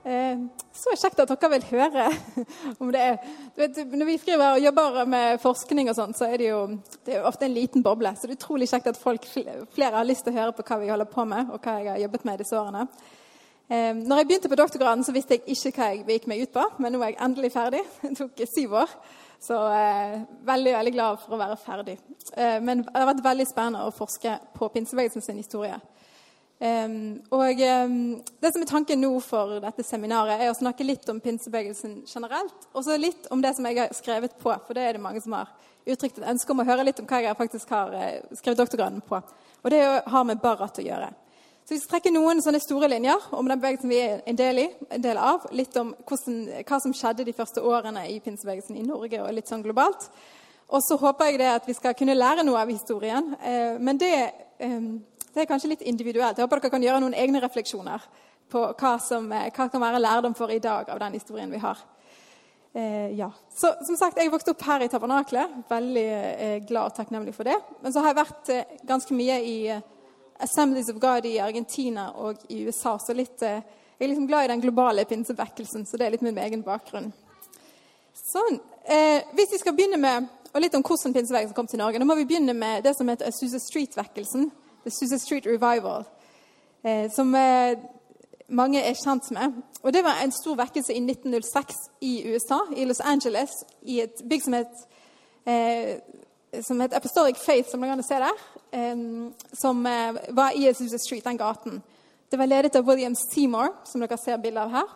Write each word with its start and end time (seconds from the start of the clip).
Eh, 0.00 0.38
så 0.72 0.94
kjekt 0.96 1.18
at 1.20 1.28
dere 1.28 1.50
vil 1.52 1.64
høre 1.74 2.06
om 2.80 2.88
det 2.88 3.02
vet, 3.58 3.82
Når 3.84 4.06
vi 4.08 4.14
skriver 4.22 4.54
og 4.54 4.62
jobber 4.64 5.04
med 5.04 5.40
forskning, 5.42 5.90
og 5.92 5.96
sånt, 5.98 6.16
så 6.16 6.24
er 6.24 6.40
det 6.40 6.48
jo 6.48 6.60
det 7.04 7.18
er 7.18 7.28
ofte 7.28 7.44
en 7.44 7.54
liten 7.54 7.84
boble. 7.84 8.14
Så 8.16 8.24
det 8.24 8.34
er 8.34 8.40
utrolig 8.40 8.70
kjekt 8.70 8.88
at 8.88 9.00
folk, 9.00 9.28
flere 9.28 9.96
har 9.98 10.08
lyst 10.08 10.24
til 10.24 10.32
å 10.32 10.40
høre 10.40 10.56
på 10.56 10.64
hva 10.64 10.80
vi 10.80 10.88
holder 10.88 11.10
på 11.10 11.26
med, 11.28 11.52
og 11.52 11.60
hva 11.60 11.80
jeg 11.82 11.92
har 11.92 12.04
jobbet 12.06 12.24
med 12.30 12.40
disse 12.40 12.56
årene. 12.56 12.86
Eh, 13.70 13.92
når 13.94 14.22
jeg 14.22 14.30
begynte 14.30 14.48
på 14.50 14.60
doktorgraden, 14.62 15.04
så 15.04 15.12
visste 15.12 15.36
jeg 15.36 15.44
ikke 15.52 15.76
hva 15.76 15.90
jeg 15.92 16.06
gikk 16.08 16.30
meg 16.32 16.46
ut 16.46 16.54
på, 16.56 16.64
men 16.80 16.96
nå 16.96 17.02
er 17.04 17.12
jeg 17.12 17.20
endelig 17.28 17.52
ferdig. 17.54 17.84
Det 18.02 18.16
tok 18.22 18.44
syv 18.54 18.80
år. 18.86 18.96
Så 19.40 19.56
eh, 19.72 20.16
veldig 20.48 20.72
veldig 20.74 20.92
glad 20.92 21.20
for 21.22 21.36
å 21.36 21.40
være 21.40 21.60
ferdig. 21.60 22.00
Eh, 22.36 22.58
men 22.64 22.82
det 22.84 22.96
har 22.96 23.08
vært 23.08 23.24
veldig 23.24 23.46
spennende 23.48 23.84
å 23.84 23.94
forske 23.94 24.34
på 24.56 24.68
pinsebevegelsen 24.74 25.24
sin 25.24 25.38
historie. 25.40 25.78
Um, 26.60 27.22
og 27.32 27.56
um, 27.56 28.22
Det 28.42 28.50
som 28.52 28.60
er 28.60 28.68
tanken 28.68 29.00
nå 29.00 29.14
for 29.24 29.62
dette 29.64 29.84
seminaret, 29.86 30.42
er 30.42 30.50
å 30.52 30.58
snakke 30.58 30.84
litt 30.84 31.08
om 31.08 31.20
pinsebevegelsen 31.24 32.02
generelt, 32.04 32.66
og 32.74 32.84
så 32.84 32.98
litt 33.00 33.30
om 33.32 33.40
det 33.40 33.54
som 33.56 33.64
jeg 33.64 33.78
har 33.78 33.94
skrevet 33.96 34.36
på. 34.36 34.52
For 34.66 34.76
det 34.76 34.84
er 34.84 34.98
det 34.98 35.00
mange 35.00 35.22
som 35.24 35.38
har 35.38 35.48
uttrykt 35.88 36.20
et 36.20 36.28
ønske 36.28 36.52
om 36.52 36.60
å 36.60 36.66
høre 36.68 36.84
litt 36.84 37.00
om 37.00 37.08
hva 37.08 37.22
jeg 37.24 37.38
faktisk 37.38 37.72
har 37.72 37.96
uh, 37.96 38.36
skrevet 38.36 38.60
doktorgraden 38.60 39.00
på. 39.08 39.22
Og 39.64 39.72
det 39.72 39.80
har 40.12 40.28
med 40.28 40.42
Barrat 40.42 40.82
å 40.82 40.84
gjøre. 40.84 41.08
Så 41.64 41.74
vi 41.74 41.80
skal 41.80 41.94
trekke 41.94 42.12
noen 42.12 42.44
sånne 42.44 42.60
store 42.60 42.90
linjer 42.90 43.30
om 43.38 43.48
den 43.48 43.60
bevegelsen 43.60 43.92
vi 43.92 44.02
er 44.02 44.20
en 44.28 44.36
del, 44.36 44.60
i, 44.60 44.68
en 44.90 45.04
del 45.04 45.20
av. 45.22 45.48
Litt 45.56 45.76
om 45.80 45.94
hvordan, 45.96 46.42
hva 46.68 46.80
som 46.82 46.92
skjedde 46.96 47.24
de 47.24 47.36
første 47.36 47.64
årene 47.64 48.04
i 48.10 48.20
pinsebevegelsen 48.20 48.76
i 48.76 48.84
Norge, 48.84 49.20
og 49.24 49.32
litt 49.32 49.48
sånn 49.48 49.64
globalt. 49.64 50.10
Og 50.68 50.84
så 50.84 51.00
håper 51.00 51.30
jeg 51.30 51.40
det 51.40 51.48
at 51.54 51.68
vi 51.70 51.76
skal 51.78 51.96
kunne 51.96 52.18
lære 52.18 52.44
noe 52.44 52.60
av 52.60 52.68
historien. 52.68 53.32
Uh, 53.40 53.80
men 53.80 54.00
det 54.02 54.12
um, 54.60 54.98
det 55.34 55.42
er 55.42 55.48
kanskje 55.50 55.72
litt 55.74 55.86
individuelt. 55.86 56.38
Jeg 56.38 56.46
håper 56.46 56.60
dere 56.60 56.72
kan 56.74 56.82
gjøre 56.84 57.00
noen 57.04 57.14
egne 57.14 57.40
refleksjoner 57.42 58.04
på 58.50 58.64
hva 58.74 58.96
som 59.02 59.30
hva 59.30 59.68
kan 59.70 59.82
være 59.82 60.02
lærdom 60.02 60.34
for 60.34 60.50
i 60.50 60.58
dag 60.62 60.90
av 60.90 60.98
den 61.02 61.18
historien 61.18 61.50
vi 61.52 61.62
har. 61.62 61.78
Eh, 62.72 63.18
ja. 63.18 63.32
Så 63.54 63.74
som 63.86 63.96
sagt, 63.96 64.18
Jeg 64.18 64.30
vokste 64.30 64.50
opp 64.50 64.62
her 64.62 64.82
i 64.82 64.88
Tabernaklet. 64.88 65.62
Veldig 65.68 66.06
eh, 66.06 66.58
glad 66.66 66.90
og 66.90 66.94
takknemlig 66.94 67.34
for 67.34 67.44
det. 67.44 67.56
Men 67.82 67.92
så 67.92 68.02
har 68.02 68.12
jeg 68.12 68.20
vært 68.20 68.52
eh, 68.54 68.76
ganske 68.86 69.14
mye 69.14 69.38
i 69.42 69.56
eh, 69.74 69.82
Assemblies 70.40 70.88
of 70.88 71.00
God 71.00 71.26
i 71.26 71.38
Argentina 71.38 72.10
og 72.16 72.38
i 72.48 72.62
USA. 72.66 72.96
Så 72.98 73.14
litt, 73.16 73.42
eh, 73.42 73.62
jeg 73.98 74.06
er 74.06 74.12
liksom 74.12 74.28
glad 74.30 74.44
i 74.44 74.52
den 74.52 74.62
globale 74.62 75.04
pinsevekkelsen, 75.04 75.86
så 75.86 75.98
det 75.98 76.06
er 76.06 76.14
litt 76.14 76.22
min 76.24 76.38
egen 76.38 76.62
bakgrunn. 76.62 77.10
Sånn. 78.14 78.60
Eh, 78.84 79.26
hvis 79.34 79.52
vi 79.52 79.58
skal 79.58 79.74
begynne 79.74 79.98
med, 80.00 80.30
og 80.54 80.62
litt 80.62 80.74
om 80.74 80.82
hvordan 80.86 81.14
pinsevekkelsen 81.14 81.56
kom 81.56 81.68
til 81.70 81.82
Norge, 81.82 81.98
da 81.98 82.06
må 82.06 82.16
vi 82.18 82.26
begynne 82.30 82.54
med 82.54 82.84
det 82.86 82.94
som 82.96 83.08
heter 83.10 83.28
Azusa 83.28 83.58
Street-vekkelsen. 83.62 84.50
The 84.84 84.90
Susa 84.90 85.18
Street 85.18 85.46
Revival, 85.46 86.04
eh, 86.82 87.10
som 87.10 87.34
eh, 87.34 87.78
mange 88.48 88.80
er 88.82 88.94
kjent 88.94 89.30
med. 89.30 89.52
Og 89.82 89.92
Det 89.92 90.04
var 90.04 90.22
en 90.22 90.32
stor 90.32 90.56
vekkelse 90.56 90.94
i 90.94 91.00
1906 91.00 91.74
i 92.00 92.12
USA, 92.32 92.58
i 92.76 92.84
Los 92.84 93.00
Angeles, 93.00 93.50
i 93.82 94.00
et 94.00 94.22
bygg 94.28 94.42
som 94.42 94.56
het, 94.56 94.86
eh, 95.44 95.98
som 96.62 96.80
het 96.80 96.94
Apostolic 96.94 97.36
Faith, 97.36 97.70
som 97.70 97.80
dere 97.80 97.94
kan 97.94 98.02
se 98.02 98.14
der, 98.14 98.46
som 99.60 99.82
var 100.30 100.50
i 100.54 100.72
Susa 100.74 100.98
Street, 100.98 101.24
den 101.24 101.38
gaten. 101.38 101.82
Det 102.30 102.38
var 102.38 102.46
ledet 102.46 102.76
av 102.76 102.86
William 102.86 103.14
Seymour, 103.14 103.74
som 103.84 104.00
dere 104.00 104.18
ser 104.18 104.36
bilde 104.36 104.60
av 104.60 104.70
her. 104.70 104.88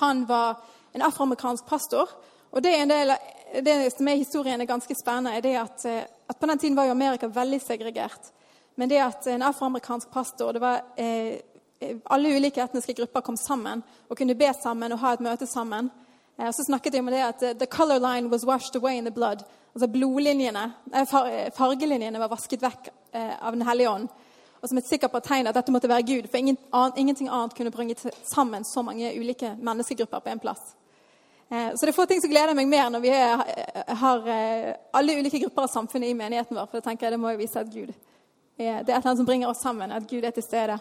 Han 0.00 0.26
var 0.26 0.56
en 0.94 1.02
afroamerikansk 1.02 1.66
pastor. 1.66 2.08
Og 2.52 2.62
det, 2.62 2.88
del, 2.88 3.12
det 3.66 3.92
som 3.92 4.08
er 4.08 4.16
historien 4.16 4.60
er 4.60 4.70
ganske 4.70 4.94
spennende, 4.94 5.34
er 5.36 5.40
det 5.40 5.56
at, 5.58 5.86
at 6.28 6.36
på 6.38 6.46
den 6.46 6.58
tiden 6.58 6.76
var 6.76 6.84
jo 6.84 6.90
Amerika 6.90 7.26
veldig 7.26 7.60
segregert. 7.60 8.32
Men 8.74 8.88
det 8.88 8.98
at 8.98 9.26
en 9.26 9.42
afroamerikansk 9.42 10.10
pastor 10.10 10.52
det 10.52 10.62
var 10.62 10.80
eh, 10.96 11.40
Alle 12.04 12.28
ulike 12.36 12.62
etniske 12.62 12.92
grupper 12.92 13.20
kom 13.20 13.36
sammen 13.36 13.82
og 14.08 14.18
kunne 14.18 14.34
be 14.34 14.48
sammen 14.56 14.92
og 14.94 15.02
ha 15.02 15.12
et 15.14 15.22
møte 15.22 15.46
sammen. 15.46 15.90
Eh, 16.38 16.50
så 16.50 16.64
snakket 16.64 16.92
de 16.92 17.00
om 17.02 17.10
det 17.12 17.22
at 17.22 17.42
eh, 17.42 17.56
the 17.58 17.66
color 17.66 18.00
line 18.00 18.30
was 18.30 18.44
washed 18.44 18.76
away 18.76 18.96
in 18.98 19.04
the 19.04 19.10
blood. 19.10 19.44
Altså 19.74 19.88
blodlinjene, 19.88 20.70
eh, 20.94 21.50
Fargelinjene 21.54 22.18
var 22.18 22.30
vasket 22.32 22.62
vekk 22.62 22.88
eh, 23.12 23.34
av 23.40 23.52
Den 23.52 23.66
hellige 23.66 23.90
ånd. 23.90 24.08
Og 24.62 24.68
som 24.68 24.78
et 24.78 24.88
sikkert 24.88 25.18
tegn 25.26 25.46
at 25.46 25.54
dette 25.54 25.72
måtte 25.72 25.90
være 25.90 26.06
Gud, 26.08 26.30
for 26.30 26.38
ingen, 26.38 26.56
ingenting 26.96 27.28
annet 27.28 27.54
kunne 27.54 27.70
bringe 27.70 27.94
sammen 28.24 28.64
så 28.64 28.82
mange 28.82 29.12
ulike 29.12 29.52
menneskegrupper 29.60 30.24
på 30.24 30.32
en 30.32 30.40
plass. 30.40 30.72
Eh, 31.50 31.74
så 31.74 31.84
det 31.84 31.92
er 31.92 31.98
få 31.98 32.06
ting 32.06 32.22
som 32.22 32.32
gleder 32.32 32.56
meg 32.56 32.70
mer 32.70 32.88
når 32.88 33.04
vi 33.04 33.12
er, 33.12 33.44
har 34.00 34.32
alle 34.94 35.18
ulike 35.20 35.42
grupper 35.44 35.68
av 35.68 35.74
samfunnet 35.74 36.08
i 36.08 36.16
menigheten 36.16 36.56
vår. 36.56 36.70
For 36.70 36.80
da 36.80 36.88
tenker 36.88 37.06
jeg 37.06 37.18
det 37.18 37.20
må 37.20 37.34
jo 37.34 37.42
vise 37.44 37.60
at 37.60 37.70
Gud 37.70 37.92
det 38.56 38.66
er 38.66 38.80
et 38.80 38.88
eller 38.88 39.06
annet 39.06 39.20
som 39.22 39.26
bringer 39.26 39.48
oss 39.50 39.62
sammen, 39.62 39.92
at 39.92 40.06
Gud 40.10 40.24
er 40.24 40.30
til 40.30 40.42
stede. 40.46 40.78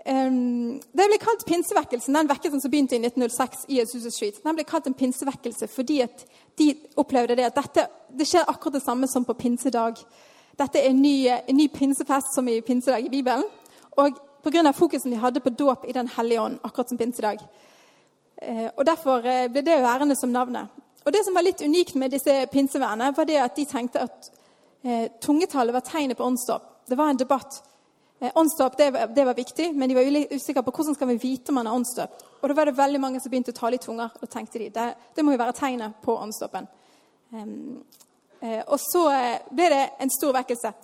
Det 0.00 1.06
ble 1.10 1.18
kalt 1.20 1.44
pinsevekkelsen, 1.46 2.16
den 2.16 2.28
vekkelsen 2.30 2.62
som 2.62 2.72
begynte 2.72 2.96
i 2.96 3.02
1906 3.02 3.66
i 3.68 3.80
Azusa 3.82 4.10
Street. 4.10 4.40
Den 4.44 4.56
ble 4.56 4.64
kalt 4.64 4.88
en 4.88 4.96
pinsevekkelse 4.96 5.68
fordi 5.68 6.00
de 6.58 6.70
opplevde 6.96 7.36
det 7.36 7.50
at 7.50 7.58
dette, 7.58 7.86
det 8.08 8.26
skjer 8.28 8.48
akkurat 8.48 8.78
det 8.78 8.84
samme 8.84 9.08
som 9.08 9.24
på 9.28 9.36
pinsedag. 9.36 10.00
Dette 10.58 10.80
er 10.80 10.90
en 10.90 11.02
ny, 11.02 11.28
en 11.28 11.56
ny 11.56 11.68
pinsefest 11.68 12.34
som 12.34 12.48
i 12.48 12.60
pinsedag 12.64 13.04
i 13.04 13.12
Bibelen. 13.12 13.44
Og 14.00 14.16
pga. 14.42 14.72
fokusen 14.72 15.12
de 15.12 15.20
hadde 15.20 15.40
på 15.40 15.50
dåp 15.50 15.84
i 15.88 15.92
Den 15.92 16.08
hellige 16.08 16.40
ånd, 16.40 16.58
akkurat 16.62 16.88
som 16.88 16.98
pinsedag. 16.98 17.38
Eh, 18.42 18.68
og 18.76 18.86
Derfor 18.86 19.26
eh, 19.26 19.48
ble 19.48 19.62
det 19.62 19.82
værende 19.82 20.16
som 20.16 20.32
navnet. 20.32 20.68
Og 21.04 21.12
Det 21.12 21.24
som 21.24 21.34
var 21.34 21.42
litt 21.42 21.62
unikt 21.62 21.94
med 21.94 22.10
disse 22.10 22.46
pinsevennene, 22.52 23.16
var 23.16 23.24
det 23.24 23.36
at 23.36 23.56
de 23.56 23.64
tenkte 23.64 24.00
at 24.00 24.30
tungetallet 25.20 25.74
var 25.74 25.84
tegnet 25.84 26.16
på 26.16 26.24
åndsdåp. 26.24 26.62
Det 26.88 26.96
var 26.96 27.10
en 27.10 27.16
debatt. 27.16 27.62
Eh, 28.20 28.32
åndsdåp 28.34 28.76
det, 28.76 28.90
det, 29.14 29.24
var 29.24 29.34
viktig, 29.34 29.74
men 29.74 29.88
de 29.88 29.94
var 29.94 30.34
usikre 30.34 30.62
på 30.62 30.72
hvordan 30.76 30.94
skal 30.94 31.08
vi 31.08 31.16
vite 31.16 31.48
om 31.52 31.54
man 31.54 31.66
er 31.66 31.76
åndsdøpt. 31.76 32.24
Og 32.40 32.48
da 32.48 32.56
var 32.56 32.68
det 32.68 32.76
veldig 32.76 33.00
mange 33.00 33.20
som 33.20 33.32
begynte 33.32 33.54
å 33.54 33.56
tale 33.56 33.78
i 33.78 33.80
tunger. 33.80 34.12
Og 34.20 34.28
tenkte 34.28 34.60
de, 34.60 34.68
det, 34.74 34.88
det 35.16 35.24
må 35.24 35.32
jo 35.32 35.40
være 35.40 35.56
tegnet 35.56 35.96
på 36.04 36.16
åndsdåpen. 36.20 36.68
Um, 37.32 37.80
eh, 38.42 38.60
og 38.66 38.76
så 38.82 39.06
eh, 39.14 39.46
ble 39.56 39.70
det 39.72 39.80
en 40.04 40.12
stor 40.12 40.36
vekkelse. 40.36 40.74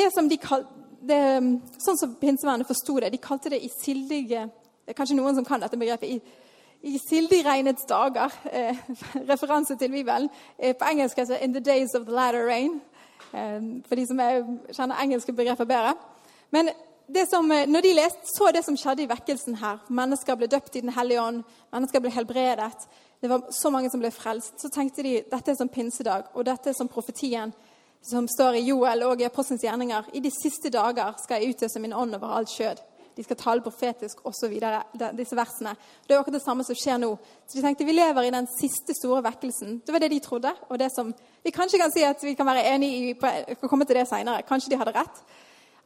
Det 0.00 0.08
som 0.14 0.30
de 0.30 0.40
kal, 0.42 0.66
det, 0.98 1.20
sånn 1.78 2.00
som 2.00 2.18
pinsevernet 2.18 2.66
forsto 2.66 2.98
det, 3.04 3.12
de 3.14 3.22
kalte 3.22 3.54
det 3.54 3.62
i 3.62 3.70
sildige 3.78 4.48
Det 4.48 4.94
er 4.94 4.98
kanskje 4.98 5.18
noen 5.18 5.36
som 5.36 5.44
kan 5.46 5.60
dette 5.60 5.78
begrepet. 5.78 6.10
i 6.10 6.46
i 6.82 6.98
sildigregnets 7.02 7.84
dager. 7.90 8.30
Eh, 8.52 8.76
referanse 9.30 9.76
til 9.76 9.90
Bibelen. 9.90 10.28
Eh, 10.58 10.76
på 10.78 10.84
engelsk 10.86 11.18
heter 11.18 11.34
det 11.34 11.42
'In 11.42 11.54
the 11.54 11.60
days 11.60 11.94
of 11.94 12.06
the 12.06 12.14
latter 12.14 12.46
rain'. 12.48 12.80
Eh, 13.32 13.60
for 13.88 13.94
de 13.96 14.06
som 14.06 14.20
er, 14.20 14.42
kjenner 14.72 15.02
engelske 15.02 15.32
begreper 15.32 15.68
bedre. 15.68 15.94
Men 16.50 16.70
som, 17.30 17.50
eh, 17.52 17.66
når 17.66 17.80
de 17.80 17.94
leste, 17.94 18.26
så 18.36 18.52
det 18.52 18.64
som 18.64 18.76
skjedde 18.76 19.02
i 19.02 19.08
vekkelsen 19.08 19.56
her 19.56 19.78
Mennesker 19.88 20.36
ble 20.36 20.46
døpt 20.46 20.76
i 20.76 20.80
Den 20.80 20.92
hellige 20.92 21.22
ånd, 21.22 21.44
mennesker 21.72 22.00
ble 22.00 22.10
helbredet. 22.10 22.88
Det 23.20 23.30
var 23.30 23.42
så 23.50 23.70
mange 23.70 23.90
som 23.90 24.00
ble 24.00 24.10
frelst. 24.10 24.60
Så 24.60 24.68
tenkte 24.68 25.02
de 25.02 25.22
dette 25.30 25.50
er 25.50 25.54
som 25.54 25.68
pinsedag, 25.68 26.24
og 26.34 26.44
dette 26.44 26.70
er 26.70 26.74
som 26.74 26.88
profetien 26.88 27.52
som 28.02 28.28
står 28.28 28.54
i 28.54 28.68
Joel 28.68 29.02
og 29.02 29.20
i 29.20 29.24
Apostelens 29.24 29.62
gjerninger. 29.62 30.04
I 30.14 30.20
de 30.20 30.30
siste 30.30 30.70
dager 30.70 31.14
skal 31.18 31.42
jeg 31.42 31.56
utøse 31.56 31.80
min 31.80 31.92
ånd 31.92 32.14
over 32.14 32.36
alt 32.36 32.48
skjød 32.48 32.78
de 33.18 33.24
skal 33.26 33.36
tale 33.36 33.62
profetisk 33.64 34.20
osv. 34.30 34.52
Disse 35.18 35.34
versene. 35.34 35.72
Det 36.06 36.14
er 36.14 36.20
akkurat 36.20 36.36
det 36.38 36.44
samme 36.44 36.62
som 36.62 36.76
skjer 36.78 37.00
nå. 37.02 37.08
Så 37.48 37.58
de 37.58 37.64
tenkte 37.64 37.86
vi 37.88 37.96
lever 37.96 38.28
i 38.28 38.30
den 38.30 38.46
siste 38.52 38.94
store 38.94 39.24
vekkelsen. 39.26 39.80
Det 39.82 39.90
var 39.90 40.04
det 40.04 40.12
de 40.12 40.20
trodde. 40.22 40.52
og 40.68 40.78
det 40.78 40.92
som 40.94 41.10
Vi 41.42 41.50
kanskje 41.50 41.80
kan 41.82 41.90
si 41.90 42.04
at 42.06 42.22
vi 42.22 42.34
kan 42.34 42.46
være 42.46 42.62
enige 42.74 43.10
i, 43.10 43.14
skal 43.18 43.68
komme 43.68 43.84
til 43.84 43.96
det 43.98 44.06
senere. 44.06 44.46
Kanskje 44.46 44.70
de 44.70 44.78
hadde 44.78 44.94
rett. 44.94 45.18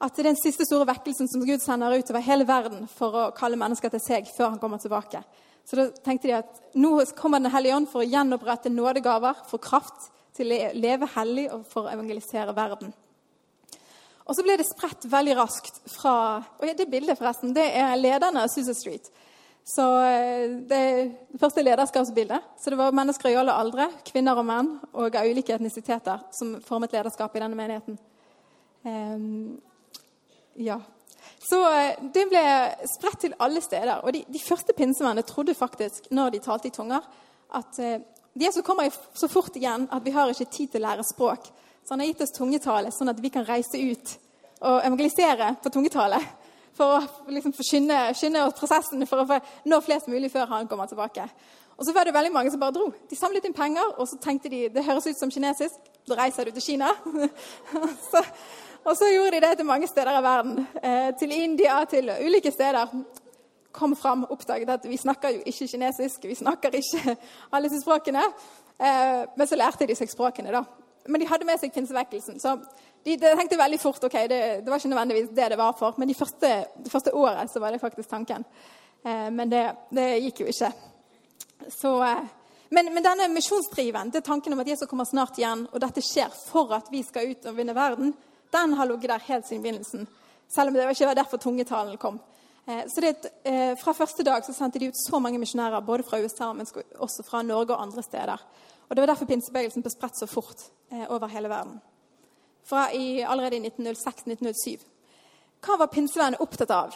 At 0.02 0.12
det 0.12 0.26
er 0.26 0.28
den 0.28 0.42
siste 0.42 0.66
store 0.68 0.86
vekkelsen 0.86 1.28
som 1.28 1.46
Gud 1.46 1.64
sender 1.64 1.96
ut 1.96 2.10
over 2.10 2.20
hele 2.20 2.44
verden 2.44 2.84
for 2.88 3.16
å 3.16 3.30
kalle 3.32 3.56
mennesker 3.56 3.88
til 3.88 4.00
seg 4.02 4.28
før 4.36 4.50
han 4.50 4.60
kommer 4.60 4.78
tilbake. 4.82 5.24
Så 5.64 5.78
da 5.78 5.88
tenkte 6.04 6.28
de 6.28 6.36
at 6.36 6.60
nå 6.74 6.98
kommer 7.16 7.40
Den 7.40 7.50
hellige 7.50 7.76
ånd 7.76 7.88
for 7.88 8.02
å 8.02 8.10
gjenopprette 8.10 8.68
nådegaver, 8.68 9.46
for 9.48 9.58
kraft 9.58 10.10
til 10.36 10.52
å 10.52 10.72
leve 10.74 11.08
hellig 11.16 11.48
og 11.54 11.64
for 11.64 11.86
å 11.86 11.94
evangelisere 11.94 12.52
verden. 12.52 12.92
Og 14.26 14.36
så 14.36 14.44
ble 14.46 14.56
det 14.58 14.68
spredt 14.68 15.08
veldig 15.10 15.34
raskt 15.38 15.80
fra 15.90 16.14
og 16.58 16.78
Det 16.78 16.88
bildet 16.90 17.18
forresten, 17.18 17.54
det 17.54 17.66
er 17.74 17.98
lederne 17.98 18.44
av 18.44 18.52
Susa 18.52 18.74
Street. 18.74 19.10
Så 19.64 19.82
eh, 20.04 20.50
Det 20.68 20.84
det 21.32 21.40
første 21.40 21.62
lederskapsbildet. 21.62 22.40
Så 22.60 22.70
det 22.70 22.78
var 22.78 22.94
mennesker 22.94 23.30
i 23.30 23.36
alle 23.38 23.54
aldre, 23.54 23.88
kvinner 24.06 24.38
og 24.38 24.46
menn, 24.46 24.72
og 24.92 25.16
av 25.16 25.26
ulike 25.26 25.54
etnisiteter, 25.54 26.22
som 26.32 26.56
formet 26.62 26.92
lederskapet 26.92 27.40
i 27.40 27.44
denne 27.44 27.58
menigheten. 27.58 27.98
Um, 28.82 29.60
ja. 30.54 30.80
Så 31.42 31.58
eh, 31.72 31.98
det 32.14 32.28
ble 32.30 32.42
spredt 32.90 33.20
til 33.26 33.36
alle 33.38 33.62
steder. 33.62 34.02
Og 34.02 34.14
de, 34.14 34.24
de 34.28 34.42
første 34.42 34.74
pinsemennene 34.76 35.26
trodde 35.26 35.54
faktisk, 35.54 36.10
når 36.10 36.34
de 36.34 36.42
talte 36.42 36.70
i 36.70 36.74
tunger, 36.74 37.06
at 37.54 37.78
eh, 37.78 38.00
Jesus 38.34 38.64
kommer 38.64 38.90
så 39.14 39.28
fort 39.28 39.56
igjen 39.56 39.88
at 39.92 40.04
vi 40.04 40.14
har 40.14 40.30
ikke 40.30 40.50
tid 40.50 40.72
til 40.72 40.82
å 40.82 40.88
lære 40.88 41.04
språk. 41.06 41.50
Så 41.84 41.94
han 41.94 42.00
har 42.00 42.12
gitt 42.12 42.22
oss 42.22 42.34
tungetale, 42.34 42.92
sånn 42.94 43.10
at 43.10 43.20
vi 43.22 43.30
kan 43.34 43.46
reise 43.46 43.80
ut 43.80 44.14
og 44.62 44.84
evangelisere 44.86 45.56
på 45.62 45.72
tungetale. 45.74 46.20
For 46.76 46.96
å 46.96 47.32
liksom, 47.34 47.52
skynde, 47.58 47.98
skynde 48.16 48.46
prosessen 48.56 49.04
for 49.08 49.24
å 49.24 49.40
nå 49.68 49.80
flest 49.84 50.08
mulig 50.08 50.30
før 50.32 50.48
han 50.54 50.68
kommer 50.70 50.88
tilbake. 50.88 51.26
Og 51.76 51.86
så 51.86 51.92
var 51.92 52.06
det 52.06 52.14
veldig 52.14 52.32
mange 52.32 52.50
som 52.52 52.60
bare 52.60 52.76
dro. 52.76 52.86
De 53.10 53.16
samlet 53.18 53.44
inn 53.48 53.56
penger, 53.56 53.96
og 53.98 54.08
så 54.08 54.18
tenkte 54.22 54.50
de 54.52 54.68
det 54.72 54.84
høres 54.86 55.08
ut 55.08 55.18
som 55.18 55.32
kinesisk. 55.32 55.90
Da 56.08 56.18
reiser 56.18 56.46
du 56.46 56.54
til 56.54 56.64
Kina. 56.64 56.92
så, 58.10 58.22
og 58.84 58.96
så 58.98 59.08
gjorde 59.10 59.36
de 59.36 59.42
det 59.44 59.56
til 59.58 59.68
mange 59.68 59.88
steder 59.90 60.18
i 60.18 60.22
verden. 60.24 60.66
Eh, 60.82 61.10
til 61.18 61.34
India, 61.34 61.80
til 61.90 62.12
ulike 62.22 62.52
steder. 62.54 62.92
Kom 63.72 63.96
fram, 63.96 64.24
oppdaget 64.30 64.70
at 64.70 64.88
vi 64.88 65.00
snakker 65.00 65.36
jo 65.38 65.42
ikke 65.48 65.68
kinesisk, 65.74 66.24
vi 66.28 66.36
snakker 66.36 66.76
ikke 66.76 67.16
alle 67.52 67.68
disse 67.68 67.82
språkene. 67.82 68.24
Eh, 68.78 69.20
men 69.36 69.48
så 69.48 69.58
lærte 69.58 69.88
de 69.88 69.96
seg 69.96 70.12
språkene, 70.12 70.52
da. 70.54 70.64
Men 71.06 71.20
de 71.20 71.28
hadde 71.30 71.46
med 71.48 71.60
seg 71.60 71.72
pinsevekkelsen. 71.74 72.38
Så 72.40 72.56
de, 73.02 73.16
de, 73.16 73.32
tenkte 73.38 73.58
veldig 73.58 73.80
fort 73.82 74.04
ok, 74.04 74.18
det, 74.30 74.40
det, 74.62 74.70
var 74.70 74.78
ikke 74.78 74.92
nødvendigvis 74.92 75.32
det 75.34 75.48
det 75.52 75.58
var 75.58 75.74
for. 75.78 75.98
Men 75.98 76.08
det 76.08 76.18
første, 76.18 76.52
det 76.84 76.92
første 76.92 77.14
året 77.14 77.50
så 77.50 77.62
var 77.62 77.74
det 77.74 77.82
faktisk 77.82 78.10
tanken. 78.10 78.44
Eh, 79.04 79.28
men 79.30 79.50
det, 79.50 79.64
det, 79.90 80.08
gikk 80.28 80.44
jo 80.44 80.50
ikke. 80.52 80.72
Så, 81.68 81.94
eh, 82.06 82.24
men, 82.70 82.92
men, 82.94 83.04
denne 83.04 83.28
misjonsdriven, 83.34 84.12
det 84.14 84.24
tanken 84.24 84.54
om 84.54 84.62
at 84.62 84.70
Jesus 84.70 84.88
kommer 84.90 85.08
snart 85.08 85.38
igjen, 85.38 85.66
og 85.72 85.80
dette 85.82 86.04
skjer 86.04 86.30
for 86.46 86.72
at 86.76 86.90
vi 86.92 87.02
skal 87.06 87.32
ut 87.34 87.50
og 87.50 87.56
vinne 87.58 87.74
verden, 87.76 88.14
den 88.52 88.76
har 88.78 88.88
ligget 88.88 89.10
der 89.10 89.26
helt 89.30 89.48
siden 89.48 89.64
begynnelsen. 89.64 90.06
Selv 90.52 90.68
om 90.68 90.76
det 90.76 90.90
ikke 90.92 91.08
var 91.08 91.18
derfor 91.18 91.40
tungetalen 91.40 91.98
kom. 91.98 92.20
Eh, 92.66 92.84
så 92.88 93.00
det, 93.00 93.30
eh, 93.44 93.76
Fra 93.78 93.92
første 93.92 94.22
dag 94.22 94.44
så 94.44 94.52
sendte 94.52 94.78
de 94.78 94.88
ut 94.88 94.96
så 94.96 95.18
mange 95.18 95.38
misjonærer, 95.38 95.80
både 95.80 96.02
fra 96.02 96.20
USA, 96.20 96.52
men 96.52 96.66
også 96.98 97.22
fra 97.22 97.42
Norge 97.42 97.74
og 97.74 97.82
andre 97.82 98.02
steder. 98.02 98.38
Og 98.92 98.96
Det 98.96 99.00
var 99.00 99.06
derfor 99.14 99.24
pinsebevegelsen 99.24 99.80
ble 99.80 99.90
spredt 99.90 100.18
så 100.20 100.26
fort 100.28 100.66
eh, 100.92 101.06
over 101.08 101.30
hele 101.32 101.48
verden. 101.48 101.78
Fra 102.68 102.90
i, 102.92 103.22
allerede 103.24 103.56
i 103.56 103.70
1906-1907. 103.70 104.82
Hva 105.64 105.78
var 105.80 105.88
pinsevennene 105.88 106.42
opptatt 106.44 106.74
av? 106.76 106.92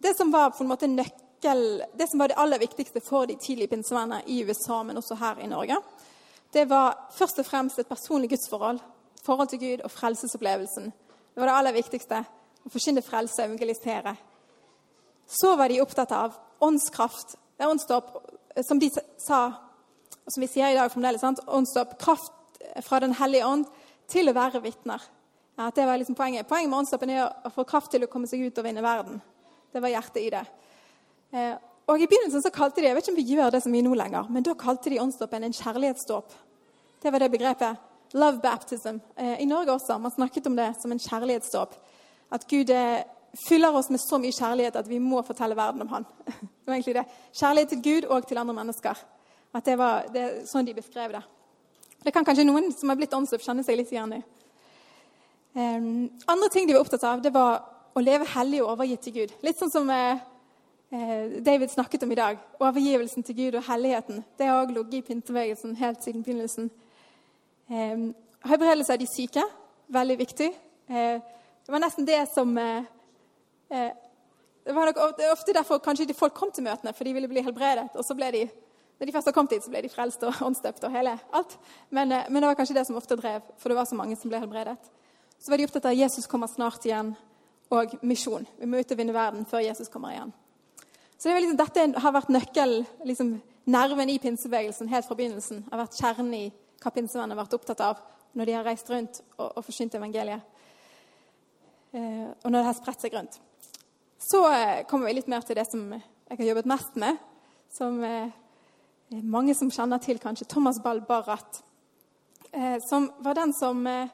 Det 0.00 0.14
som 0.16 0.30
var 0.32 0.54
på 0.56 0.64
en 0.64 0.70
måte 0.70 0.88
nøkkel, 0.88 1.82
det 1.92 2.06
som 2.08 2.22
var 2.22 2.32
det 2.32 2.38
aller 2.40 2.62
viktigste 2.62 3.02
for 3.04 3.28
de 3.28 3.36
tidlige 3.36 3.68
pinsevennene 3.74 4.22
i 4.32 4.40
USA, 4.46 4.80
men 4.82 4.96
også 4.96 5.18
her 5.20 5.42
i 5.44 5.50
Norge, 5.50 5.76
det 6.56 6.64
var 6.70 6.96
først 7.18 7.42
og 7.42 7.46
fremst 7.50 7.78
et 7.78 7.90
personlig 7.92 8.30
gudsforhold 8.32 8.80
forhold 9.26 9.52
til 9.52 9.60
Gud 9.60 9.84
og 9.84 9.90
frelsesopplevelsen. 9.90 10.84
Det 11.34 11.40
var 11.40 11.50
det 11.50 11.58
aller 11.58 11.76
viktigste. 11.76 12.22
Å 12.62 12.70
forkynne 12.72 13.04
frelse 13.04 13.42
og 13.42 13.50
evangelisere. 13.50 14.14
Så 15.28 15.52
var 15.60 15.68
de 15.68 15.82
opptatt 15.84 16.16
av 16.16 16.40
åndskraft, 16.64 17.36
åndsdåp, 17.60 18.10
som 18.64 18.80
de 18.80 18.90
sa, 19.18 19.40
som 20.28 20.40
vi 20.40 20.50
sier 20.50 20.72
i 20.72 20.78
dag 20.78 20.92
fremdeles, 20.92 21.24
åndsdåp, 21.46 21.98
kraft 22.00 22.32
fra 22.86 23.00
Den 23.00 23.14
hellige 23.18 23.46
ånd 23.46 23.66
til 24.10 24.30
å 24.30 24.36
være 24.36 24.62
vitner. 24.62 25.02
Ja, 25.58 25.70
det 25.74 25.84
var 25.86 25.98
liksom 25.98 26.16
poenget. 26.16 26.48
Poenget 26.48 26.70
med 26.70 26.78
åndsdåpen 26.78 27.10
er 27.10 27.26
å 27.26 27.52
få 27.52 27.64
kraft 27.68 27.90
til 27.92 28.04
å 28.04 28.10
komme 28.10 28.28
seg 28.30 28.40
ut 28.46 28.58
og 28.58 28.64
vinne 28.64 28.84
verden. 28.84 29.20
Det 29.72 29.82
var 29.82 29.92
hjertet 29.92 30.22
i 30.22 30.30
det. 30.32 30.42
Eh, 31.32 31.54
og 31.90 32.00
I 32.00 32.08
begynnelsen 32.08 32.44
så 32.44 32.52
kalte 32.54 32.80
de 32.80 32.88
jeg 32.88 32.96
vet 32.96 33.04
ikke 33.04 33.12
om 33.12 33.18
vi 33.18 33.34
gjør 33.34 33.52
det 33.52 33.62
så 33.64 33.72
mye 33.72 33.84
nå 33.84 33.94
lenger, 33.98 34.28
men 34.32 34.44
da 34.46 34.54
kalte 34.58 34.92
de 34.92 35.00
åndsdåpen 35.02 35.44
en 35.44 35.56
kjærlighetsdåp. 35.56 36.36
Det 37.02 37.12
var 37.12 37.24
det 37.24 37.32
begrepet. 37.32 37.88
Love 38.12 38.40
baptism. 38.42 39.00
Eh, 39.16 39.40
I 39.42 39.48
Norge 39.48 39.72
også. 39.72 39.98
Man 39.98 40.12
snakket 40.12 40.46
om 40.46 40.56
det 40.56 40.70
som 40.80 40.92
en 40.92 41.00
kjærlighetsdåp. 41.00 41.74
At 42.32 42.46
Gud 42.48 42.70
eh, 42.70 43.02
fyller 43.48 43.76
oss 43.76 43.90
med 43.90 44.00
så 44.00 44.20
mye 44.20 44.32
kjærlighet 44.32 44.76
at 44.76 44.88
vi 44.88 45.00
må 45.00 45.22
fortelle 45.26 45.56
verden 45.56 45.82
om 45.84 45.92
han. 45.92 46.06
Det 46.62 46.70
var 46.70 46.74
egentlig 46.76 46.94
det. 46.94 47.04
Kjærlighet 47.34 47.68
til 47.68 47.82
Gud 47.82 48.04
og 48.14 48.26
til 48.28 48.38
andre 48.38 48.54
mennesker. 48.54 48.98
At 49.52 49.64
det 49.68 49.76
var 49.78 50.06
det, 50.12 50.46
sånn 50.48 50.66
de 50.66 50.74
beskrev 50.76 51.12
det. 51.12 51.22
Det 52.02 52.12
kan 52.14 52.24
kanskje 52.26 52.46
noen 52.48 52.70
som 52.74 52.90
har 52.90 52.98
blitt 52.98 53.12
åndsdøpt, 53.14 53.44
kjenne 53.44 53.64
seg 53.66 53.78
litt 53.78 53.92
igjen 53.92 54.16
i. 54.16 54.22
Um, 55.52 56.08
andre 56.32 56.48
ting 56.50 56.66
de 56.66 56.74
var 56.74 56.80
opptatt 56.82 57.04
av, 57.04 57.20
det 57.22 57.30
var 57.34 57.60
å 57.92 58.00
leve 58.00 58.26
hellig 58.32 58.62
og 58.62 58.72
overgitt 58.72 59.04
til 59.04 59.16
Gud. 59.20 59.34
Litt 59.44 59.58
sånn 59.60 59.72
som 59.72 59.90
eh, 59.92 60.20
eh 60.92 61.40
David 61.44 61.70
snakket 61.70 62.06
om 62.06 62.12
i 62.12 62.18
dag. 62.18 62.38
Overgivelsen 62.60 63.22
til 63.22 63.36
Gud 63.36 63.58
og 63.60 63.66
helligheten. 63.66 64.22
Det 64.38 64.48
har 64.48 64.62
òg 64.62 64.72
ligget 64.72 65.02
i 65.02 65.06
pinsebevegelsen 65.10 65.76
helt 65.76 66.02
siden 66.04 66.24
begynnelsen. 66.24 66.70
Eh, 67.68 68.06
helbredelse 68.48 68.96
av 68.96 69.02
de 69.02 69.10
syke, 69.10 69.44
veldig 69.92 70.18
viktig. 70.18 70.48
Eh, 70.88 71.20
det 71.66 71.74
var 71.74 71.84
nesten 71.84 72.08
det 72.08 72.24
som 72.32 72.56
eh, 72.58 72.88
eh 73.70 73.92
Det 74.64 74.74
var 74.74 74.86
nok 74.86 75.18
ofte 75.32 75.52
derfor 75.52 75.78
kanskje 75.78 76.14
folk 76.14 76.34
kom 76.34 76.50
til 76.52 76.62
møtene, 76.62 76.92
for 76.94 77.04
de 77.04 77.12
ville 77.12 77.28
bli 77.28 77.42
helbredet. 77.42 77.88
Og 77.94 78.04
så 78.04 78.14
ble 78.14 78.30
de, 78.30 78.42
når 79.02 79.08
de 79.08 79.12
først 79.16 79.26
har 79.26 79.34
kommet 79.34 79.50
hit, 79.56 79.64
så 79.66 79.70
ble 79.72 79.80
de 79.82 79.88
frelst 79.90 80.22
og 80.22 80.36
åndsdøpt 80.46 80.84
og 80.86 80.92
hele 80.94 81.16
alt. 81.34 81.56
Men, 81.90 82.12
eh, 82.14 82.28
men, 82.28 82.38
det 82.38 82.46
var 82.46 82.54
kanskje 82.54 82.76
det 82.76 82.84
som 82.86 82.96
ofte 83.00 83.16
drev, 83.18 83.40
for 83.58 83.68
det 83.68 83.74
var 83.74 83.84
så 83.90 83.96
mange 83.98 84.14
som 84.14 84.30
ble 84.30 84.38
helbredet. 84.38 84.76
Så 85.42 85.50
var 85.50 85.58
de 85.58 85.64
opptatt 85.66 85.88
av 85.88 85.90
at 85.90 85.98
Jesus 85.98 86.28
kommer 86.30 86.46
snart 86.46 86.84
igjen, 86.86 87.16
og 87.74 87.96
misjon. 88.06 88.46
Vi 88.60 88.68
må 88.68 88.78
ut 88.78 88.92
og 88.94 88.98
vinne 89.00 89.14
verden 89.16 89.46
før 89.48 89.64
Jesus 89.64 89.88
kommer 89.90 90.12
igjen. 90.12 90.30
Så 91.18 91.32
det 91.32 91.40
liksom, 91.40 91.56
Dette 91.58 92.02
har 92.04 92.14
vært 92.14 92.30
nøkkel, 92.30 92.74
liksom, 93.08 93.32
nerven 93.74 94.12
i 94.12 94.20
pinsebevegelsen 94.22 94.90
helt 94.92 95.08
fra 95.08 95.16
begynnelsen. 95.18 95.64
har 95.70 95.82
vært 95.82 95.98
kjernen 95.98 96.34
i 96.34 96.44
hva 96.82 96.92
pinsevennene 96.94 97.34
har 97.34 97.42
vært 97.42 97.56
opptatt 97.58 97.80
av 97.80 98.04
når 98.38 98.46
de 98.46 98.54
har 98.54 98.64
reist 98.64 98.90
rundt 98.90 99.18
og, 99.38 99.48
og 99.56 99.64
forsynt 99.64 99.94
evangeliet. 99.98 100.46
Eh, 101.90 102.28
og 102.44 102.46
når 102.50 102.58
det 102.58 102.68
har 102.70 102.78
spredt 102.78 103.02
seg 103.02 103.18
rundt. 103.18 103.40
Så 104.18 104.44
eh, 104.46 104.86
kommer 104.86 105.10
vi 105.10 105.16
litt 105.18 105.32
mer 105.32 105.42
til 105.42 105.58
det 105.58 105.66
som 105.66 105.90
jeg 105.90 106.38
har 106.38 106.52
jobbet 106.52 106.70
mest 106.70 107.02
med, 107.02 107.18
som 107.72 107.98
eh, 108.04 108.30
mange 109.22 109.54
som 109.54 109.70
kjenner 109.70 109.98
til, 109.98 110.18
kanskje. 110.18 110.48
Thomas 110.48 110.80
Ball 110.82 111.02
Barrat. 111.08 111.62
Eh, 112.52 112.78
som 112.88 113.10
var 113.24 113.34
den 113.34 113.52
som 113.52 113.86
eh, 113.86 114.08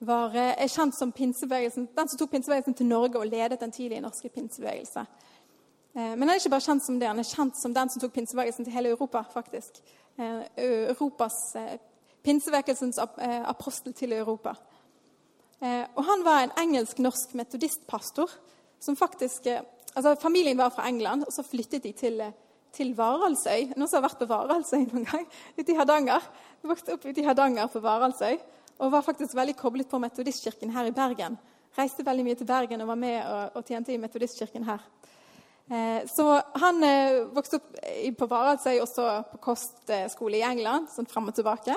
var, 0.00 0.34
eh, 0.34 0.54
er 0.62 0.70
kjent 0.70 0.94
som 0.94 1.12
pinsebevegelsen, 1.12 1.88
den 1.96 2.08
som 2.08 2.18
tok 2.18 2.30
pinsebevegelsen 2.30 2.74
til 2.74 2.86
Norge 2.86 3.18
og 3.18 3.26
ledet 3.26 3.60
den 3.60 3.72
tidlige 3.72 4.00
norske 4.00 4.28
pinsebevegelse. 4.28 5.06
Men 5.96 6.20
han 6.20 6.28
er 6.28 6.36
ikke 6.36 6.50
bare 6.52 6.60
kjent 6.60 6.84
som 6.84 6.98
det, 7.00 7.08
han 7.08 7.18
er 7.22 7.24
kjent 7.24 7.56
som 7.56 7.72
den 7.72 7.88
som 7.88 8.02
tok 8.02 8.12
pinsebevegelsen 8.12 8.66
til 8.66 8.74
hele 8.74 8.90
Europa. 8.92 9.22
faktisk. 9.32 9.78
Europas 10.18 11.56
Pinsevekelsens 12.22 12.98
apostel 12.98 13.94
til 13.94 14.12
Europa. 14.12 14.52
Eh, 15.62 15.84
og 15.96 16.04
han 16.04 16.24
var 16.24 16.42
en 16.42 16.52
engelsk-norsk 16.60 17.32
metodistpastor 17.34 18.32
som 18.80 18.96
faktisk 18.96 19.46
eh, 19.48 19.62
altså 19.94 20.14
Familien 20.20 20.58
var 20.58 20.68
fra 20.74 20.88
England, 20.88 21.24
og 21.24 21.32
så 21.32 21.42
flyttet 21.42 21.82
de 21.82 21.92
til, 21.92 22.20
eh, 22.20 22.32
til 22.76 22.92
Varaldsøy. 22.96 23.72
Noen 23.74 23.88
som 23.88 23.98
har 23.98 24.06
vært 24.10 24.20
på 24.20 24.28
Varaldsøy 24.30 24.84
noen 24.84 25.06
gang? 25.08 25.24
Ute 25.56 25.72
i 25.72 25.78
Hardanger. 25.78 26.28
Jeg 26.62 26.70
vokste 26.70 26.96
opp 26.96 27.06
ute 27.06 27.22
i 27.22 27.26
Hardanger 27.26 27.70
på 27.72 27.82
Varaldsøy 27.84 28.36
og 28.76 28.92
var 28.92 29.04
faktisk 29.04 29.32
veldig 29.36 29.56
koblet 29.56 29.88
på 29.88 30.00
Metodistkirken 30.02 30.74
her 30.74 30.90
i 30.90 30.94
Bergen. 30.96 31.38
Reiste 31.76 32.04
veldig 32.04 32.24
mye 32.26 32.36
til 32.36 32.48
Bergen 32.48 32.84
og 32.84 32.90
var 32.92 33.00
med 33.00 33.18
og, 33.22 33.56
og 33.56 33.68
tjente 33.68 33.94
i 33.94 34.00
Metodistkirken 34.00 34.66
her. 34.68 34.84
Eh, 35.66 36.02
så 36.12 36.26
han 36.60 36.82
eh, 36.84 37.22
vokste 37.34 37.58
opp 37.58 38.18
på 38.20 38.28
Varaldsøy, 38.30 38.76
også 38.84 39.06
på 39.32 39.40
kostskole 39.48 40.38
i 40.38 40.44
England, 40.46 40.92
sånn 40.92 41.08
frem 41.08 41.32
og 41.32 41.36
tilbake. 41.36 41.76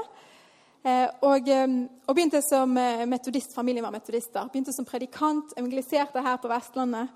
Eh, 0.83 1.07
og, 1.27 1.49
eh, 1.49 1.67
og, 2.07 2.13
begynte 2.15 2.41
som 2.45 2.77
eh, 2.77 3.05
metodist. 3.09 3.55
Familien 3.55 3.83
var 3.83 3.95
metodister. 3.95 4.47
Begynte 4.51 4.75
som 4.75 4.87
predikant, 4.87 5.55
evangeliserte 5.57 6.23
her 6.23 6.39
på 6.39 6.51
Vestlandet. 6.51 7.11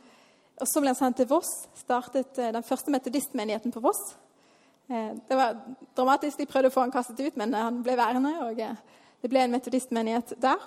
Og 0.61 0.67
Så 0.69 0.81
ble 0.81 0.91
han 0.93 0.99
sendt 0.99 1.17
til 1.17 1.29
Voss. 1.31 1.51
Startet 1.79 2.37
den 2.37 2.63
første 2.63 2.91
metodistmenigheten 2.93 3.73
på 3.73 3.81
Voss. 3.83 4.01
Det 4.87 5.35
var 5.35 5.57
dramatisk. 5.95 6.37
De 6.37 6.45
prøvde 6.45 6.69
å 6.69 6.73
få 6.75 6.83
han 6.83 6.93
kastet 6.93 7.19
ut, 7.19 7.37
men 7.39 7.55
han 7.57 7.81
ble 7.83 7.95
værende. 7.97 8.35
og 8.45 8.61
Det 9.21 9.31
ble 9.31 9.45
en 9.47 9.55
metodistmenighet 9.55 10.35
der. 10.37 10.61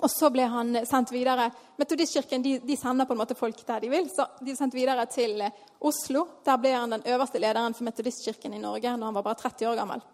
Og 0.00 0.08
så 0.10 0.30
ble 0.32 0.46
han 0.48 0.76
sendt 0.88 1.12
videre. 1.12 1.50
Metodistkirken 1.80 2.44
de, 2.44 2.56
de, 2.64 2.76
sender 2.80 3.06
på 3.08 3.12
en 3.12 3.20
måte 3.20 3.36
folk 3.36 3.60
der 3.66 3.82
de 3.82 3.90
vil. 3.92 4.08
så 4.14 4.26
De 4.40 4.56
sendt 4.56 4.74
videre 4.76 5.04
til 5.12 5.42
Oslo. 5.80 6.24
Der 6.46 6.60
ble 6.60 6.72
han 6.72 6.96
den 6.96 7.04
øverste 7.12 7.40
lederen 7.42 7.76
for 7.76 7.84
metodistkirken 7.88 8.54
i 8.54 8.62
Norge 8.62 8.96
når 8.96 9.10
han 9.10 9.18
var 9.18 9.26
bare 9.28 9.40
30 9.42 9.68
år 9.68 9.80
gammel. 9.82 10.04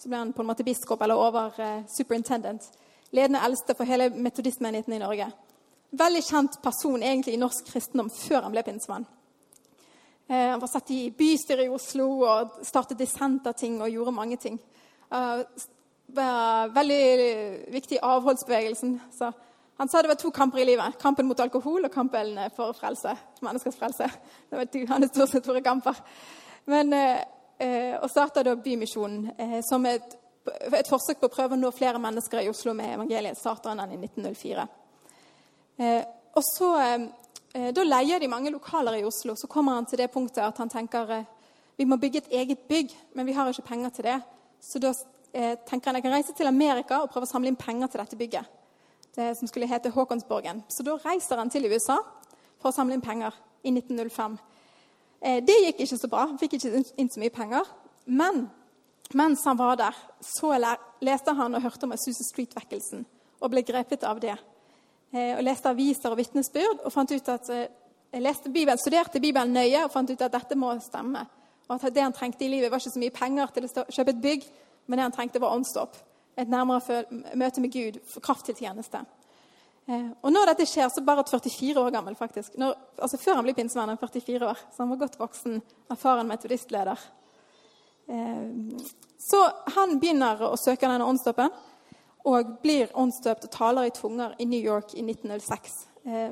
Så 0.00 0.08
ble 0.08 0.22
han 0.22 0.32
på 0.36 0.44
en 0.44 0.50
måte 0.50 0.64
biskop 0.64 1.02
eller 1.02 1.20
over 1.20 1.60
eh, 1.60 1.84
superintendent. 1.88 2.64
Ledende 3.16 3.42
eldste 3.44 3.76
for 3.76 3.88
hele 3.88 4.08
metodistmenigheten 4.10 4.96
i 4.96 5.02
Norge. 5.02 5.28
Veldig 5.96 6.22
kjent 6.24 6.58
person 6.62 7.02
egentlig 7.02 7.36
i 7.36 7.40
norsk 7.40 7.70
kristendom 7.70 8.10
før 8.12 8.46
han 8.46 8.54
ble 8.54 8.64
pinsemann. 8.66 9.06
Uh, 10.26 10.52
han 10.52 10.62
var 10.62 10.70
satt 10.70 10.90
i 10.94 11.06
bystyret 11.14 11.68
i 11.68 11.72
Oslo 11.72 12.08
og 12.26 12.60
startet 12.66 12.98
dissenterting 12.98 13.80
og 13.80 13.92
gjorde 13.92 14.16
mange 14.16 14.38
ting. 14.42 14.58
Var 16.16 16.72
veldig 16.74 17.04
viktig 17.74 17.98
i 17.98 18.02
avholdsbevegelsen. 18.02 18.96
Så 19.14 19.30
han 19.78 19.88
sa 19.88 20.02
det 20.02 20.10
var 20.10 20.18
to 20.18 20.32
kamper 20.34 20.62
i 20.62 20.66
livet. 20.66 20.98
Kampen 21.02 21.28
mot 21.28 21.40
alkohol 21.40 21.86
og 21.86 21.94
kampen 21.94 22.34
for 22.56 22.74
frelse. 22.74 23.14
Menneskers 23.46 23.78
frelse. 23.78 24.10
Det 24.50 24.58
var 24.58 24.70
to 24.72 24.84
hans 24.90 25.22
store 25.30 25.62
kamper. 25.62 26.02
Men 26.66 26.92
Eh, 27.58 27.96
og 28.02 28.10
starta 28.12 28.42
da 28.44 28.52
Bymisjonen 28.56 29.30
eh, 29.38 29.60
som 29.64 29.84
et, 29.88 30.16
et, 30.68 30.88
forsøk 30.88 31.22
på 31.22 31.30
å 31.30 31.32
prøve 31.32 31.56
å 31.56 31.60
nå 31.60 31.70
flere 31.72 32.00
mennesker 32.02 32.42
i 32.42 32.50
Oslo 32.52 32.74
med 32.76 32.92
evangeliet. 32.98 33.38
Starta 33.40 33.72
han 33.72 33.80
den 33.80 33.94
i 33.96 34.00
1904. 34.10 34.66
Eh, 35.78 36.02
og 36.36 36.44
så, 36.44 36.72
Da 37.56 37.82
leier 37.84 38.20
de 38.20 38.28
mange 38.28 38.50
lokaler 38.52 38.98
i 38.98 39.04
Oslo. 39.04 39.32
Så 39.34 39.48
kommer 39.48 39.78
han 39.78 39.86
til 39.86 39.98
det 39.98 40.10
punktet 40.12 40.42
at 40.44 40.58
han 40.60 40.68
tenker 40.68 41.24
vi 41.76 41.84
må 41.84 41.96
bygge 42.00 42.18
et 42.18 42.32
eget 42.32 42.58
bygg, 42.68 42.92
men 43.14 43.26
vi 43.26 43.32
har 43.32 43.48
ikke 43.48 43.68
penger 43.68 43.88
til 43.88 44.04
det. 44.04 44.20
Så 44.60 44.80
da 44.80 44.92
eh, 45.32 45.56
tenker 45.68 45.90
han 45.90 45.98
jeg 45.98 46.06
kan 46.06 46.14
reise 46.14 46.32
til 46.36 46.48
Amerika 46.48 47.02
og 47.02 47.10
prøve 47.12 47.28
å 47.28 47.30
samle 47.30 47.52
inn 47.52 47.58
penger 47.60 47.90
til 47.92 48.00
dette 48.00 48.16
bygget. 48.16 48.52
Det 49.16 49.32
som 49.36 49.48
skulle 49.48 49.68
hete 49.68 49.92
Haakonsborgen. 49.92 50.62
Så 50.68 50.84
da 50.84 50.96
reiser 51.04 51.36
han 51.40 51.52
til 51.52 51.68
USA 51.68 51.98
for 52.60 52.70
å 52.70 52.74
samle 52.74 52.96
inn 52.96 53.04
penger 53.04 53.36
i 53.64 53.72
1905. 53.74 54.38
Eh, 55.20 55.42
det 55.44 55.58
gikk 55.66 55.84
ikke 55.84 56.00
så 56.00 56.10
bra. 56.12 56.26
Fikk 56.40 56.56
ikke 56.56 56.82
inn 56.96 57.12
så 57.12 57.20
mye 57.20 57.34
penger. 57.34 57.68
Men 58.06 58.46
mens 59.12 59.44
han 59.44 59.60
var 59.60 59.76
der, 59.76 59.96
så 60.24 60.56
leste 61.04 61.36
han 61.36 61.54
og 61.54 61.62
hørte 61.62 61.84
om 61.84 61.92
Susan 61.96 62.24
Street-vekkelsen 62.30 63.04
og 63.40 63.52
ble 63.52 63.62
grepet 63.68 64.04
av 64.08 64.20
det. 64.20 64.34
Eh, 65.14 65.36
og 65.36 65.44
leste 65.46 65.70
aviser 65.70 66.10
og 66.10 66.18
vitnesbyrd 66.18 66.82
og 66.82 66.92
fant 66.92 67.12
ut 67.14 67.28
at 67.30 67.50
eh, 67.54 67.66
jeg 68.16 68.24
leste 68.24 68.50
Bibelen, 68.50 68.78
studerte 68.80 69.20
Bibelen 69.22 69.52
nøye 69.54 69.84
og 69.84 69.92
fant 69.92 70.10
ut 70.10 70.22
at 70.22 70.32
dette 70.32 70.56
må 70.58 70.72
stemme. 70.82 71.22
Og 71.66 71.76
at 71.76 71.94
det 71.94 72.02
han 72.02 72.14
trengte 72.14 72.46
i 72.46 72.50
livet, 72.50 72.70
var 72.70 72.80
ikke 72.80 72.94
så 72.94 73.02
mye 73.02 73.14
penger 73.14 73.52
til 73.54 73.66
å 73.66 73.84
kjøpe 73.92 74.14
et 74.14 74.22
bygg, 74.22 74.46
men 74.86 74.98
det 74.98 75.06
han 75.08 75.14
trengte, 75.14 75.42
var 75.42 75.54
åndsdåp. 75.54 75.98
Et 76.38 76.50
nærmere 76.50 77.04
møte 77.38 77.62
med 77.62 77.72
Gud, 77.74 77.98
for 78.06 78.24
kraft 78.24 78.46
til 78.48 78.58
tjeneste. 78.58 79.02
Eh, 79.86 80.08
og 80.22 80.32
når 80.34 80.52
dette 80.52 80.68
skjer, 80.70 80.88
så 80.90 81.04
bare 81.06 81.26
44 81.26 81.82
år 81.82 81.94
gammel, 81.94 82.18
faktisk. 82.18 82.56
Når, 82.58 82.74
altså 83.02 83.20
Før 83.22 83.40
han 83.40 83.46
ble 83.46 83.54
pinsevenn, 83.58 83.98
44 84.00 84.50
år, 84.50 84.64
så 84.72 84.84
han 84.84 84.94
var 84.94 85.02
godt 85.04 85.20
voksen, 85.20 85.60
erfaren 85.94 86.30
metodistleder. 86.30 87.06
Så 89.18 89.38
han 89.74 89.96
begynner 89.98 90.44
å 90.46 90.52
søke 90.54 90.86
denne 90.86 91.08
åndsdåpen 91.10 91.50
og 92.26 92.56
blir 92.62 92.90
åndsdøpt 92.98 93.46
og 93.46 93.54
taler 93.54 93.86
i 93.86 93.94
tunger 93.94 94.34
i 94.42 94.46
New 94.50 94.60
York 94.60 94.94
i 94.94 95.04
1906. 95.04 95.78
Eh, 96.06 96.30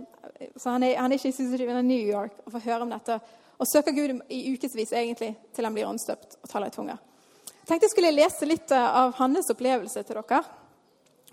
så 0.56 0.74
han 0.74 0.82
er, 0.82 0.96
han 0.98 1.12
er 1.12 1.20
ikke 1.20 1.30
i 1.30 1.36
Susan 1.36 1.62
i 1.78 1.82
New 1.86 2.02
York 2.02 2.42
og 2.44 2.54
får 2.56 2.66
høre 2.66 2.86
om 2.86 2.94
dette 2.94 3.18
og 3.54 3.68
søker 3.70 3.94
Gud 3.94 4.20
i 4.34 4.40
ukevis 4.54 4.92
egentlig 4.92 5.34
til 5.54 5.66
han 5.66 5.74
blir 5.74 5.86
åndsdøpt 5.88 6.38
og 6.42 6.50
taler 6.50 6.72
i 6.72 6.74
tunger. 6.74 6.98
Jeg 7.46 7.68
tenkte 7.68 7.86
jeg 7.86 7.94
skulle 7.94 8.12
lese 8.12 8.48
litt 8.48 8.72
av 8.76 9.14
hans 9.20 9.50
opplevelse 9.54 10.02
til 10.02 10.18
dere. 10.18 10.42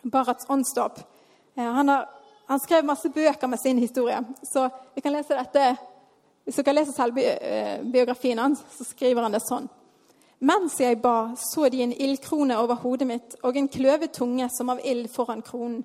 Barats 0.04 0.48
åndsdåp. 0.50 1.02
Han, 1.60 1.90
har, 1.90 2.06
han, 2.48 2.62
skrev 2.62 2.86
masse 2.88 3.10
bøker 3.12 3.50
med 3.52 3.60
sin 3.60 3.82
historie, 3.82 4.22
så 4.48 4.70
vi 4.96 5.02
kan 5.02 5.14
lese 5.14 5.36
dette. 5.36 5.66
Hvis 6.46 6.62
dere 6.62 6.78
leser 6.78 6.96
selvbiografien 6.96 8.40
hans, 8.40 8.64
så 8.78 8.88
skriver 8.88 9.28
han 9.28 9.36
det 9.36 9.44
sånn. 9.44 9.68
Mens 10.42 10.80
jeg 10.82 10.98
ba, 11.02 11.36
så 11.38 11.70
de 11.70 11.84
en 11.84 11.94
ildkrone 11.94 12.56
over 12.58 12.80
hodet 12.82 13.06
mitt 13.08 13.36
og 13.46 13.58
en 13.58 13.70
kløvet 13.70 14.14
tunge 14.16 14.48
som 14.50 14.72
av 14.74 14.80
ild 14.82 15.06
foran 15.14 15.44
kronen. 15.46 15.84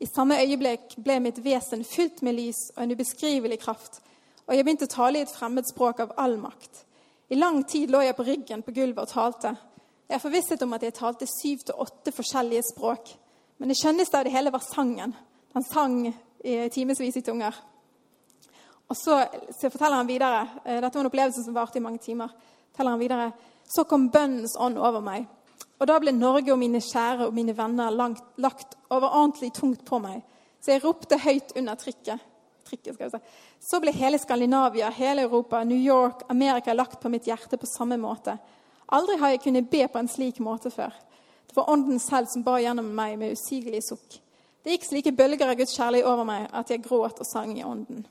I 0.00 0.06
samme 0.08 0.38
øyeblikk 0.40 0.94
ble 1.04 1.18
mitt 1.20 1.40
vesen 1.44 1.82
fylt 1.84 2.22
med 2.24 2.38
lys 2.38 2.60
og 2.76 2.84
en 2.84 2.94
ubeskrivelig 2.94 3.58
kraft, 3.60 3.98
og 4.46 4.54
jeg 4.54 4.64
begynte 4.64 4.86
å 4.88 4.92
tale 4.94 5.20
i 5.20 5.24
et 5.26 5.32
fremmed 5.34 5.66
språk 5.68 6.00
av 6.00 6.14
all 6.16 6.38
makt. 6.40 6.84
I 7.28 7.36
lang 7.36 7.60
tid 7.68 7.90
lå 7.92 8.00
jeg 8.06 8.16
på 8.16 8.24
ryggen 8.24 8.62
på 8.64 8.72
gulvet 8.72 9.04
og 9.04 9.12
talte. 9.12 9.52
Jeg 10.08 10.16
er 10.16 10.22
forvisset 10.22 10.62
om 10.64 10.72
at 10.72 10.86
jeg 10.86 10.96
talte 10.96 11.28
syv 11.28 11.66
til 11.66 11.82
åtte 11.84 12.14
forskjellige 12.16 12.70
språk. 12.70 13.10
Men 13.60 13.68
det 13.68 13.76
skjønneste 13.76 14.16
av 14.16 14.24
det 14.24 14.32
hele 14.32 14.54
var 14.54 14.64
sangen. 14.64 15.12
Han 15.52 15.66
sang 15.66 15.98
timevis 16.72 17.18
i 17.20 17.24
tunger. 17.26 17.52
Og 18.88 18.96
så, 18.96 19.18
så, 19.52 19.68
forteller 19.68 20.00
han 20.00 20.08
videre 20.08 20.46
eh, 20.64 20.78
Dette 20.80 20.94
var 20.94 21.02
en 21.02 21.10
opplevelse 21.10 21.44
som 21.44 21.56
varte 21.56 21.76
i 21.76 21.84
mange 21.84 22.00
timer. 22.00 22.32
forteller 22.70 22.94
han 22.94 23.02
videre, 23.02 23.32
Så 23.68 23.84
kom 23.84 24.08
bønnens 24.10 24.56
ånd 24.56 24.78
over 24.80 25.04
meg. 25.04 25.28
Og 25.78 25.86
da 25.86 25.98
ble 26.02 26.14
Norge 26.16 26.52
og 26.52 26.58
mine 26.58 26.80
kjære 26.82 27.28
og 27.28 27.36
mine 27.36 27.54
venner 27.56 27.94
langt, 27.94 28.24
lagt 28.40 28.74
overordentlig 28.90 29.52
tungt 29.54 29.84
på 29.86 30.00
meg. 30.02 30.24
Så 30.58 30.74
jeg 30.74 30.82
ropte 30.82 31.20
høyt 31.22 31.54
under 31.56 31.78
trykket 31.78 32.24
skal 32.76 33.10
si. 33.10 33.18
Så 33.60 33.80
ble 33.80 33.92
hele 33.96 34.18
Skandinavia, 34.18 34.90
hele 34.90 35.22
Europa, 35.22 35.62
New 35.64 35.78
York, 35.78 36.22
Amerika 36.28 36.74
lagt 36.74 37.00
på 37.00 37.08
mitt 37.08 37.26
hjerte 37.26 37.56
på 37.56 37.66
samme 37.66 37.96
måte. 37.96 38.36
Aldri 38.88 39.18
har 39.20 39.30
jeg 39.32 39.42
kunnet 39.44 39.70
be 39.70 39.86
på 39.88 39.98
en 39.98 40.08
slik 40.08 40.38
måte 40.40 40.70
før. 40.70 40.92
Det 41.48 41.56
var 41.56 41.70
Ånden 41.70 41.98
selv 41.98 42.28
som 42.28 42.44
bar 42.44 42.60
gjennom 42.60 42.88
meg 42.94 43.18
med 43.18 43.32
usigelig 43.32 43.82
sukk. 43.88 44.20
Det 44.64 44.74
gikk 44.74 44.84
slike 44.84 45.14
bølger 45.16 45.48
av 45.48 45.56
Guds 45.56 45.76
kjærlighet 45.76 46.08
over 46.08 46.28
meg 46.28 46.48
at 46.52 46.70
jeg 46.70 46.84
gråt 46.84 47.20
og 47.20 47.28
sang 47.28 47.54
i 47.56 47.64
Ånden. 47.64 48.04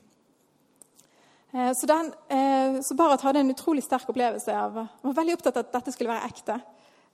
Eh, 1.52 1.72
så, 1.74 1.86
den, 1.86 2.12
eh, 2.28 2.82
så 2.82 2.94
Barat 2.94 3.20
hadde 3.20 3.40
en 3.40 3.50
utrolig 3.50 3.84
sterk 3.84 4.08
opplevelse 4.08 4.52
av 4.52 4.74
Han 4.74 4.88
var 5.02 5.14
veldig 5.16 5.38
opptatt 5.38 5.56
av 5.56 5.64
at 5.64 5.72
dette 5.78 5.94
skulle 5.94 6.12
være 6.12 6.28
ekte. 6.28 6.58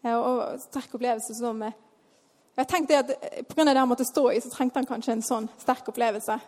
Eh, 0.02 0.16
og 0.16 0.58
sterk 0.64 0.96
opplevelse 0.98 1.36
som 1.38 1.62
Jeg 1.64 2.66
tenkte 2.70 2.98
at 2.98 3.12
Pga. 3.48 3.64
det 3.64 3.78
han 3.78 3.88
måtte 3.88 4.04
stå 4.04 4.30
i, 4.32 4.40
så 4.40 4.50
trengte 4.50 4.78
han 4.78 4.86
kanskje 4.86 5.12
en 5.12 5.22
sånn 5.22 5.48
sterk 5.58 5.88
opplevelse. 5.88 6.38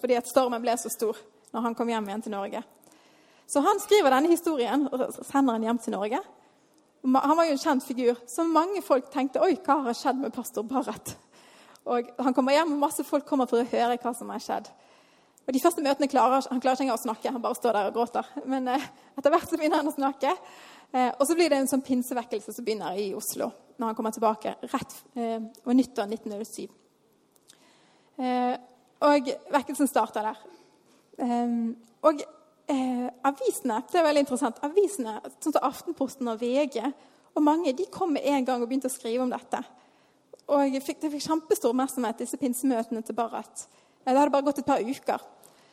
Fordi 0.00 0.16
at 0.16 0.28
stormen 0.28 0.62
ble 0.62 0.74
så 0.76 0.88
stor 0.88 1.16
når 1.52 1.60
han 1.60 1.74
kom 1.74 1.88
hjem 1.88 2.08
igjen 2.08 2.22
til 2.22 2.32
Norge. 2.32 2.62
Så 3.46 3.60
han 3.60 3.80
skriver 3.80 4.10
denne 4.10 4.28
historien 4.28 4.88
og 4.92 5.14
sender 5.24 5.56
den 5.56 5.62
hjem 5.62 5.78
til 5.78 5.92
Norge. 5.92 6.20
Han 7.04 7.36
var 7.36 7.44
jo 7.44 7.52
en 7.52 7.58
kjent 7.58 7.84
figur, 7.84 8.16
så 8.26 8.44
mange 8.44 8.82
folk 8.82 9.10
tenkte 9.12 9.40
oi, 9.40 9.56
hva 9.64 9.82
har 9.86 9.96
skjedd 9.96 10.20
med 10.20 10.32
pastor 10.32 10.62
Barrett? 10.62 11.16
Og 11.84 12.10
Han 12.18 12.34
kommer 12.34 12.52
hjem, 12.52 12.72
og 12.72 12.78
masse 12.78 13.04
folk 13.04 13.24
kommer 13.24 13.46
for 13.46 13.60
å 13.60 13.68
høre 13.68 13.96
hva 13.96 14.14
som 14.14 14.28
har 14.28 14.40
skjedd. 14.40 14.68
Og 15.48 15.54
De 15.56 15.60
første 15.64 15.80
møtene 15.80 16.10
klarer 16.12 16.44
han 16.44 16.60
klarer 16.60 16.76
ikke 16.76 16.84
engang 16.84 16.98
å 16.98 17.06
snakke, 17.06 17.30
han 17.32 17.44
bare 17.44 17.56
står 17.56 17.76
der 17.78 17.86
og 17.88 17.94
gråter. 17.96 18.26
Men 18.44 18.68
eh, 18.68 18.84
etter 19.16 19.32
hvert 19.32 19.48
så 19.48 19.56
begynner 19.56 19.80
han 19.80 19.88
å 19.88 19.94
snakke. 19.94 20.34
Eh, 20.92 21.08
og 21.08 21.24
så 21.24 21.36
blir 21.38 21.48
det 21.48 21.62
en 21.62 21.70
sånn 21.70 21.84
pinsevekkelse 21.86 22.52
som 22.52 22.66
begynner 22.66 22.98
i 23.00 23.10
Oslo 23.16 23.48
når 23.78 23.90
han 23.90 23.96
kommer 23.96 24.12
tilbake 24.12 24.52
rett 24.68 24.96
eh, 25.16 25.38
over 25.64 25.78
nyttår 25.78 26.12
1907. 26.12 26.68
Eh, 28.20 28.54
og 29.08 29.32
vekkelsen 29.54 29.88
starter 29.88 30.28
der. 30.28 30.44
Eh, 31.24 31.56
og 32.04 32.20
eh, 32.68 33.08
avisene 33.30 33.80
det 33.88 34.02
er 34.02 34.08
veldig 34.10 34.26
interessant, 34.26 34.60
avisene, 34.68 35.16
sånn 35.40 35.56
som 35.56 35.68
Aftenposten 35.70 36.28
og 36.28 36.42
VG 36.42 36.82
og 37.38 37.44
mange 37.46 37.72
de 37.72 37.86
kom 37.92 38.12
med 38.12 38.26
en 38.26 38.44
gang 38.44 38.60
og 38.60 38.68
begynte 38.68 38.90
å 38.90 38.92
skrive 38.92 39.24
om 39.24 39.32
dette. 39.32 39.62
Og 40.48 40.76
fikk, 40.82 41.00
Det 41.00 41.12
fikk 41.12 41.24
kjempestor 41.24 41.72
oppmerksomhet, 41.72 42.20
disse 42.20 42.36
pinsemøtene 42.40 43.00
til 43.06 43.16
Barrat. 43.16 43.68
Det 44.04 44.16
hadde 44.16 44.32
bare 44.32 44.46
gått 44.46 44.62
et 44.62 44.66
par 44.66 44.80
uker. 44.80 45.22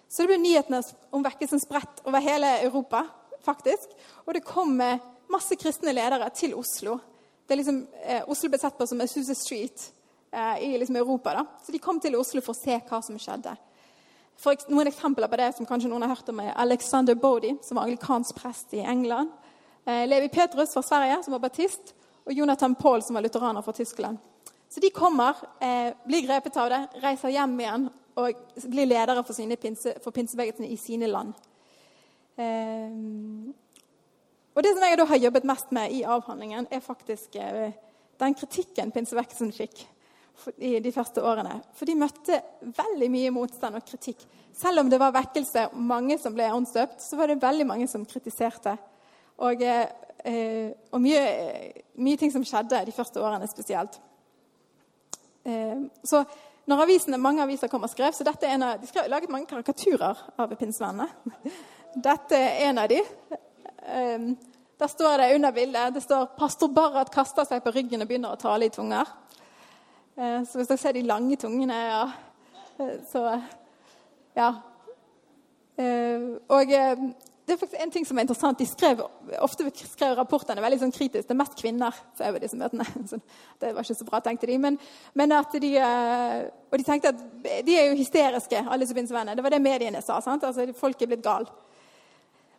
Så 0.10 0.24
det 0.24 0.34
ble 0.34 0.40
nyhetene 0.44 0.82
om 1.12 1.24
vekkelsen 1.26 1.62
spredt 1.64 2.04
over 2.06 2.24
hele 2.24 2.60
Europa. 2.64 3.06
faktisk. 3.46 3.92
Og 4.26 4.34
det 4.34 4.42
kom 4.42 4.80
masse 5.30 5.56
kristne 5.56 5.94
ledere 5.94 6.30
til 6.34 6.56
Oslo. 6.58 6.98
Liksom, 7.50 7.88
eh, 8.04 8.24
Oslo 8.28 8.50
ble 8.50 8.58
sett 8.60 8.78
på 8.78 8.88
som 8.88 9.02
Azusa 9.02 9.36
Street 9.36 9.92
eh, 10.32 10.64
i 10.66 10.78
liksom 10.78 10.96
Europa. 10.96 11.34
da. 11.34 11.46
Så 11.66 11.72
de 11.72 11.80
kom 11.80 12.00
til 12.00 12.16
Oslo 12.16 12.42
for 12.42 12.54
å 12.54 12.58
se 12.58 12.80
hva 12.90 13.02
som 13.04 13.18
skjedde. 13.18 13.56
For 14.38 14.56
noen 14.70 14.90
eksempler 14.90 15.30
på 15.32 15.38
det 15.38 15.52
som 15.56 15.66
kanskje 15.66 15.90
noen 15.90 16.04
har 16.04 16.16
hørt 16.16 16.30
om, 16.30 16.40
er 16.40 16.56
Alexander 16.58 17.16
Bodie, 17.16 17.58
som 17.64 17.78
var 17.78 17.86
anglikansk 17.86 18.36
prest 18.36 18.74
i 18.74 18.82
England. 18.84 19.32
Eh, 19.86 20.08
Levi 20.08 20.30
Petrus 20.30 20.74
fra 20.74 20.84
Sverige, 20.84 21.24
som 21.24 21.38
var 21.38 21.46
batist. 21.46 21.94
Og 22.26 22.34
Jonathan 22.34 22.76
Paul, 22.76 23.04
som 23.04 23.16
var 23.16 23.22
lutheraner 23.22 23.62
fra 23.62 23.74
Tyskland. 23.74 24.18
Så 24.70 24.80
de 24.80 24.90
kommer, 24.90 25.36
eh, 25.62 25.94
blir 26.08 26.26
grepet 26.28 26.58
av 26.58 26.70
det, 26.70 26.88
reiser 27.02 27.30
hjem 27.30 27.60
igjen 27.60 27.90
og 28.16 28.34
blir 28.72 28.88
ledere 28.88 29.24
for, 29.24 29.36
sine 29.36 29.58
pinse, 29.60 29.96
for 30.04 30.16
pinsebevegelsene 30.16 30.70
i 30.72 30.78
sine 30.80 31.10
land. 31.12 31.34
Eh, 32.38 32.92
og 34.56 34.64
Det 34.64 34.72
som 34.72 34.86
jeg 34.88 34.98
da 34.98 35.06
har 35.06 35.20
jobbet 35.20 35.44
mest 35.44 35.72
med 35.76 35.92
i 35.92 36.04
avhandlingen, 36.04 36.68
er 36.72 36.80
faktisk 36.80 37.36
eh, 37.36 37.76
den 38.20 38.36
kritikken 38.40 38.92
pinsebevegelsen 38.92 39.52
fikk 39.52 39.84
i 40.58 40.80
de 40.80 40.92
første 40.92 41.24
årene. 41.24 41.60
For 41.76 41.88
de 41.88 41.98
møtte 42.00 42.40
veldig 42.62 43.10
mye 43.12 43.34
motstand 43.36 43.76
og 43.80 43.86
kritikk. 43.88 44.24
Selv 44.56 44.84
om 44.84 44.90
det 44.92 45.00
var 45.00 45.16
vekkelse 45.16 45.70
og 45.72 45.78
mange 45.80 46.18
som 46.20 46.36
ble 46.36 46.48
åndsdøpt, 46.56 47.04
så 47.04 47.20
var 47.20 47.32
det 47.32 47.42
veldig 47.44 47.68
mange 47.68 47.88
som 47.92 48.06
kritiserte. 48.08 48.78
Og, 49.44 49.62
eh, 49.62 50.72
og 50.92 51.02
mye, 51.02 51.24
mye, 52.00 52.18
ting 52.18 52.32
som 52.32 52.44
skjedde 52.48 52.86
de 52.88 52.96
første 52.96 53.20
årene 53.22 53.48
spesielt. 53.52 54.00
Eh, 55.46 55.88
så 56.04 56.24
når 56.66 56.82
avisene, 56.82 57.18
mange 57.22 57.44
aviser 57.44 57.70
kom 57.70 57.84
og 57.86 57.92
skrev, 57.92 58.14
så 58.14 58.26
dette 58.26 58.48
er 58.48 58.56
en 58.56 58.66
av, 58.66 58.80
De 58.82 58.90
skrev, 58.90 59.10
laget 59.10 59.30
mange 59.30 59.46
karikaturer 59.50 60.22
av 60.38 60.54
pinnsvennene. 60.58 61.08
Dette 62.08 62.36
er 62.36 62.70
en 62.70 62.80
av 62.82 62.90
de. 62.92 62.98
Um, 63.86 64.32
der 64.80 64.90
står 64.92 65.22
det 65.22 65.36
under 65.36 65.52
bildet 65.56 65.94
det 65.94 66.02
står 66.04 66.26
'Pastor 66.38 66.68
Barrat 66.68 67.12
kaster 67.12 67.46
seg 67.46 67.62
på 67.64 67.72
ryggen 67.72 68.02
og 68.02 68.08
begynner 68.10 68.34
å 68.34 68.40
tale 68.42 68.66
i 68.66 68.74
tunger'. 68.74 69.08
Uh, 70.18 70.42
så 70.44 70.58
hvis 70.58 70.68
dere 70.68 70.82
ser 70.82 70.98
de 70.98 71.06
lange 71.06 71.36
tungene 71.36 71.76
ja, 71.76 72.04
eh, 72.80 72.98
Så 73.12 73.24
ja. 74.36 74.50
Uh, 75.80 76.36
og 76.50 76.74
det 77.46 77.54
er 77.54 77.60
faktisk 77.62 77.82
en 77.82 77.92
ting 77.94 78.06
som 78.08 78.18
er 78.18 78.26
interessant. 78.26 78.58
De 78.58 78.66
skrev, 78.66 79.02
ofte 79.46 79.68
skrev 79.78 80.16
rapportene 80.18 80.64
veldig 80.64 80.80
sånn 80.82 80.94
kritisk. 80.96 81.28
Det 81.28 81.34
er 81.36 81.38
mest 81.38 81.58
kvinner 81.60 81.94
som 82.18 82.26
er 82.26 82.34
ved 82.34 82.42
disse 82.42 82.58
møtene. 82.58 82.88
Så 83.12 83.20
det 83.62 83.74
var 83.76 83.86
ikke 83.86 83.98
så 84.00 84.08
bra, 84.08 84.22
tenkte 84.26 84.50
de. 84.50 84.56
Men, 84.64 84.80
men 85.14 85.36
at 85.38 85.54
de, 85.62 85.70
og 86.72 86.82
de 86.82 86.88
tenkte 86.88 87.12
at 87.14 87.22
de 87.68 87.78
er 87.78 87.92
jo 87.92 88.00
hysteriske, 88.00 88.64
alle 88.66 88.82
disse 88.82 88.98
pinsevenner. 88.98 89.38
Det 89.38 89.46
var 89.46 89.54
det 89.54 89.62
mediene 89.62 90.02
sa. 90.02 90.18
sant? 90.26 90.48
Altså, 90.48 90.66
Folk 90.80 91.06
er 91.06 91.14
blitt 91.14 91.24
gale. 91.26 91.54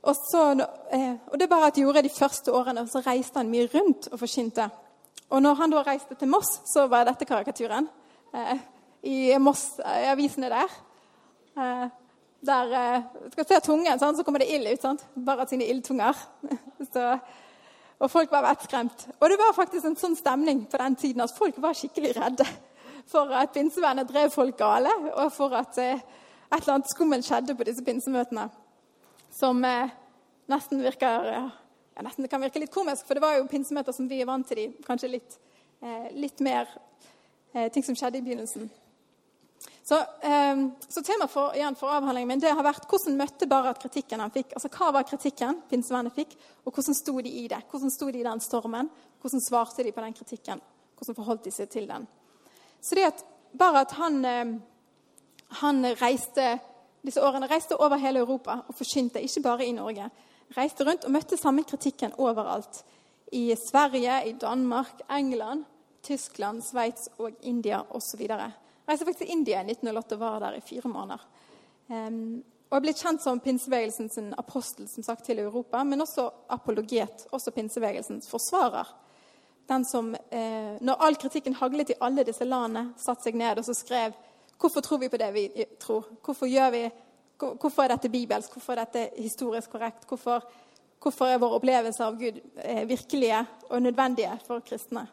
Og, 0.07 0.15
så, 0.15 0.45
og 0.55 1.35
det 1.41 1.51
bare 1.51 1.73
at 1.73 1.75
de 1.75 1.83
gjorde 1.83 2.07
de 2.07 2.15
første 2.15 2.55
årene, 2.55 2.87
så 2.87 3.03
reiste 3.03 3.43
han 3.43 3.51
mye 3.51 3.67
rundt 3.73 4.07
og 4.13 4.21
forkynte. 4.23 4.69
Og 5.35 5.43
når 5.43 5.59
han 5.59 5.75
da 5.75 5.83
reiste 5.83 6.15
til 6.15 6.31
Moss, 6.31 6.61
så 6.71 6.87
var 6.87 7.09
dette 7.09 7.27
karikaturen 7.27 7.89
eh, 8.31 8.59
i 9.03 9.19
Moss, 9.43 9.73
i 9.83 10.11
avisene 10.15 10.53
der. 10.53 10.83
Der 12.47 12.77
eh, 12.79 13.03
skal 13.33 13.49
se 13.49 13.59
tungen, 13.65 13.99
sånn, 13.99 14.17
så 14.17 14.25
kommer 14.27 14.43
det 14.43 14.51
ild 14.55 14.69
ut. 14.71 14.83
sant? 14.83 15.03
Bare 15.27 15.49
sine 15.51 15.67
ildtunger. 15.67 16.19
og 18.03 18.11
folk 18.13 18.31
var 18.31 18.47
vettskremt. 18.47 19.09
Og 19.19 19.33
det 19.33 19.39
var 19.41 19.57
faktisk 19.57 19.89
en 19.89 19.99
sånn 19.99 20.17
stemning 20.19 20.65
på 20.71 20.79
den 20.83 20.97
tiden 21.01 21.25
at 21.25 21.35
folk 21.35 21.59
var 21.63 21.77
skikkelig 21.77 22.15
redde 22.21 22.47
for 23.11 23.31
at 23.39 23.53
pinsevennene 23.55 24.07
drev 24.09 24.33
folk 24.35 24.57
gale, 24.59 24.91
og 25.15 25.31
for 25.35 25.55
at 25.59 25.79
eh, 25.79 26.01
et 26.47 26.59
eller 26.61 26.77
annet 26.77 26.91
skummelt 26.91 27.27
skjedde 27.27 27.55
på 27.59 27.67
disse 27.67 27.85
pinsemøtene. 27.87 28.49
Som 29.35 29.63
eh, 29.67 29.93
nesten 30.51 30.83
virker 30.83 31.31
ja, 31.33 31.45
nesten 32.05 32.29
kan 32.31 32.43
virke 32.43 32.63
litt 32.63 32.75
komisk, 32.75 33.07
for 33.07 33.17
det 33.17 33.25
var 33.25 33.39
jo 33.39 33.49
pinsemøter 33.51 33.95
som 33.95 34.09
vi 34.11 34.21
er 34.23 34.29
vant 34.29 34.47
til. 34.49 34.63
De, 34.63 34.87
kanskje 34.87 35.15
litt, 35.17 35.39
eh, 35.83 36.11
litt 36.19 36.43
mer 36.45 36.69
eh, 37.55 37.71
ting 37.73 37.87
som 37.87 37.99
skjedde 37.99 38.21
i 38.21 38.27
begynnelsen. 38.27 38.71
Så, 39.87 39.99
eh, 39.99 40.57
så 40.89 41.03
temaet 41.03 41.31
for, 41.31 41.55
for 41.79 41.95
avhandlingen 41.95 42.29
min 42.33 42.41
det 42.43 42.51
har 42.51 42.67
vært 42.67 42.89
hvordan 42.91 43.19
møtte 43.21 43.47
Barat 43.47 43.79
kritikken 43.79 44.23
han 44.25 44.33
fikk. 44.35 44.57
Altså 44.59 44.71
Hva 44.75 44.91
var 44.97 45.07
kritikken 45.07 45.61
pinsevennene 45.71 46.15
fikk, 46.15 46.35
og 46.65 46.75
hvordan 46.75 46.97
sto 46.99 47.15
de 47.23 47.31
i 47.31 47.45
det? 47.53 47.61
Hvordan 47.71 47.93
sto 47.95 48.11
de 48.11 48.19
i 48.19 48.27
den 48.27 48.43
stormen? 48.43 48.91
Hvordan 49.23 49.45
svarte 49.45 49.87
de 49.87 49.95
på 49.95 50.03
den 50.03 50.17
kritikken? 50.17 50.63
Hvordan 50.99 51.19
forholdt 51.21 51.47
de 51.47 51.55
seg 51.55 51.71
til 51.71 51.87
den? 51.87 52.09
Så 52.83 52.99
det 52.99 53.07
at 53.13 53.23
Barat 53.57 53.95
han, 54.01 54.25
eh, 54.25 54.57
han 55.63 55.87
reiste 56.03 56.57
disse 57.07 57.23
årene 57.23 57.47
reiste 57.47 57.79
over 57.79 58.01
hele 58.03 58.25
Europa 58.25 58.61
og 58.67 58.75
forkynte, 58.75 59.23
ikke 59.23 59.45
bare 59.45 59.67
i 59.67 59.73
Norge. 59.73 60.11
Reiste 60.57 60.85
rundt 60.87 61.07
og 61.07 61.15
møtte 61.15 61.39
samme 61.39 61.63
kritikken 61.63 62.15
overalt. 62.19 62.83
I 63.33 63.55
Sverige, 63.59 64.19
i 64.27 64.33
Danmark, 64.33 65.03
England, 65.11 65.65
Tyskland, 66.03 66.63
Sveits 66.63 67.09
og 67.19 67.31
India 67.43 67.83
osv. 67.91 68.27
Reiste 68.87 69.07
faktisk 69.07 69.25
til 69.25 69.33
India 69.35 69.63
i 69.63 69.73
1908 69.73 70.15
og 70.15 70.21
var 70.21 70.39
der 70.45 70.59
i 70.59 70.65
fire 70.65 70.89
måneder. 70.89 71.25
Um, 71.89 72.45
og 72.67 72.77
er 72.77 72.83
blitt 72.83 73.01
kjent 73.01 73.23
som 73.23 73.41
pinsebevegelsens 73.43 74.19
apostel 74.39 74.89
som 74.91 75.05
sagt, 75.07 75.25
til 75.25 75.39
Europa, 75.39 75.85
men 75.85 76.03
også 76.03 76.27
apologet, 76.51 77.27
også 77.31 77.55
pinsebevegelsens 77.55 78.29
forsvarer. 78.31 78.89
Den 79.69 79.85
som, 79.85 80.15
eh, 80.15 80.77
når 80.81 81.03
all 81.03 81.17
kritikken 81.17 81.55
haglet 81.55 81.91
i 81.91 81.99
alle 82.01 82.25
disse 82.27 82.45
landene, 82.45 82.93
satte 82.99 83.27
seg 83.27 83.35
ned 83.35 83.59
og 83.59 83.65
så 83.65 83.75
skrev 83.75 84.13
Hvorfor 84.57 84.81
tror 84.81 84.99
vi 84.99 85.09
på 85.09 85.19
det 85.21 85.35
vi 85.35 85.65
tror? 85.81 86.07
Hvorfor, 86.25 86.47
vi, 86.71 86.91
hvorfor 87.37 87.83
er 87.83 87.89
dette 87.89 88.09
bibelsk? 88.09 88.53
Hvorfor 88.53 88.73
er 88.73 88.85
dette 88.85 89.11
historisk 89.21 89.71
korrekt? 89.71 90.07
Hvorfor, 90.09 90.47
hvorfor 91.03 91.27
er 91.27 91.39
vår 91.39 91.59
opplevelse 91.59 92.05
av 92.05 92.17
Gud 92.17 92.41
eh, 92.65 92.89
virkelige 92.89 93.43
og 93.69 93.83
nødvendige 93.83 94.39
for 94.47 94.65
kristne? 94.65 95.07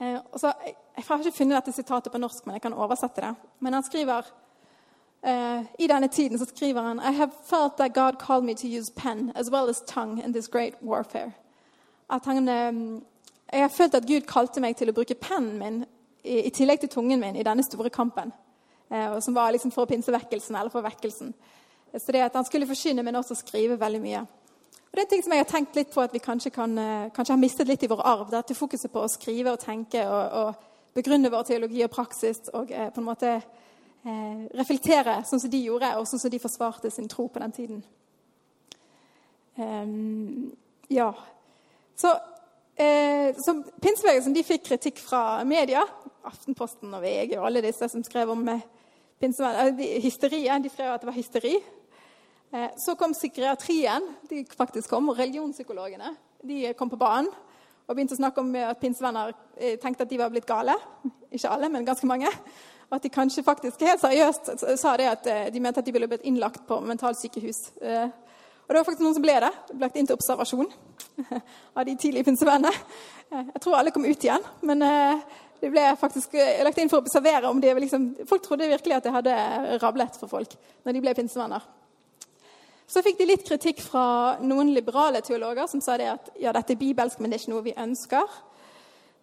Eh, 0.00 0.16
så, 0.36 0.52
jeg 1.00 1.08
har 1.08 1.24
ikke 1.24 1.38
funnet 1.38 1.58
dette 1.58 1.72
sitatet 1.72 2.12
på 2.12 2.20
norsk, 2.20 2.46
men 2.46 2.58
jeg 2.58 2.62
kan 2.62 2.76
oversette 2.76 3.24
det. 3.24 3.34
Men 3.60 3.78
han 3.78 3.86
skriver 3.86 4.28
Uh, 5.22 5.64
I 5.78 5.86
denne 5.86 6.08
tiden 6.08 6.38
så 6.38 6.44
skriver 6.44 6.82
han 6.82 6.98
I 6.98 7.12
have 7.12 7.30
felt 7.44 7.76
that 7.76 7.94
God 7.94 8.12
called 8.18 8.44
me 8.44 8.54
to 8.54 8.66
use 8.66 8.92
pen 8.96 9.32
as 9.34 9.50
well 9.50 9.68
as 9.68 9.82
tongue 9.86 10.24
in 10.24 10.32
this 10.32 10.48
great 10.48 10.74
warfare. 10.82 11.32
At 12.10 12.24
han, 12.24 12.48
um, 12.48 13.04
jeg 13.52 13.60
har 13.60 13.68
følt 13.68 13.94
at 13.94 14.06
Gud 14.06 14.20
kalte 14.20 14.60
meg 14.60 14.76
til 14.76 14.88
å 14.88 14.92
bruke 14.92 15.14
pennen 15.14 15.58
min 15.58 15.84
i, 16.24 16.46
i, 16.46 16.50
tillegg 16.50 16.80
til 16.80 16.88
tungen 16.88 17.20
min 17.20 17.36
i 17.36 17.44
denne 17.44 17.62
store 17.62 17.90
kampen. 17.90 18.32
uh, 18.90 19.20
som 19.20 19.34
var 19.34 19.52
liksom 19.52 19.70
for 19.70 19.84
pinsevekkelsen 19.84 20.56
eller 20.56 20.70
for 20.70 20.80
vekkelsen. 20.80 21.34
Så 21.98 22.12
det 22.12 22.20
at 22.20 22.34
Han 22.34 22.44
skulle 22.44 22.66
forsyne, 22.66 23.02
men 23.02 23.16
også 23.16 23.34
skrive 23.34 23.80
veldig 23.80 24.00
mye. 24.00 24.20
Og 24.20 24.92
det 24.92 24.98
er 24.98 25.02
en 25.02 25.08
ting 25.10 25.24
som 25.24 25.32
jeg 25.32 25.44
har 25.44 25.52
tenkt 25.52 25.76
litt 25.76 25.94
på 25.94 26.00
at 26.00 26.12
vi 26.12 26.18
kanskje, 26.18 26.50
kan, 26.50 26.76
kanskje 27.14 27.32
har 27.32 27.38
mistet 27.38 27.68
litt 27.68 27.82
i 27.82 27.86
vår 27.86 28.00
arv. 28.04 28.30
Dette 28.30 28.54
fokuset 28.54 28.92
på 28.92 29.04
å 29.04 29.08
skrive 29.08 29.52
og 29.52 29.60
tenke 29.60 30.08
og, 30.08 30.32
og 30.32 30.69
begrunne 30.96 31.30
vår 31.32 31.46
teologi 31.48 31.84
og 31.86 31.92
praksis. 31.94 32.42
Og 32.54 32.72
eh, 32.72 32.90
på 32.94 33.02
en 33.02 33.08
måte 33.08 33.36
eh, 33.36 34.42
reflektere 34.58 35.20
sånn 35.28 35.42
som 35.42 35.52
de 35.52 35.62
gjorde, 35.64 35.94
og 35.98 36.08
sånn 36.08 36.22
som 36.22 36.32
de 36.32 36.42
forsvarte 36.42 36.90
sin 36.90 37.08
tro 37.10 37.28
på 37.28 37.42
den 37.42 37.56
tiden. 37.56 37.84
Um, 39.60 40.52
ja. 40.88 41.12
Så 41.98 42.14
Eh, 42.80 43.34
så 43.36 43.52
Pinsebevegelsen 43.82 44.32
de 44.32 44.44
fikk 44.46 44.62
kritikk 44.70 45.00
fra 45.04 45.42
media, 45.44 45.82
Aftenposten 46.24 46.92
og 46.96 47.02
VG 47.04 47.34
og 47.36 47.48
alle 47.48 47.60
disse 47.64 47.88
som 47.92 48.04
skrev 48.04 48.30
om 48.32 48.46
eh, 48.48 48.62
hysterien. 50.00 50.62
De 50.64 50.72
skrev 50.72 50.94
at 50.94 51.02
det 51.02 51.10
var 51.10 51.16
hysteri. 51.18 51.58
Eh, 52.54 52.70
så 52.80 52.94
kom 52.96 53.12
psykiatrien, 53.12 54.06
de 54.30 54.46
faktisk 54.56 54.88
kom, 54.94 55.10
og 55.12 55.20
religionspsykologene 55.20 56.14
de 56.48 56.72
kom 56.78 56.88
på 56.88 57.00
banen 57.00 57.28
og 57.86 57.96
begynte 57.96 58.14
å 58.14 58.20
snakke 58.20 58.42
om 58.42 58.50
at 58.62 58.78
pinsevenner 58.80 59.32
eh, 59.56 59.76
tenkte 59.82 60.06
at 60.06 60.10
de 60.10 60.18
var 60.20 60.30
blitt 60.32 60.46
gale. 60.48 60.76
Ikke 61.30 61.50
alle, 61.50 61.70
men 61.72 61.86
ganske 61.86 62.06
mange. 62.06 62.30
Og 62.90 62.96
at 62.96 63.06
de 63.06 63.12
kanskje 63.12 63.46
faktisk 63.46 63.82
helt 63.86 64.02
seriøst 64.02 64.52
sa 64.78 64.94
det 64.98 65.08
at 65.10 65.30
eh, 65.30 65.48
de 65.54 65.62
mente 65.62 65.82
at 65.82 65.86
de 65.86 65.94
ville 65.94 66.08
blitt 66.10 66.26
innlagt 66.28 66.62
på 66.68 66.78
mentalsykehus. 66.86 67.60
Eh, 67.82 68.06
og 68.06 68.70
det 68.70 68.78
var 68.78 68.86
faktisk 68.86 69.02
noen 69.02 69.16
som 69.16 69.26
ble 69.26 69.36
det. 69.42 69.50
Ble 69.72 69.82
Lagt 69.82 69.98
inn 69.98 70.06
til 70.06 70.18
observasjon 70.18 70.70
av 71.78 71.82
de 71.88 71.96
tidlige 71.98 72.28
pinsevennene. 72.30 72.70
Jeg 73.30 73.62
tror 73.62 73.78
alle 73.78 73.94
kom 73.94 74.06
ut 74.06 74.24
igjen, 74.26 74.46
men 74.66 74.82
de 74.82 75.68
ble 75.70 75.84
faktisk 75.98 76.34
lagt 76.66 76.78
inn 76.82 76.90
for 76.90 76.98
å 76.98 77.04
observere 77.04 77.50
om 77.50 77.60
de 77.62 77.70
liksom 77.78 78.08
Folk 78.26 78.42
trodde 78.42 78.70
virkelig 78.70 78.96
at 78.96 79.06
det 79.06 79.14
hadde 79.14 79.36
rablet 79.82 80.18
for 80.18 80.30
folk 80.30 80.54
når 80.82 80.96
de 80.96 81.02
ble 81.02 81.14
pinsevenner. 81.18 81.66
Så 82.90 83.02
fikk 83.06 83.20
de 83.20 83.28
litt 83.28 83.44
kritikk 83.46 83.82
fra 83.84 84.38
noen 84.42 84.72
liberale 84.74 85.20
teologer 85.22 85.68
som 85.70 85.82
sa 85.84 85.94
det 86.00 86.08
at 86.10 86.32
ja, 86.42 86.50
dette 86.56 86.74
er 86.74 86.80
bibelsk, 86.80 87.20
men 87.20 87.30
det 87.30 87.38
er 87.38 87.44
ikke 87.44 87.52
noe 87.52 87.66
vi 87.68 87.76
ønsker. 87.78 88.40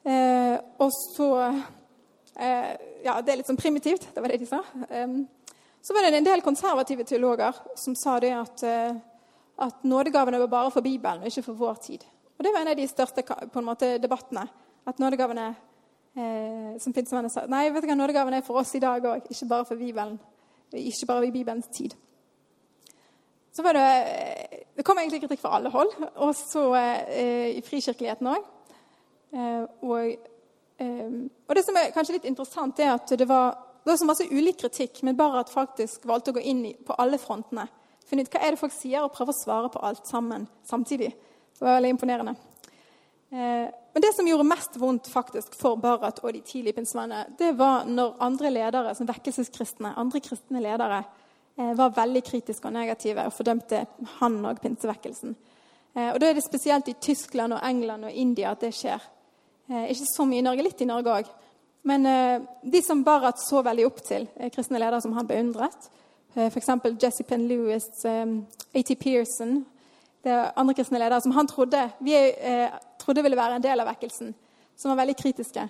Eh, 0.08 0.56
og 0.80 0.94
så 0.96 1.32
eh, 1.44 2.72
Ja, 3.04 3.20
det 3.22 3.34
er 3.34 3.42
litt 3.42 3.50
sånn 3.50 3.60
primitivt. 3.60 4.08
Det 4.16 4.24
var 4.24 4.32
det 4.32 4.40
de 4.40 4.48
sa. 4.48 4.62
Eh, 4.88 5.20
så 5.84 5.96
var 5.96 6.08
det 6.08 6.22
en 6.22 6.32
del 6.32 6.46
konservative 6.46 7.04
teologer 7.08 7.60
som 7.76 7.96
sa 7.96 8.16
det 8.24 8.32
at 8.36 8.64
eh, 8.68 8.98
at 9.58 9.84
nådegavene 9.84 10.40
var 10.40 10.48
bare 10.48 10.72
for 10.72 10.82
Bibelen 10.82 11.22
og 11.22 11.26
ikke 11.26 11.44
for 11.44 11.54
vår 11.54 11.74
tid. 11.74 12.04
Og 12.38 12.44
Det 12.44 12.54
var 12.54 12.62
en 12.62 12.68
av 12.68 12.76
de 12.76 12.88
største 12.88 13.24
på 13.24 13.60
en 13.60 13.66
måte, 13.66 13.98
debattene. 13.98 14.48
At 14.86 15.00
nådegavene 15.00 15.48
eh, 16.16 16.78
som 16.80 16.94
pinsemennene 16.94 17.30
sa 17.34 17.46
Nei, 17.50 17.70
vet 17.70 17.84
du 17.84 17.88
hva, 17.88 17.96
nådegavene 17.98 18.38
er 18.38 18.46
for 18.46 18.62
oss 18.62 18.76
i 18.76 18.80
dag 18.80 19.06
òg, 19.06 19.26
ikke 19.32 19.50
bare 19.50 19.66
for 19.66 19.76
Bibelen. 19.76 20.20
Ikke 20.74 21.06
bare 21.06 21.28
i 21.28 21.32
Bibelens 21.32 21.68
tid. 21.74 21.96
Så 23.58 23.64
var 23.64 23.74
det, 23.74 24.68
det 24.76 24.84
kom 24.86 25.00
egentlig 25.02 25.24
kritikk 25.24 25.40
fra 25.42 25.56
alle 25.58 25.72
hold, 25.74 25.90
og 26.22 26.36
så 26.38 26.68
eh, 26.78 27.56
i 27.58 27.64
frikirkeligheten 27.66 28.28
òg. 28.30 28.44
Eh, 29.34 29.64
og, 29.82 30.28
eh, 30.78 31.16
og, 31.48 31.56
det 31.58 31.64
som 31.66 31.80
er 31.82 31.90
kanskje 31.96 32.20
litt 32.20 32.28
interessant, 32.30 32.78
er 32.86 32.92
at 32.94 33.16
det 33.18 33.26
var, 33.26 33.58
det 33.82 33.90
var 33.90 33.98
så 33.98 34.10
masse 34.12 34.30
ulik 34.30 34.62
kritikk, 34.62 35.02
men 35.02 35.18
bare 35.18 35.42
at 35.42 35.50
faktisk 35.50 36.06
valgte 36.06 36.36
å 36.36 36.38
gå 36.38 36.46
inn 36.54 36.62
i, 36.70 36.76
på 36.78 37.00
alle 37.02 37.18
frontene. 37.18 37.66
Finne 38.06 38.28
ut 38.28 38.30
hva 38.38 38.46
er 38.46 38.54
det 38.54 38.62
folk 38.62 38.78
sier, 38.78 39.02
og 39.02 39.18
prøve 39.18 39.34
å 39.34 39.40
svare 39.42 39.74
på 39.74 39.82
alt 39.90 40.06
sammen 40.06 40.46
samtidig. 40.70 41.10
Det 41.58 41.66
var 41.66 41.80
veldig 41.80 41.96
imponerende. 41.98 42.38
Eh, 43.34 43.68
men 43.74 44.06
det 44.06 44.14
som 44.14 44.30
gjorde 44.30 44.52
mest 44.54 44.78
vondt 44.78 45.10
faktisk 45.10 45.58
for 45.58 45.82
Barrat 45.82 46.22
og 46.22 46.30
de 46.38 46.46
tidlige 46.46 46.78
pinsevennene, 46.78 47.34
det 47.42 47.56
var 47.58 47.90
når 47.90 48.20
andre 48.22 48.54
ledere, 48.54 48.94
som 48.94 49.10
vekkelseskristne, 49.10 49.98
andre 49.98 50.22
kristne 50.22 50.62
ledere, 50.62 51.08
var 51.58 51.96
veldig 51.96 52.22
kritiske 52.24 52.70
og 52.70 52.74
negative 52.76 53.26
og 53.26 53.34
fordømte 53.34 53.84
han 54.20 54.40
og 54.46 54.62
pinsevekkelsen. 54.62 55.36
Eh, 55.96 56.10
og 56.12 56.20
da 56.22 56.30
er 56.30 56.38
det 56.38 56.46
spesielt 56.46 56.90
i 56.92 56.98
Tyskland 57.02 57.58
og 57.58 57.64
England 57.66 58.06
og 58.06 58.12
India 58.14 58.52
at 58.54 58.62
det 58.62 58.74
skjer. 58.78 59.02
Ikke 59.68 60.08
så 60.08 60.24
mye 60.24 60.40
i 60.40 60.46
Norge, 60.46 60.64
litt 60.64 60.82
i 60.82 60.88
Norge 60.88 61.12
òg. 61.12 61.32
Men 61.88 62.06
de 62.64 62.80
som 62.84 63.02
Barrat 63.04 63.42
så 63.44 63.60
veldig 63.64 63.84
opp 63.88 63.98
til, 64.08 64.24
kristne 64.56 64.80
ledere 64.80 65.02
som 65.04 65.12
han 65.18 65.28
beundret, 65.28 65.90
Eh, 66.38 66.46
F.eks. 66.46 66.68
Jesse 67.02 67.24
Penn 67.24 67.48
Lewis, 67.48 68.06
A.T. 68.74 68.96
Pearson 68.96 69.66
Det 70.24 70.32
er 70.32 70.52
andre 70.56 70.76
kristne 70.78 71.00
ledere 71.00 71.22
som 71.22 71.34
han 71.34 71.48
trodde, 71.48 71.90
vi, 72.00 72.14
eh, 72.14 72.70
trodde 73.00 73.24
ville 73.24 73.38
være 73.38 73.58
en 73.58 73.64
del 73.64 73.80
av 73.80 73.88
vekkelsen, 73.88 74.34
som 74.76 74.92
var 74.92 75.00
veldig 75.02 75.16
kritiske. 75.18 75.64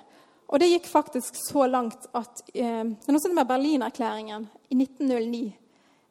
Og 0.48 0.60
det 0.60 0.70
gikk 0.72 0.88
faktisk 0.90 1.36
så 1.40 1.68
langt 1.68 2.08
at 2.16 2.42
eh, 2.54 2.84
Det 2.84 3.08
er 3.08 3.16
noe 3.16 3.22
som 3.22 3.32
heter 3.32 3.48
Berlinerklæringen 3.48 4.48
i 4.70 4.76
1909. 4.76 5.56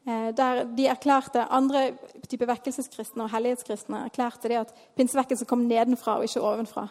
Eh, 0.07 0.35
der 0.37 0.63
de 0.63 0.85
erklærte 0.87 1.41
andre 1.51 1.91
type 2.29 2.47
vekkelseskristne 2.47 3.25
og 3.25 3.31
hellighetskristne 3.33 4.05
erklærte 4.05 4.47
det 4.47 4.61
at 4.61 4.69
pinsevekkelsen 4.95 5.45
kom 5.45 5.65
nedenfra 5.67 6.15
og 6.17 6.23
ikke 6.23 6.41
ovenfra. 6.41 6.87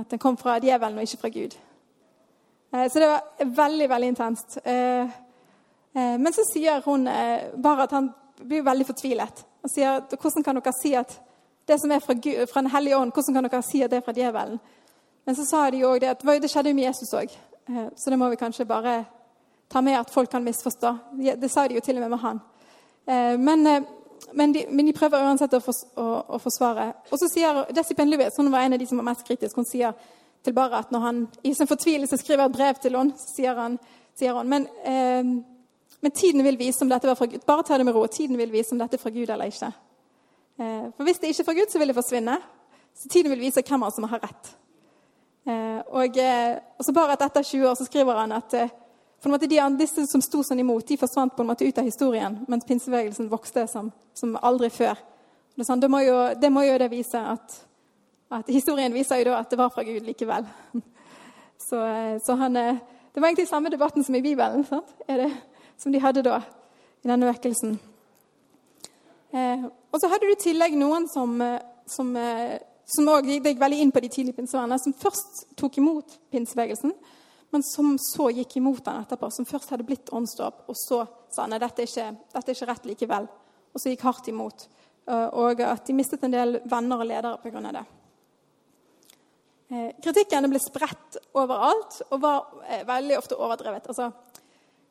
At 0.00 0.10
den 0.10 0.18
kom 0.18 0.36
fra 0.36 0.58
djevelen 0.58 0.98
og 0.98 1.02
ikke 1.02 1.20
fra 1.22 1.28
Gud. 1.28 1.56
Eh, 2.74 2.90
så 2.90 3.00
det 3.00 3.08
var 3.08 3.22
veldig, 3.44 3.88
veldig 3.88 4.08
intenst. 4.08 4.58
Eh, 4.64 5.08
men 5.94 6.32
så 6.32 6.44
sier 6.52 6.82
hun 6.84 7.08
bare 7.62 7.82
at 7.82 7.90
han 7.90 8.10
blir 8.44 8.62
veldig 8.62 8.86
fortvilet. 8.86 9.40
Og 9.64 9.70
sier 9.72 10.04
hvordan 10.20 10.44
kan 10.44 10.60
dere 10.60 10.72
si 10.76 10.92
at 10.94 11.20
det 11.66 11.80
som 11.80 11.90
er 11.90 12.04
fra, 12.04 12.14
Gud, 12.14 12.46
fra 12.52 12.60
Den 12.60 12.70
hellige 12.70 12.96
ånd, 12.96 13.12
hvordan 13.12 13.34
kan 13.34 13.48
dere 13.48 13.62
si 13.62 13.82
at 13.82 13.90
det 13.90 13.96
er 13.96 14.04
fra 14.04 14.12
djevelen? 14.12 14.60
Men 15.26 15.36
så 15.36 15.44
sa 15.44 15.70
de 15.70 15.82
òg 15.82 16.00
det 16.00 16.12
at 16.12 16.22
det 16.22 16.50
skjedde 16.50 16.70
jo 16.70 16.76
med 16.76 16.84
Jesus 16.84 17.14
òg. 17.14 17.32
Så 17.96 18.10
det 18.10 18.18
må 18.18 18.28
vi 18.28 18.36
kanskje 18.36 18.64
bare 18.64 19.04
ta 19.68 19.80
med 19.84 19.98
at 19.98 20.10
folk 20.10 20.30
kan 20.32 20.44
misforstå. 20.44 20.94
Det 21.36 21.50
sa 21.50 21.66
de 21.68 21.76
jo 21.76 21.84
til 21.84 21.98
og 21.98 22.06
med 22.06 22.10
med 22.14 22.22
han. 22.24 22.40
Men, 23.40 23.64
men, 24.32 24.52
de, 24.52 24.66
men 24.70 24.86
de, 24.86 24.92
prøver 24.92 25.24
uansett 25.24 25.54
å, 25.56 25.60
fors, 25.64 25.82
å, 25.96 26.06
å 26.36 26.40
forsvare. 26.40 26.86
Og 27.12 27.20
så 27.20 27.28
sier 27.32 27.62
Desi 27.72 27.96
Penlewis, 27.96 28.36
hun 28.36 28.50
var 28.52 28.64
en 28.64 28.76
av 28.76 28.80
de 28.80 28.86
som 28.88 29.00
var 29.00 29.10
mest 29.10 29.24
kritisk, 29.28 29.56
hun 29.56 29.68
sier 29.68 29.92
til 30.44 30.54
bare 30.54 30.82
at 30.82 30.92
når 30.94 31.04
han 31.04 31.22
i 31.42 31.54
sin 31.54 31.68
fortvilelse 31.68 32.18
skriver 32.20 32.46
et 32.46 32.56
brev 32.56 32.80
til 32.82 32.96
henne, 32.98 33.16
så 33.18 33.34
sier, 33.34 33.56
han, 33.58 33.78
sier 34.18 34.36
hun 34.36 34.48
Men 34.48 34.68
eh, 34.84 35.38
Men 36.00 36.14
tiden 36.14 36.44
vil 36.44 36.58
vise 36.58 36.84
om 36.84 36.90
dette 36.90 37.08
var 37.08 37.16
fra 37.18 37.26
Gud. 37.26 37.42
Bare 37.46 37.64
ta 37.66 37.78
det 37.78 37.84
med 37.84 37.94
ro. 37.94 38.04
Tiden 38.06 38.38
vil 38.38 38.52
vise 38.52 38.70
om 38.70 38.78
dette 38.78 38.94
er 38.94 39.00
fra 39.02 39.10
Gud 39.10 39.30
eller 39.30 39.50
ikke. 39.50 39.72
Eh, 40.60 40.84
for 40.94 41.02
hvis 41.02 41.18
det 41.18 41.32
ikke 41.32 41.42
er 41.42 41.48
fra 41.48 41.54
Gud, 41.58 41.72
så 41.72 41.78
vil 41.78 41.90
det 41.90 41.96
forsvinne. 41.96 42.36
Så 42.94 43.08
tiden 43.10 43.32
vil 43.32 43.42
vise 43.42 43.64
hvem 43.66 43.82
av 43.82 43.88
oss 43.88 43.96
som 43.98 44.06
har 44.06 44.22
rett. 44.22 44.52
Eh, 45.42 45.80
og, 45.88 46.20
eh, 46.22 46.54
og, 46.78 46.84
så 46.86 46.94
bare 46.94 47.16
etter 47.18 47.42
20 47.42 47.66
år 47.66 47.74
så 47.74 47.88
skriver 47.88 48.20
han 48.20 48.36
at 48.36 48.54
for 49.18 49.28
en 49.28 49.34
måte 49.34 49.50
de, 49.50 49.58
disse 49.78 50.06
som 50.06 50.22
sto 50.22 50.42
sånn 50.46 50.62
imot, 50.62 50.86
de 50.86 50.98
forsvant 51.00 51.34
på 51.34 51.42
en 51.42 51.50
måte 51.50 51.66
ut 51.66 51.78
av 51.80 51.86
historien, 51.88 52.36
mens 52.48 52.66
pinsebevegelsen 52.68 53.30
vokste 53.32 53.66
som, 53.70 53.90
som 54.14 54.36
aldri 54.38 54.70
før. 54.70 55.00
Det, 55.56 55.66
sånn, 55.66 55.82
det, 55.82 55.90
må 55.90 56.04
jo, 56.04 56.18
det, 56.38 56.52
må 56.54 56.62
jo, 56.62 56.76
det 56.78 56.90
vise 56.92 57.18
at, 57.18 57.56
at 58.30 58.52
Historien 58.52 58.94
viser 58.94 59.24
jo 59.24 59.32
da 59.32 59.40
at 59.42 59.50
det 59.50 59.58
var 59.58 59.72
fra 59.74 59.82
Gud 59.86 60.06
likevel. 60.06 60.46
Så, 61.58 61.76
så 62.24 62.32
han, 62.38 62.54
det 62.54 63.18
var 63.18 63.26
egentlig 63.28 63.48
samme 63.50 63.68
debatten 63.68 64.04
som 64.06 64.14
i 64.14 64.22
Bibelen. 64.24 64.62
Det 65.04 65.26
som 65.78 65.92
de 65.92 66.00
hadde 66.02 66.24
da, 66.26 66.40
i 67.04 67.08
denne 67.08 67.28
vekkelsen. 67.30 67.76
Eh, 69.30 69.66
og 69.92 70.00
så 70.00 70.10
hadde 70.10 70.26
du 70.26 70.32
i 70.32 70.40
tillegg 70.40 70.74
noen 70.78 71.06
som, 71.10 71.36
eh, 71.42 71.60
som, 71.86 72.14
eh, 72.16 72.58
som 72.86 73.08
også 73.08 73.38
gikk 73.38 73.60
veldig 73.60 73.80
inn 73.82 73.92
på 73.92 74.02
de 74.02 74.08
tidlige 74.08 74.40
pinsevennene, 74.40 74.78
som 74.78 74.92
først 74.92 75.44
tok 75.56 75.78
imot 75.78 76.18
pinsebevegelsen, 76.32 76.92
men 77.50 77.64
som 77.64 77.94
så 78.02 78.28
gikk 78.34 78.58
imot 78.60 78.84
den 78.84 79.02
etterpå. 79.02 79.30
Som 79.32 79.48
først 79.48 79.70
hadde 79.72 79.86
blitt 79.88 80.12
åndsdåp, 80.12 80.66
og 80.68 80.76
så 80.76 81.02
sa 81.32 81.44
han 81.44 81.54
nei, 81.54 81.60
dette 81.62 81.84
er, 81.84 81.88
ikke, 81.88 82.08
dette 82.34 82.52
er 82.52 82.58
ikke 82.58 82.70
rett 82.72 82.90
likevel. 82.90 83.28
Og 83.72 83.80
så 83.80 83.92
gikk 83.92 84.04
hardt 84.08 84.28
imot. 84.32 84.66
Eh, 85.08 85.28
og 85.40 85.62
at 85.64 85.86
de 85.88 85.96
mistet 85.96 86.26
en 86.26 86.34
del 86.34 86.58
venner 86.68 87.00
og 87.00 87.08
ledere 87.08 87.38
pga. 87.44 87.64
det. 87.78 87.86
Kritikken 90.00 90.48
ble 90.48 90.60
spredt 90.64 91.18
overalt 91.36 91.98
og 92.08 92.22
var 92.22 92.84
veldig 92.88 93.18
ofte 93.18 93.36
overdrevet. 93.36 93.90
Altså, 93.92 94.12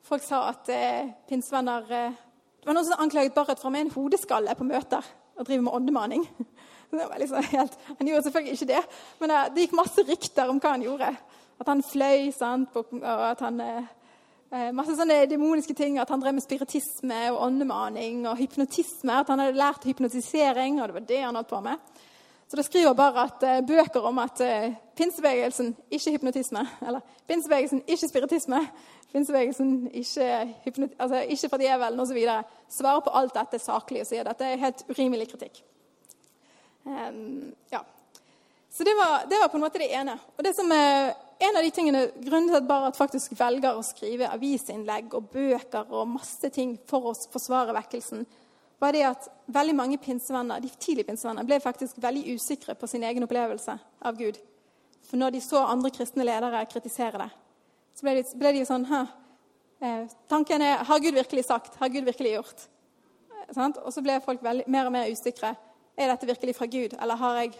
Folk 0.07 0.23
sa 0.23 0.45
at 0.53 0.69
eh, 0.71 1.09
pinsevenner 1.27 1.89
eh, 1.91 2.13
Det 2.61 2.69
var 2.69 2.77
noen 2.77 2.85
som 2.87 3.01
anklaget 3.03 3.33
Barrett 3.35 3.59
for 3.59 3.67
å 3.67 3.73
ha 3.75 3.81
en 3.81 3.91
hodeskalle 3.91 4.53
på 4.55 4.67
møter 4.67 5.03
og 5.37 5.45
drive 5.45 5.65
med 5.65 5.75
åndemaning. 5.75 6.23
Liksom 7.21 7.43
helt, 7.51 7.73
han 7.89 8.07
gjorde 8.07 8.23
selvfølgelig 8.29 8.53
ikke 8.55 8.69
det, 8.69 8.83
men 9.19 9.33
eh, 9.35 9.49
det 9.51 9.65
gikk 9.65 9.75
masse 9.75 10.05
rykter 10.07 10.47
om 10.47 10.61
hva 10.63 10.71
han 10.77 10.85
gjorde. 10.85 11.11
At 11.57 11.69
han 11.71 11.83
fløy, 11.83 12.31
sant, 12.35 12.75
og 12.75 12.99
at 13.03 13.39
han 13.41 13.61
eh, 13.63 13.87
eh, 14.51 14.67
Masse 14.75 14.97
sånne 14.97 15.23
demoniske 15.29 15.73
ting. 15.77 15.97
At 16.01 16.11
han 16.13 16.21
drev 16.21 16.37
med 16.37 16.45
spiritisme 16.45 17.21
og 17.31 17.41
åndemaning 17.47 18.27
og 18.29 18.37
hypnotisme. 18.37 19.21
At 19.21 19.31
han 19.33 19.41
hadde 19.41 19.57
lært 19.57 19.87
hypnotisering, 19.89 20.81
og 20.81 20.89
det 20.89 20.99
var 20.99 21.07
det 21.09 21.23
han 21.23 21.39
holdt 21.39 21.53
på 21.53 21.63
med. 21.65 22.03
Så 22.47 22.55
det 22.55 22.65
skriver 22.65 22.93
bare 22.93 23.25
at 23.27 23.43
uh, 23.43 23.67
bøker 23.67 24.05
om 24.07 24.19
at 24.23 24.39
uh, 24.39 24.75
pinsebevegelsen 24.95 25.73
ikke 25.91 26.11
hypnotisme, 26.11 26.61
eller 26.87 26.99
pinsebevegelsen 27.27 27.81
ikke 27.87 28.07
spiritisme, 28.07 28.61
pinsebevegelsen 29.11 29.89
ikke, 29.91 30.55
hypnot, 30.63 30.89
altså, 30.99 31.19
ikke 31.27 31.49
for 31.49 31.57
djevelen 31.57 31.99
osv. 31.99 32.21
Svarer 32.71 33.03
på 33.03 33.11
alt 33.19 33.35
dette 33.35 33.59
saklig 33.59 34.05
og 34.05 34.07
sier 34.07 34.23
at 34.23 34.31
dette 34.31 34.47
er 34.47 34.63
helt 34.63 34.85
urimelig 34.87 35.27
kritikk. 35.33 35.59
Um, 36.85 37.51
ja. 37.71 37.83
Så 38.71 38.83
det 38.87 38.95
var, 38.95 39.27
det 39.27 39.41
var, 39.41 39.51
på 39.51 39.59
en 39.59 39.65
måte 39.67 39.83
det 39.83 39.91
ene. 39.91 40.15
Og 40.37 40.43
det 40.43 40.55
som 40.55 40.71
en 41.39 41.57
av 41.57 41.63
de 41.63 41.71
tingene, 41.71 42.03
Grunnen 42.17 42.49
til 42.49 42.57
at 42.57 42.67
Barrat 42.67 42.97
faktisk 42.97 43.35
velger 43.37 43.77
å 43.77 43.85
skrive 43.85 44.29
avisinnlegg 44.33 45.13
og 45.17 45.29
bøker 45.33 45.91
og 45.93 46.09
masse 46.09 46.49
ting 46.53 46.75
for 46.89 47.11
å 47.11 47.15
forsvare 47.33 47.75
vekkelsen, 47.77 48.25
var 48.81 48.93
det 48.93 49.03
at 49.07 49.27
veldig 49.53 49.75
mange 49.77 49.97
pinsevenner, 50.01 50.61
de 50.61 50.69
tidlige 50.77 51.07
pinsevenner 51.09 51.45
ble 51.45 51.59
faktisk 51.61 51.97
veldig 52.01 52.35
usikre 52.37 52.75
på 52.77 52.89
sin 52.89 53.05
egen 53.05 53.25
opplevelse 53.25 53.77
av 54.05 54.17
Gud. 54.17 54.37
For 55.07 55.17
når 55.17 55.37
de 55.37 55.41
så 55.41 55.63
andre 55.65 55.91
kristne 55.93 56.25
ledere 56.27 56.65
kritisere 56.69 57.21
det, 57.23 57.29
så 57.97 58.05
ble 58.05 58.17
de, 58.19 58.25
ble 58.37 58.53
de 58.53 58.65
sånn 58.69 58.85
Hæ? 58.85 59.05
Eh, 59.81 60.09
tanken 60.29 60.61
er 60.61 60.83
Har 60.85 61.01
Gud 61.01 61.13
virkelig 61.17 61.45
sagt? 61.45 61.77
Har 61.79 61.89
Gud 61.93 62.05
virkelig 62.05 62.35
gjort? 62.37 62.65
Sånn? 63.55 63.73
og 63.79 63.93
så 63.93 64.01
ble 64.03 64.17
folk 64.25 64.41
veldig, 64.43 64.65
mer 64.67 64.89
og 64.89 64.93
mer 64.93 65.09
usikre. 65.09 65.53
Er 65.97 66.11
dette 66.11 66.27
virkelig 66.29 66.57
fra 66.57 66.67
Gud, 66.69 66.97
eller 66.99 67.17
har 67.17 67.37
jeg, 67.41 67.53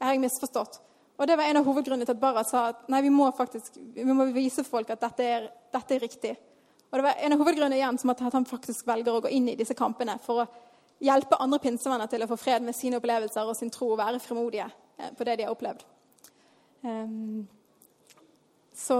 har 0.00 0.14
jeg 0.14 0.22
misforstått? 0.22 0.80
Og 1.20 1.26
Det 1.28 1.36
var 1.36 1.50
en 1.50 1.60
av 1.60 1.66
hovedgrunnene 1.68 2.08
til 2.08 2.16
at 2.16 2.20
Barrat 2.20 2.48
sa 2.48 2.70
at 2.70 2.86
nei, 2.88 3.02
vi 3.04 3.12
må 3.12 3.26
faktisk, 3.36 3.74
vi 3.76 4.04
må 4.08 4.24
vise 4.32 4.64
folk 4.64 4.88
at 4.88 5.02
dette 5.02 5.26
er, 5.26 5.50
dette 5.72 5.94
er 5.94 6.00
riktig. 6.00 6.32
Og 6.90 6.96
Det 6.96 7.04
var 7.04 7.20
en 7.20 7.36
av 7.36 7.42
hovedgrunnene 7.42 7.76
igjen 7.76 8.00
som 8.00 8.12
at 8.14 8.22
han 8.24 8.48
faktisk 8.48 8.88
velger 8.88 9.18
å 9.18 9.20
gå 9.26 9.32
inn 9.36 9.50
i 9.52 9.56
disse 9.58 9.76
kampene 9.76 10.16
for 10.24 10.42
å 10.42 10.48
hjelpe 11.04 11.36
andre 11.40 11.60
pinsevenner 11.60 12.08
til 12.08 12.24
å 12.24 12.30
få 12.30 12.40
fred 12.40 12.64
med 12.64 12.76
sine 12.76 12.96
opplevelser 12.96 13.52
og 13.52 13.56
sin 13.56 13.72
tro 13.72 13.92
og 13.92 14.00
være 14.00 14.20
frimodige 14.24 14.66
eh, 14.96 15.12
på 15.16 15.28
det 15.28 15.36
de 15.36 15.46
har 15.46 15.52
opplevd. 15.52 15.84
Um, 16.80 17.44
så 18.72 18.96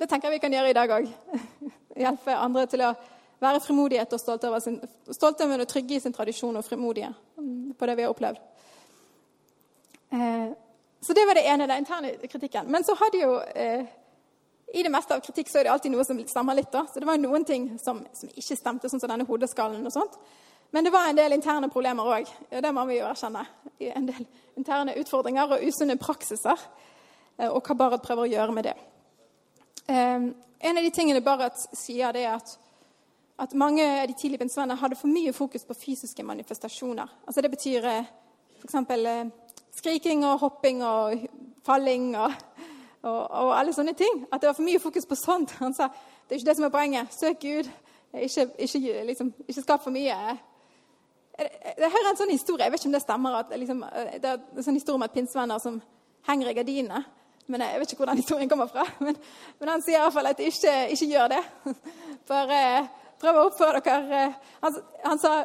det 0.00 0.08
tenker 0.08 0.30
jeg 0.30 0.38
vi 0.38 0.44
kan 0.46 0.56
gjøre 0.56 0.72
i 0.72 0.76
dag 0.80 0.96
òg. 0.96 1.12
Hjelpe 2.06 2.40
andre 2.40 2.66
til 2.72 2.88
å 2.88 2.92
være 3.40 3.60
frimodighet 3.60 4.12
og 4.16 4.20
stolte 4.20 4.48
over, 4.48 4.64
sin, 4.64 4.80
stolte 5.12 5.44
over 5.44 5.64
og 5.64 5.68
trygge 5.68 5.98
i 5.98 6.00
sin 6.00 6.16
tradisjon 6.16 6.56
og 6.56 6.64
frimodige 6.64 7.12
på 7.76 7.88
det 7.88 7.96
vi 7.98 8.04
har 8.06 8.12
opplevd. 8.16 8.40
Så 11.00 11.12
det 11.12 11.26
var 11.26 11.38
det 11.38 11.44
ene, 11.46 11.66
den 11.66 11.84
interne 11.84 12.14
kritikken. 12.28 12.70
Men 12.72 12.84
så 12.84 12.96
hadde 12.98 13.20
jo 13.20 13.36
eh, 13.54 13.86
I 14.74 14.82
det 14.82 14.90
meste 14.90 15.14
av 15.14 15.22
kritikk 15.22 15.50
så 15.50 15.60
er 15.60 15.66
det 15.66 15.72
alltid 15.74 15.92
noe 15.94 16.04
som 16.04 16.18
stemmer 16.26 16.56
litt. 16.58 16.72
da. 16.72 16.86
Så 16.90 17.00
det 17.00 17.06
var 17.08 17.20
noen 17.20 17.44
ting 17.44 17.68
som, 17.82 18.02
som 18.16 18.32
ikke 18.32 18.56
stemte, 18.58 18.90
sånn 18.90 19.02
som 19.02 19.12
denne 19.12 19.28
hodeskallen 19.28 19.86
og 19.86 19.94
sånt. 19.94 20.18
Men 20.74 20.84
det 20.84 20.90
var 20.90 21.08
en 21.08 21.16
del 21.16 21.36
interne 21.36 21.70
problemer 21.70 22.10
òg. 22.16 22.32
Det 22.50 22.72
må 22.74 22.84
vi 22.88 22.98
jo 22.98 23.06
erkjenne. 23.06 23.44
En 23.92 24.08
del 24.08 24.26
interne 24.58 24.96
utfordringer 24.98 25.54
og 25.54 25.62
usunne 25.68 25.98
praksiser. 26.00 26.66
Eh, 27.38 27.50
og 27.50 27.62
hva 27.62 27.76
Barrett 27.78 28.04
prøver 28.04 28.26
å 28.26 28.32
gjøre 28.32 28.56
med 28.56 28.70
det. 28.70 28.76
Um, 29.86 30.32
en 30.58 30.78
av 30.78 30.82
de 30.82 30.90
tingene 30.90 31.22
Barrett 31.22 31.60
sier, 31.76 32.10
det 32.16 32.24
er 32.26 32.34
at, 32.34 32.56
at 33.38 33.54
mange 33.54 33.84
av 33.86 34.08
de 34.10 34.16
tidlige 34.18 34.42
pinsevenner 34.42 34.80
hadde 34.80 34.98
for 34.98 35.12
mye 35.12 35.34
fokus 35.36 35.66
på 35.68 35.76
fysiske 35.78 36.24
manifestasjoner. 36.26 37.12
Altså 37.26 37.44
Det 37.44 37.52
betyr 37.52 37.90
eh, 37.90 38.08
f.eks. 38.64 38.78
Skriking 39.76 40.24
og 40.26 40.38
hopping 40.38 40.84
og 40.84 41.28
falling 41.66 42.16
og, 42.16 42.32
og, 43.02 43.30
og, 43.30 43.58
alle 43.58 43.74
sånne 43.76 43.92
ting. 43.92 44.24
At 44.32 44.40
det 44.40 44.48
var 44.48 44.56
for 44.56 44.66
mye 44.66 44.80
fokus 44.80 45.06
på 45.06 45.18
sånt. 45.18 45.52
Han 45.60 45.74
sa 45.76 45.90
det 46.26 46.34
er 46.34 46.40
ikke 46.40 46.48
det 46.48 46.56
som 46.56 46.66
er 46.66 46.74
poenget. 46.74 47.14
Søk 47.14 47.40
Gud. 47.42 47.68
Ikke, 48.16 48.48
ikke, 48.58 49.02
liksom, 49.06 49.32
ikke 49.48 49.62
skap 49.62 49.82
for 49.82 49.94
mye. 49.94 50.16
Jeg 51.36 51.90
hører 51.92 52.10
en 52.10 52.18
sånn 52.18 52.32
historie, 52.32 52.64
jeg 52.64 52.72
vet 52.72 52.80
ikke 52.80 52.88
om 52.88 52.94
det 52.96 53.02
stemmer, 53.02 53.34
at 53.42 53.50
liksom, 53.60 53.82
eh, 53.84 54.14
det 54.22 54.30
er 54.30 54.38
en 54.40 54.64
sånn 54.64 54.78
historie 54.78 54.96
om 54.96 55.04
et 55.04 55.12
pinsevenner 55.12 55.60
som 55.60 55.76
henger 56.26 56.48
i 56.48 56.54
gardinene. 56.56 57.02
Men 57.46 57.60
Jeg 57.60 57.80
vet 57.80 57.92
ikke 57.92 58.00
hvor 58.00 58.10
den 58.10 58.22
historien 58.22 58.48
kommer 58.48 58.66
fra. 58.66 58.86
Men, 59.04 59.16
men 59.60 59.68
han 59.68 59.82
sier 59.82 60.00
iallfall 60.00 60.26
at 60.26 60.40
ikke, 60.40 60.72
ikke 60.90 61.06
gjør 61.06 61.28
det. 61.36 61.42
Bare 62.32 62.62
eh, 62.80 62.88
prøv 63.20 63.36
å 63.38 63.44
oppføre 63.50 63.84
dere 63.84 64.22
eh, 64.24 64.40
Han, 64.64 64.80
han 65.04 65.20
sa 65.20 65.36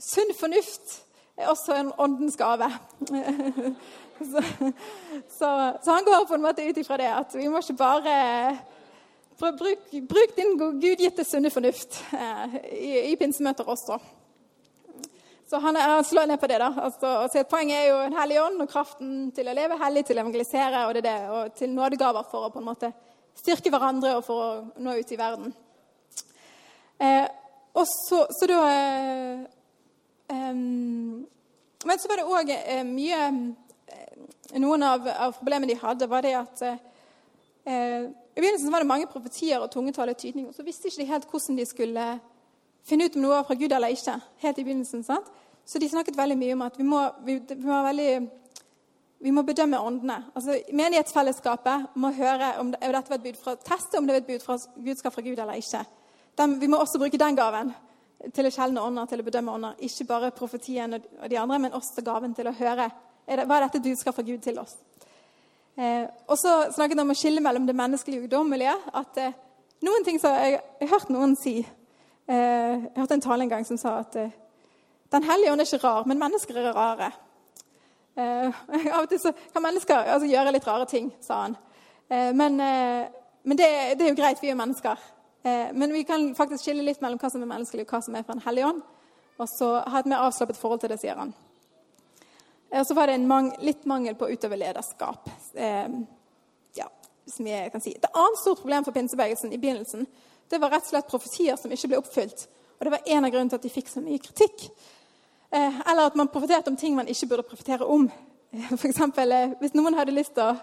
sunn 0.00 0.32
fornuft 0.38 0.94
er 1.40 1.50
også 1.50 1.76
en 1.76 1.92
åndens 1.98 2.36
gave. 2.36 2.68
så, 4.30 4.42
så, 5.38 5.48
så, 5.82 5.90
han 5.90 6.06
går 6.06 6.28
på 6.28 6.36
en 6.36 6.44
måte 6.44 6.66
ut 6.68 6.78
ifra 6.78 7.00
det 7.00 7.10
at 7.16 7.34
vi 7.34 7.48
må 7.48 7.62
ikke 7.62 7.80
bare 7.80 8.14
Bruk, 9.40 9.86
bruk 10.04 10.34
din 10.36 10.50
gudgitte 10.60 11.24
sunne 11.24 11.48
fornuft 11.48 11.94
eh, 12.12 12.56
i, 12.76 12.90
i 13.08 13.14
pinsemøter 13.16 13.64
også. 13.64 13.96
Så 15.48 15.58
han, 15.58 15.76
han, 15.76 16.04
slår 16.04 16.26
ned 16.28 16.36
på 16.38 16.46
det. 16.46 16.58
da. 16.60 16.68
Altså, 16.76 17.44
poenget 17.48 17.78
er 17.78 17.86
jo 17.88 18.02
en 18.04 18.18
hellig 18.18 18.36
ånd 18.42 18.60
og 18.60 18.68
kraften 18.68 19.14
til 19.34 19.48
å 19.48 19.54
leve 19.56 19.78
hellig, 19.80 20.04
til 20.06 20.20
å 20.20 20.22
evangelisere 20.22 20.84
og, 20.86 20.92
det 20.94 21.02
det, 21.08 21.14
og 21.32 21.56
til 21.56 21.72
nådegaver 21.72 22.28
for 22.30 22.46
å 22.46 22.52
på 22.52 22.60
en 22.60 22.68
måte 22.68 22.92
styrke 23.40 23.72
hverandre 23.72 24.12
og 24.18 24.26
for 24.28 24.44
å 24.44 24.84
nå 24.84 24.98
ut 25.00 25.10
i 25.10 25.18
verden. 25.18 25.56
Eh, 27.00 27.26
og 27.74 27.88
så, 27.88 28.20
så 28.36 28.50
da 28.52 28.60
eh, 28.68 29.42
Men 30.30 31.98
så 31.98 32.08
var 32.10 32.20
det 32.20 32.28
òg 32.28 32.50
eh, 32.54 32.84
mye 32.86 33.18
eh, 33.90 34.58
Noen 34.60 34.82
av, 34.82 35.06
av, 35.08 35.36
problemene 35.38 35.70
de 35.70 35.78
hadde, 35.78 36.08
var 36.10 36.24
det 36.26 36.32
at 36.38 36.62
eh, 36.66 36.80
I 37.70 38.40
begynnelsen 38.40 38.72
var 38.72 38.82
det 38.82 38.90
mange 38.90 39.08
profetier 39.10 39.62
og 39.62 39.70
tungetale 39.72 40.14
tydning, 40.18 40.48
og 40.48 40.56
så 40.56 40.66
visste 40.66 40.90
ikke 40.90 41.02
de 41.02 41.08
helt 41.12 41.28
hvordan 41.30 41.60
de 41.60 41.66
skulle 41.68 42.06
finne 42.86 43.06
ut 43.06 43.16
om 43.16 43.24
noe 43.24 43.36
var 43.38 43.46
fra 43.46 43.56
Gud 43.58 43.72
eller 43.72 43.94
ikke. 43.94 44.16
helt 44.42 44.58
i 44.58 44.64
begynnelsen, 44.66 45.04
sant? 45.06 45.30
Så 45.64 45.78
de 45.78 45.88
snakket 45.88 46.18
veldig 46.18 46.36
mye 46.40 46.56
om 46.56 46.62
at 46.66 46.78
vi 46.78 46.86
må, 46.86 47.00
vi, 47.24 47.38
vi 47.48 47.62
må, 47.62 47.82
veldig, 47.84 48.10
vi 49.20 49.34
må 49.34 49.44
bedømme 49.46 49.78
åndene. 49.78 50.16
Altså, 50.34 50.56
Menighetsfellesskapet 50.72 51.94
må 51.94 52.10
høre 52.16 52.56
om 52.58 52.72
det, 52.72 52.80
dette 52.80 53.12
var 53.12 53.20
et 53.20 53.28
bud 53.28 53.38
fra, 53.38 53.54
teste 53.62 54.00
om 54.00 54.08
det 54.08 54.16
var 54.16 54.24
et 54.24 54.74
budskap 54.88 55.14
fra 55.14 55.24
Gud 55.24 55.38
eller 55.38 55.60
ikke. 55.60 55.84
Den, 56.38 56.58
vi 56.60 56.70
må 56.72 56.80
også 56.80 56.98
bruke 56.98 57.20
den 57.20 57.38
gaven 57.38 57.70
til 58.34 58.46
å 58.46 58.52
skjelne 58.52 58.82
ånder, 58.84 59.08
til 59.10 59.22
å 59.22 59.26
bedømme 59.26 59.56
ånder. 59.56 59.82
Ikke 59.86 60.06
bare 60.08 60.32
profetien 60.36 60.98
og 60.98 61.26
de 61.30 61.38
andre, 61.40 61.58
men 61.58 61.76
også 61.76 62.04
gaven 62.04 62.34
til 62.36 62.50
å 62.50 62.56
høre 62.58 62.90
er 63.30 63.40
det, 63.40 63.46
hva 63.46 63.58
er 63.58 63.66
dette 63.66 63.82
du 63.82 63.90
budskap 63.90 64.16
fra 64.16 64.26
Gud 64.26 64.40
til 64.42 64.58
oss. 64.58 64.76
Eh, 65.76 66.06
og 66.26 66.36
så 66.38 66.54
snakket 66.74 66.96
han 66.96 67.04
om 67.04 67.14
å 67.14 67.18
skille 67.18 67.42
mellom 67.44 67.68
det 67.68 67.76
menneskelige 67.78 68.24
og 68.24 68.28
ugdommelige. 68.28 68.74
At 69.00 69.20
eh, 69.22 69.36
noen 69.86 70.04
ting 70.04 70.18
som 70.20 70.34
jeg, 70.34 70.58
har 70.80 70.92
hørt 70.94 71.12
noen 71.14 71.36
si 71.38 71.60
Eh, 72.30 72.82
jeg 72.84 72.92
hørte 72.96 73.14
en 73.14 73.20
tale 73.24 73.42
en 73.42 73.50
gang 73.50 73.64
som 73.66 73.78
sa 73.80 73.96
at 74.04 74.16
eh, 74.16 74.30
Den 75.10 75.24
hellige 75.26 75.50
ånd 75.52 75.60
er 75.60 75.66
ikke 75.66 75.82
rar, 75.82 76.04
men 76.06 76.20
mennesker 76.20 76.58
er 76.60 76.74
rare. 76.76 77.08
Eh, 78.14 78.60
av 78.94 79.00
og 79.02 79.08
til 79.10 79.18
så 79.18 79.32
kan 79.52 79.64
mennesker 79.64 80.04
altså, 80.04 80.28
gjøre 80.30 80.52
litt 80.54 80.66
rare 80.68 80.86
ting, 80.86 81.10
sa 81.20 81.42
han. 81.46 81.56
Men, 82.10 82.56
men 82.58 83.58
det, 83.58 83.66
det, 83.94 84.02
er 84.02 84.08
jo 84.08 84.16
greit, 84.18 84.40
vi 84.42 84.48
er 84.50 84.56
mennesker. 84.58 84.98
Eh, 85.42 85.72
men 85.72 85.92
vi 85.92 86.04
kan 86.04 86.30
faktisk 86.36 86.64
skille 86.64 86.84
litt 86.86 87.00
mellom 87.00 87.20
hva 87.20 87.30
som 87.32 87.42
er 87.42 87.52
menneskelig, 87.52 87.86
og 87.86 87.94
hva 87.94 88.02
som 88.04 88.16
er 88.16 88.26
fra 88.26 88.36
en 88.36 88.44
hellig 88.44 88.66
ånd. 88.68 88.80
Og 89.40 89.48
så 89.48 89.70
ha 89.80 90.00
et 90.00 90.08
mer 90.10 90.24
avslappet 90.26 90.58
forhold 90.60 90.82
til 90.82 90.92
det, 90.92 91.00
sier 91.00 91.16
han. 91.16 91.34
Og 92.70 92.86
så 92.86 92.94
var 92.94 93.10
det 93.10 93.18
mang 93.26 93.50
litt 93.64 93.86
mangel 93.88 94.14
på 94.18 94.28
å 94.28 94.34
utøve 94.34 94.58
lederskap. 94.60 95.30
Eh, 95.54 95.94
ja, 96.78 96.86
som 97.26 97.48
jeg 97.48 97.72
kan 97.72 97.82
si. 97.82 97.96
Et 97.96 98.10
annet 98.12 98.42
stort 98.42 98.60
problem 98.62 98.86
for 98.86 98.94
pinsebevegelsen 98.94 99.54
i 99.54 99.58
begynnelsen 99.62 100.06
det 100.50 100.58
var 100.58 100.72
rett 100.74 100.86
og 100.88 100.90
slett 100.90 101.10
profetier 101.10 101.58
som 101.58 101.70
ikke 101.70 101.92
ble 101.92 102.00
oppfylt. 102.00 102.48
Og 102.78 102.86
det 102.86 102.92
var 102.94 103.12
en 103.14 103.26
av 103.26 103.30
grunnene 103.30 103.52
til 103.52 103.60
at 103.60 103.66
de 103.66 103.70
fikk 103.70 103.90
så 103.90 104.02
mye 104.02 104.18
kritikk. 104.22 104.66
Eh, 105.50 105.78
eller 105.92 106.08
at 106.08 106.16
man 106.18 106.30
profeterte 106.32 106.72
om 106.72 106.78
ting 106.78 106.96
man 106.96 107.10
ikke 107.10 107.28
burde 107.30 107.46
profetere 107.46 107.86
om. 107.86 108.08
For 108.80 108.88
eksempel, 108.88 109.32
eh, 109.32 109.54
hvis 109.60 109.76
noen 109.78 109.94
hadde 109.98 110.16
lyst 110.16 110.34
til 110.38 110.50
å 110.50 110.58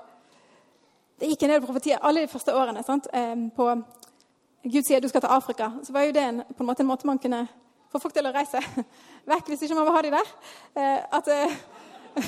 Det 1.18 1.32
gikk 1.32 1.48
en 1.48 1.50
del 1.50 1.64
profetier 1.64 2.04
alle 2.06 2.22
de 2.22 2.30
første 2.30 2.54
årene 2.54 2.84
sant? 2.86 3.08
Eh, 3.10 3.48
på 3.58 3.66
Gud 4.72 4.84
sier 4.84 5.02
du 5.02 5.08
skal 5.08 5.24
til 5.24 5.32
Afrika. 5.32 5.72
Så 5.84 5.94
var 5.96 6.08
jo 6.08 6.16
det 6.16 6.24
en, 6.24 6.42
på 6.44 6.64
en 6.64 6.70
måte 6.70 6.84
en 6.84 6.90
måte 6.90 7.08
man 7.08 7.20
kunne 7.22 7.46
få 7.92 8.02
folk 8.04 8.16
til 8.16 8.28
å 8.28 8.34
reise 8.36 8.60
vekk 9.32 9.52
hvis 9.52 9.66
ikke 9.68 9.78
man 9.78 9.88
vil 9.88 9.96
ha 9.96 10.02
de 10.06 10.14
der. 10.16 10.32
At, 11.18 11.30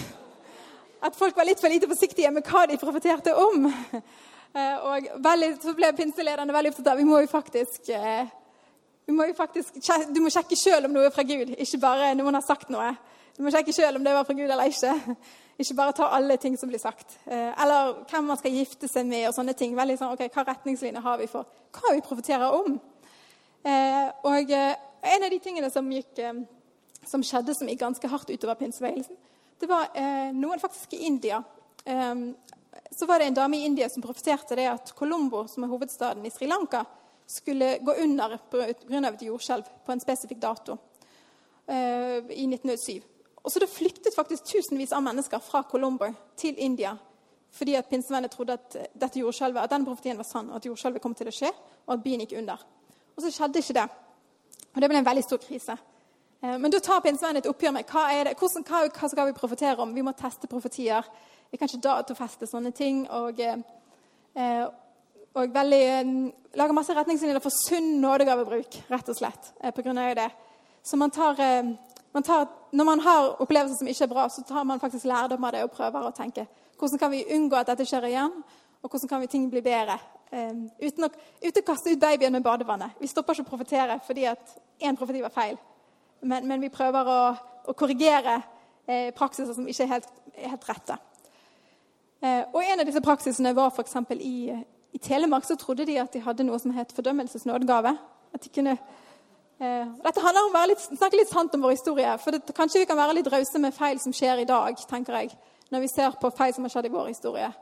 at 1.09 1.19
folk 1.19 1.37
var 1.37 1.47
litt 1.49 1.61
for 1.61 1.71
lite 1.71 1.89
forsiktige 1.89 2.31
med 2.31 2.47
hva 2.47 2.65
de 2.69 2.79
profeterte 2.79 3.35
om. 3.35 3.67
Og 4.89 5.09
veldig, 5.21 5.49
så 5.61 5.75
ble 5.77 5.91
pinselederne 5.93 6.55
veldig 6.55 6.71
opptatt 6.73 6.93
av 6.95 6.97
vi 6.97 7.05
må 7.05 7.19
jo 7.21 7.29
faktisk 7.29 7.91
du 9.09 9.13
må, 9.17 9.25
faktisk, 9.33 9.79
du 10.13 10.19
må 10.21 10.29
sjekke 10.29 10.53
sjøl 10.59 10.85
om 10.85 10.93
noe 10.93 11.07
er 11.09 11.13
fra 11.13 11.23
Gud, 11.25 11.55
ikke 11.57 11.79
bare 11.81 12.11
noen 12.13 12.35
har 12.37 12.43
sagt 12.45 12.69
noe. 12.69 12.91
Du 13.33 13.41
må 13.41 13.49
sjekke 13.49 13.73
sjøl 13.73 13.97
om 13.97 14.03
det 14.05 14.11
var 14.13 14.27
fra 14.27 14.35
Gud 14.37 14.45
eller 14.45 14.69
ikke. 14.69 15.15
Ikke 15.59 15.75
bare 15.75 15.95
ta 15.97 16.05
alle 16.15 16.37
ting 16.39 16.53
som 16.55 16.69
blir 16.69 16.79
sagt. 16.79 17.17
Eh, 17.25 17.49
eller 17.63 17.97
hvem 18.07 18.29
man 18.29 18.37
skal 18.39 18.53
gifte 18.53 18.87
seg 18.87 19.07
med 19.09 19.25
og 19.27 19.33
sånne 19.35 19.55
ting. 19.57 19.73
Veldig 19.75 19.95
sånn, 19.99 20.13
ok, 20.13 20.29
Hva 20.31 20.45
retningslinjer 20.47 21.03
har 21.03 21.17
vi 21.19 21.25
for 21.27 21.49
hva 21.75 21.95
vi 21.95 22.03
profeterer 22.05 22.53
om? 22.55 22.77
Eh, 23.65 24.05
og 24.29 24.53
eh, 24.55 24.77
en 25.15 25.25
av 25.25 25.33
de 25.33 25.39
tingene 25.43 25.71
som, 25.73 25.89
gikk, 25.91 26.21
som 27.09 27.25
skjedde 27.25 27.57
som 27.57 27.67
gikk 27.67 27.81
ganske 27.81 28.11
hardt 28.13 28.29
utover 28.29 28.59
pinsebevegelsen, 28.61 29.17
det 29.59 29.67
var 29.67 29.89
noen 30.35 30.61
faktisk 30.61 30.93
i 30.95 31.01
India. 31.07 31.41
Så 32.95 33.07
var 33.07 33.19
det 33.19 33.27
en 33.27 33.37
dame 33.41 33.57
i 33.57 33.65
India 33.67 33.89
som 33.91 34.03
profeterte 34.03 34.55
det 34.55 34.69
at 34.71 34.93
Colombo, 34.95 35.45
som 35.51 35.65
er 35.65 35.71
hovedstaden 35.71 36.27
i 36.27 36.31
Sri 36.31 36.47
Lanka, 36.47 36.85
skulle 37.29 37.77
gå 37.85 37.93
under 38.03 38.37
pga. 38.49 38.67
et 38.67 39.21
jordskjelv 39.21 39.63
på 39.85 39.91
en 39.91 39.99
spesifikk 39.99 40.41
dato 40.41 40.77
eh, 41.67 42.25
i 42.33 42.45
1907. 42.49 43.03
Og 43.43 43.51
så 43.51 43.59
Det 43.59 43.69
flyktet 43.69 44.15
faktisk 44.15 44.43
tusenvis 44.43 44.91
av 44.91 45.03
mennesker 45.03 45.39
fra 45.39 45.63
Colombo 45.63 46.13
til 46.35 46.55
India 46.57 46.97
fordi 47.51 47.73
at 47.75 47.87
pinsevennene 47.89 48.29
trodde 48.29 48.53
at 48.53 48.75
dette 48.93 49.19
jordskjelvet, 49.19 49.63
at 49.63 49.71
den 49.71 49.85
profetien 49.85 50.17
var 50.17 50.23
sann, 50.23 50.49
og 50.49 50.55
at 50.55 50.65
jordskjelvet 50.65 51.01
kom 51.01 51.15
til 51.17 51.31
å 51.31 51.33
skje, 51.33 51.49
og 51.87 51.93
at 51.95 52.03
byen 52.03 52.21
gikk 52.21 52.35
under. 52.37 52.61
Og 53.15 53.23
så 53.23 53.31
skjedde 53.33 53.63
ikke 53.63 53.73
det. 53.73 53.85
Og 54.75 54.81
det 54.81 54.89
ble 54.91 54.99
en 54.99 55.07
veldig 55.07 55.23
stor 55.23 55.41
krise. 55.41 55.77
Eh, 56.43 56.57
men 56.61 56.69
da 56.69 56.79
tar 56.79 57.01
pinsevennene 57.01 57.41
et 57.41 57.49
oppgjør 57.49 57.73
med 57.73 57.89
hva, 57.89 58.03
er 58.13 58.29
det, 58.29 58.35
hvordan, 58.37 58.67
hva, 58.69 58.83
hva 58.93 59.09
skal 59.09 59.31
vi 59.31 59.33
profetere 59.39 59.81
om. 59.81 59.95
Vi 59.97 60.03
må 60.05 60.13
teste 60.13 60.47
profetier. 60.47 61.09
Vi 61.49 61.57
kan 61.57 61.65
ikke 61.65 61.87
datofeste 61.89 62.45
sånne 62.47 62.71
ting. 62.71 63.07
og... 63.09 63.41
Eh, 63.41 64.67
og 65.33 65.53
veldig, 65.53 65.81
eh, 65.83 66.13
lager 66.57 66.73
masse 66.73 66.95
retningslinjer 66.95 67.41
for 67.41 67.53
sunn 67.53 67.99
nådegavebruk, 68.01 68.79
rett 68.89 69.09
og 69.09 69.15
slett. 69.15 69.51
Eh, 69.61 69.71
på 69.71 69.83
grunn 69.83 69.97
av 69.97 70.15
det. 70.15 70.31
Så 70.83 70.97
man 70.97 71.11
tar, 71.11 71.39
eh, 71.39 71.63
man 72.13 72.23
tar, 72.23 72.47
Når 72.71 72.85
man 72.85 72.99
har 72.99 73.41
opplevelser 73.41 73.77
som 73.77 73.87
ikke 73.87 74.03
er 74.03 74.07
bra, 74.07 74.27
så 74.27 74.43
tar 74.47 74.63
man 74.63 74.79
faktisk 74.79 75.05
lærdom 75.05 75.43
av 75.43 75.51
det 75.51 75.63
og 75.63 75.71
prøver 75.71 76.05
å 76.05 76.15
tenke 76.15 76.47
hvordan 76.77 76.99
kan 76.99 77.11
vi 77.11 77.25
unngå 77.25 77.55
at 77.57 77.65
dette 77.65 77.85
skjer 77.85 78.05
igjen, 78.05 78.43
og 78.83 78.89
hvordan 78.89 79.09
kan 79.09 79.21
vi 79.21 79.27
ting 79.27 79.49
bli 79.49 79.61
bedre. 79.61 79.99
uten, 80.31 81.03
å, 81.03 81.09
uten 81.43 81.63
å 81.63 81.65
kaste 81.65 81.91
ut 81.91 81.99
babyen 81.99 82.31
med 82.31 82.43
badevannet. 82.43 82.91
Vi 82.99 83.07
stopper 83.07 83.33
ikke 83.33 83.47
å 83.47 83.49
profetere 83.49 83.99
fordi 84.05 84.25
at 84.25 84.59
én 84.79 84.95
profeti 84.95 85.21
var 85.21 85.33
feil. 85.33 85.57
Men, 86.21 86.47
men 86.47 86.61
vi 86.61 86.69
prøver 86.69 87.07
å, 87.07 87.35
å 87.65 87.73
korrigere 87.73 88.41
eh, 88.87 89.11
praksiser 89.15 89.53
som 89.53 89.67
ikke 89.67 89.83
er 89.83 89.93
helt, 89.93 90.09
helt 90.35 90.69
rette. 90.69 90.97
Eh, 92.21 92.43
og 92.53 92.63
En 92.63 92.79
av 92.79 92.85
disse 92.85 93.01
praksisene 93.01 93.55
var 93.55 93.71
f.eks. 93.71 93.95
i 94.19 94.63
i 94.93 94.97
Telemark 94.97 95.45
så 95.45 95.55
trodde 95.55 95.85
de 95.85 95.99
at 96.01 96.13
de 96.13 96.21
hadde 96.21 96.43
noe 96.43 96.59
som 96.59 96.73
het 96.73 96.93
fordømmelsesnådegave. 96.95 97.93
At 98.33 98.43
de 98.43 98.49
kunne, 98.49 98.77
eh, 99.59 99.87
dette 100.05 100.21
handler 100.21 100.47
om 100.47 100.57
å 100.57 100.97
snakke 100.97 101.17
litt 101.17 101.29
sant 101.29 101.53
om 101.53 101.61
vår 101.61 101.77
historie. 101.77 102.17
For 102.17 102.31
det, 102.31 102.53
kanskje 102.55 102.79
vi 102.79 102.85
kan 102.85 102.97
være 102.97 103.13
litt 103.13 103.31
rause 103.31 103.59
med 103.59 103.73
feil 103.73 103.99
som 103.99 104.13
skjer 104.13 104.41
i 104.41 104.49
dag, 104.49 104.75
tenker 104.89 105.13
jeg, 105.13 105.37
når 105.71 105.79
vi 105.79 105.87
ser 105.87 106.11
på 106.11 106.31
feil 106.37 106.53
som 106.53 106.63
har 106.63 106.69
skjedd 106.69 106.85
i 106.85 106.95
vår 106.95 107.07
historie. 107.07 107.53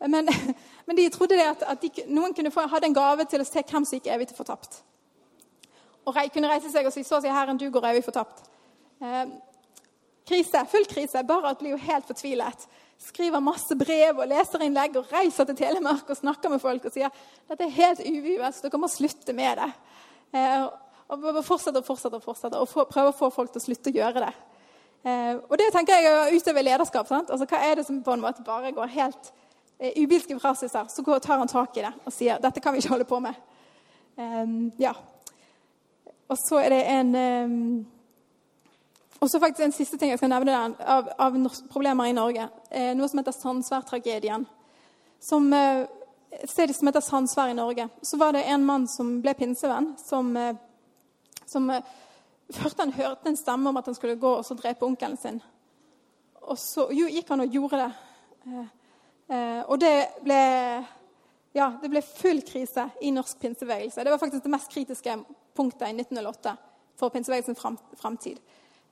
Men, 0.00 0.28
men 0.86 0.96
de 0.96 1.08
trodde 1.08 1.40
at, 1.40 1.62
at 1.62 1.82
de, 1.82 1.90
noen 2.06 2.34
kunne 2.34 2.50
få, 2.50 2.66
hadde 2.68 2.86
en 2.86 2.94
gave 2.94 3.24
til 3.24 3.40
å 3.40 3.48
se 3.48 3.62
hvem 3.62 3.84
som 3.84 3.96
gikk 3.96 4.12
evig 4.12 4.28
til 4.28 4.36
fortapt. 4.36 4.82
Og 6.06 6.14
rei, 6.16 6.28
kunne 6.28 6.48
reise 6.48 6.70
seg 6.70 6.86
og 6.86 6.92
si 6.92 7.02
'Så 7.02 7.20
sier 7.20 7.32
Herren, 7.32 7.56
du 7.56 7.70
går 7.70 7.88
evig 7.90 8.04
fortapt'. 8.04 8.44
Eh, 9.02 9.26
krise, 10.26 10.66
full 10.70 10.84
krise. 10.84 11.24
Barat 11.24 11.58
blir 11.58 11.70
jo 11.70 11.76
helt 11.76 12.06
fortvilet 12.06 12.68
skriver 13.02 13.42
masse 13.44 13.76
brev 13.78 14.18
og 14.22 14.28
leserinnlegg 14.30 14.96
og 15.00 15.12
reiser 15.12 15.48
til 15.48 15.58
Telemark 15.58 16.08
og 16.10 16.18
snakker 16.18 16.52
med 16.52 16.62
folk 16.62 16.88
og 16.88 16.94
sier 16.94 17.12
dette 17.48 17.66
er 17.66 17.76
helt 17.76 18.02
uvivest, 18.02 18.64
dere 18.64 18.80
må 18.80 18.90
slutte 18.90 19.34
med 19.36 19.60
det. 19.60 19.70
Eh, 20.36 20.66
og 21.12 21.26
fortsette 21.46 21.78
og 21.78 21.86
fortsette 21.86 22.18
og 22.18 22.24
fortsette, 22.24 22.58
og 22.58 22.90
prøve 22.90 23.12
å 23.12 23.16
få 23.16 23.30
folk 23.30 23.52
til 23.52 23.62
å 23.62 23.66
slutte 23.66 23.92
å 23.92 23.96
gjøre 23.96 24.24
det. 24.24 24.32
Eh, 25.06 25.34
og 25.38 25.54
det 25.60 25.68
tenker 25.74 26.00
jeg 26.00 26.10
å 26.10 26.30
utøve 26.34 26.64
lederskap. 26.66 27.06
sant? 27.06 27.30
Altså, 27.30 27.46
Hva 27.46 27.60
er 27.62 27.78
det 27.78 27.86
som 27.86 28.02
på 28.02 28.14
en 28.16 28.24
måte 28.24 28.42
bare 28.46 28.72
går 28.74 28.94
helt 28.96 29.32
eh, 29.78 29.92
ubilske 30.02 30.38
frasiser? 30.40 30.88
Så 30.90 31.04
går, 31.06 31.20
tar 31.22 31.38
han 31.38 31.50
tak 31.50 31.76
i 31.78 31.84
det 31.86 31.92
og 32.02 32.14
sier 32.14 32.40
dette 32.42 32.60
kan 32.60 32.74
vi 32.74 32.82
ikke 32.82 32.96
holde 32.96 33.06
på 33.06 33.20
med. 33.22 33.38
Eh, 34.18 34.56
ja. 34.82 34.96
Og 36.26 36.38
så 36.42 36.58
er 36.58 36.74
det 36.74 36.82
en 36.90 37.14
um, 37.14 37.86
og 39.20 39.30
så 39.30 39.40
faktisk 39.40 39.64
En 39.64 39.72
siste 39.72 39.98
ting 39.98 40.10
jeg 40.12 40.20
skal 40.20 40.32
nevne 40.32 40.52
der, 40.52 40.74
av, 40.84 41.08
av 41.18 41.36
problemer 41.72 42.10
i 42.10 42.16
Norge. 42.16 42.48
Eh, 42.70 42.92
noe 42.96 43.08
som 43.08 43.20
heter 43.20 43.32
Sandsvær-tragedien. 43.32 44.44
Som, 45.20 45.52
eh, 45.52 45.86
et 46.36 46.76
som 46.76 46.88
heter 46.90 47.00
Sandsvær 47.00 47.50
i 47.50 47.56
Norge. 47.56 47.88
Så 48.02 48.18
var 48.20 48.32
det 48.32 48.44
en 48.44 48.64
mann 48.64 48.86
som 48.88 49.20
ble 49.22 49.34
pinsevenn, 49.34 49.94
som, 49.98 50.36
eh, 50.36 50.56
som 51.46 51.70
eh, 51.70 51.82
hørte, 52.54 52.82
han 52.82 52.92
hørte 52.92 53.28
en 53.28 53.36
stemme 53.36 53.68
om 53.68 53.76
at 53.76 53.86
han 53.86 53.94
skulle 53.94 54.18
gå 54.20 54.34
og 54.38 54.44
så 54.44 54.54
drepe 54.58 54.84
onkelen 54.86 55.16
sin. 55.16 55.40
Og 56.46 56.58
så 56.58 56.86
jo, 56.94 57.08
gikk 57.10 57.32
han 57.32 57.42
og 57.42 57.56
gjorde 57.56 57.80
det. 57.80 57.90
Eh, 58.46 58.68
eh, 59.36 59.62
og 59.64 59.80
det 59.80 59.94
ble, 60.22 60.42
ja, 61.56 61.72
det 61.80 61.90
ble 61.90 62.04
full 62.04 62.44
krise 62.46 62.90
i 63.00 63.14
norsk 63.16 63.40
pinsebevegelse. 63.40 64.04
Det 64.04 64.12
var 64.12 64.20
faktisk 64.22 64.44
det 64.44 64.54
mest 64.54 64.70
kritiske 64.70 65.18
punktet 65.56 65.88
i 65.88 65.96
1908 65.96 66.54
for 67.00 67.12
pinsebevegelsens 67.12 67.80
framtid. 67.96 68.38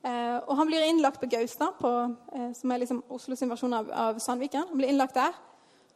Eh, 0.05 0.37
og 0.45 0.53
han 0.59 0.69
blir 0.69 0.83
innlagt 0.85 1.19
på 1.19 1.29
Gaustad, 1.29 1.79
på, 1.79 1.91
eh, 2.33 2.51
som 2.53 2.71
er 2.71 2.83
liksom 2.83 3.01
Oslos 3.09 3.41
versjon 3.41 3.73
av, 3.73 3.89
av, 3.89 4.19
Sandviken. 4.19 4.67
Han 4.69 4.77
blir 4.77 4.91
innlagt 4.93 5.17
der. 5.17 5.33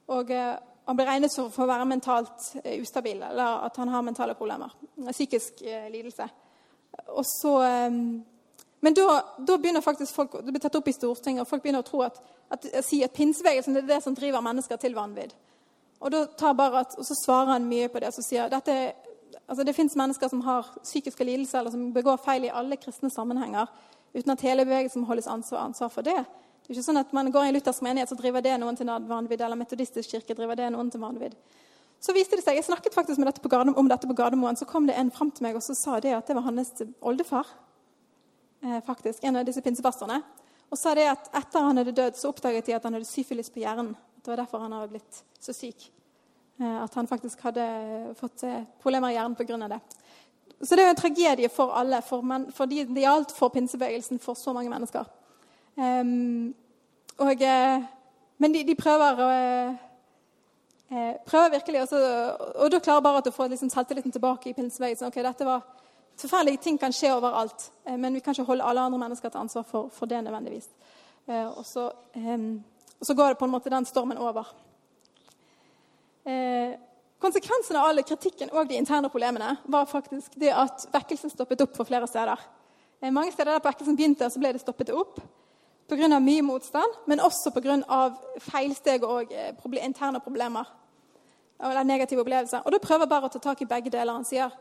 Og 0.10 0.32
eh, 0.34 0.56
han 0.89 0.98
blir 0.98 1.06
regnet 1.06 1.36
for, 1.36 1.52
for, 1.54 1.67
å 1.67 1.69
være 1.69 1.86
mentalt 1.86 2.48
ustabil, 2.80 3.22
eller 3.22 3.65
at 3.67 3.76
han 3.78 3.91
har 3.93 4.02
mentale 4.02 4.34
problemer. 4.34 4.74
Psykisk 5.12 5.62
lidelse. 5.93 6.26
Og 7.13 7.22
så, 7.30 7.52
men 8.82 8.95
da, 8.98 9.06
begynner 9.52 9.86
faktisk 9.86 10.15
folk, 10.17 10.39
det 10.41 10.56
blir 10.56 10.63
tatt 10.63 10.80
opp 10.80 10.89
i 10.89 10.95
Stortinget, 10.95 11.43
og 11.43 11.52
folk 11.52 11.62
begynner 11.62 11.84
å 11.84 11.86
tro 11.86 12.02
at, 12.08 12.17
at, 12.50 12.65
si 12.88 13.04
at 13.06 13.13
pinsebevegelsen 13.13 13.78
er 13.78 13.86
det 13.86 14.00
som 14.02 14.17
driver 14.17 14.41
mennesker 14.41 14.82
til 14.82 14.98
vanvidd. 14.98 15.36
Og, 16.02 16.17
at, 16.17 16.98
og 16.98 17.06
så 17.06 17.19
svarer 17.22 17.54
han 17.54 17.69
mye 17.69 17.91
på 17.93 18.02
det 18.02 18.10
og 18.10 18.26
sier 18.26 18.50
dette 18.50 18.80
altså 19.50 19.65
det 19.67 19.76
fins 19.76 19.95
mennesker 20.00 20.30
som 20.32 20.41
har 20.45 20.67
psykiske 20.82 21.26
lidelser 21.28 21.60
eller 21.60 21.74
som 21.74 21.93
begår 21.93 22.22
feil 22.24 22.48
i 22.48 22.54
alle 22.54 22.78
kristne 22.82 23.12
sammenhenger 23.13 23.69
uten 24.13 24.34
at 24.34 24.43
hele 24.45 24.65
bevegelsen 24.65 25.06
holdes 25.08 25.28
ansvar, 25.28 25.67
ansvar 25.69 25.89
for 25.93 26.06
det. 26.06 26.17
Det 26.60 26.74
er 26.74 26.78
ikke 26.78 26.86
sånn 26.86 27.02
at 27.02 27.13
man 27.17 27.32
går 27.34 27.48
i 27.48 27.50
en 27.50 27.58
luthersk 27.58 27.82
menighet, 27.86 28.12
så 28.12 28.17
driver 28.19 28.43
det 28.45 28.58
noen 28.62 28.78
til 28.78 28.89
vanvidd, 28.89 29.41
eller 29.41 29.58
metodistisk 29.58 30.12
kirke 30.12 30.38
driver 30.38 30.60
det 30.60 30.69
noen 30.74 30.91
til 30.93 31.02
vanvidd. 31.02 31.38
Så 32.00 32.15
viste 32.15 32.38
det 32.39 32.45
seg, 32.45 32.56
Jeg 32.56 32.67
snakket 32.67 32.95
faktisk 32.95 33.19
dette 33.19 33.60
om 33.76 33.88
dette 33.89 34.08
på 34.08 34.15
Gardermoen. 34.15 34.56
Så 34.56 34.65
kom 34.65 34.88
det 34.88 34.95
en 34.95 35.12
fram 35.12 35.32
til 35.32 35.43
meg 35.43 35.56
og 35.56 35.63
så 35.63 35.76
sa 35.76 36.00
det 36.00 36.13
at 36.15 36.28
det 36.28 36.36
var 36.36 36.48
hans 36.48 36.72
oldefar. 37.02 37.45
Eh, 38.63 38.80
faktisk, 38.86 39.24
En 39.24 39.36
av 39.36 39.45
disse 39.45 39.62
pinsepastorene. 39.62 40.24
Og 40.72 40.78
sa 40.78 40.93
det 40.95 41.10
at 41.10 41.30
etter 41.34 41.60
han 41.60 41.78
hadde 41.78 41.91
dødd, 41.91 42.15
så 42.15 42.30
oppdaget 42.30 42.65
de 42.65 42.74
at 42.74 42.84
han 42.84 42.93
hadde 42.93 43.06
syfilis 43.10 43.50
på 43.50 43.60
hjernen. 43.60 43.95
Det 44.22 44.32
var 44.32 44.38
derfor 44.38 44.60
han 44.60 44.72
hadde 44.72 44.91
blitt 44.93 45.24
så 45.39 45.54
syk. 45.54 45.89
Eh, 46.60 46.84
at 46.84 46.93
han 46.93 47.08
faktisk 47.08 47.41
hadde 47.41 48.13
fått 48.19 48.43
eh, 48.43 48.63
problemer 48.80 49.10
i 49.10 49.17
hjernen 49.17 49.36
pga. 49.36 49.67
det. 49.67 49.80
Så 50.63 50.76
det 50.76 50.84
er 50.84 50.89
jo 50.89 50.95
en 50.95 51.00
tragedie 51.00 51.50
for 51.50 51.72
alle, 51.72 52.02
for, 52.02 52.22
men, 52.22 52.50
for 52.52 52.67
de, 52.67 52.84
det 52.84 53.04
gjaldt 53.06 53.32
for 53.32 53.48
pinsebevegelsen 53.54 54.19
for 54.19 54.36
så 54.36 54.54
mange 54.54 54.69
mennesker. 54.69 55.08
Um, 55.76 56.56
og, 57.17 57.41
eh, 57.41 57.84
men 58.38 58.54
de, 58.54 58.63
de 58.67 58.76
prøver 58.76 59.22
uh, 59.22 59.76
prøver 61.26 61.50
virkelig 61.50 61.82
også, 61.82 61.98
Og 62.56 62.72
da 62.72 62.80
klarer 62.80 63.02
bare 63.02 63.17
at 63.17 63.28
å 63.28 63.32
få 63.32 63.48
liksom, 63.48 63.69
selvtilliten 63.69 64.12
tilbake 64.12 64.50
i 64.50 64.54
pinsebevegelsen. 64.54 65.08
ok, 65.08 65.22
dette 65.24 65.45
var 65.45 65.62
Forferdelige 66.19 66.58
ting 66.58 66.80
kan 66.80 66.91
skje 66.91 67.13
overalt, 67.15 67.69
men 67.95 68.13
vi 68.13 68.19
kan 68.19 68.34
ikke 68.36 68.43
holde 68.43 68.63
alle 68.63 68.82
andre 68.82 69.00
mennesker 69.00 69.30
til 69.30 69.39
ansvar 69.39 69.63
for, 69.63 69.88
for 69.88 70.06
det 70.06 70.17
nødvendigvis. 70.24 70.65
Og 71.28 71.65
så, 71.65 71.91
um, 72.15 72.63
og, 73.00 73.06
så, 73.06 73.13
går 73.13 73.28
det 73.28 73.38
på 73.38 73.45
en 73.45 73.52
måte 73.52 73.69
den 73.69 73.86
stormen 73.86 74.17
over. 74.17 74.50
Uh, 76.26 76.76
Konsekvensen 77.20 77.76
av 77.76 77.90
all 77.90 78.00
kritikken 78.08 78.52
og 78.56 78.70
de 78.70 78.78
interne 78.80 79.10
problemene 79.12 79.58
var 79.68 79.90
faktisk 79.92 80.38
det 80.40 80.54
at 80.56 80.88
vekkelsen 80.94 81.34
stoppet 81.34 81.62
opp 81.66 81.76
for 81.76 81.88
flere 81.88 82.08
steder. 82.08 82.40
Eh, 83.02 83.12
mange 83.12 83.34
steder 83.36 83.58
der 83.58 83.66
vekkelsen 83.66 83.98
begynte, 84.00 84.30
så 84.30 84.40
ble 84.40 84.54
det 84.56 84.64
stoppet 84.64 84.94
opp 84.96 85.20
pga. 85.90 86.20
mye 86.20 86.42
motstand, 86.42 86.94
men 87.08 87.20
også 87.20 87.52
pga. 87.52 88.14
feilsteg 88.40 89.04
og 89.04 89.34
eh, 89.34 89.84
interne 89.84 90.20
problemer. 90.20 90.66
Eller 91.60 91.84
negative 91.84 92.22
opplevelser. 92.22 92.62
Og 92.66 92.72
da 92.72 92.78
prøver 92.80 93.06
bare 93.06 93.26
å 93.26 93.30
ta 93.30 93.40
tak 93.40 93.62
i 93.62 93.66
begge 93.66 93.90
deler. 93.90 94.14
Han 94.14 94.26
sier 94.26 94.52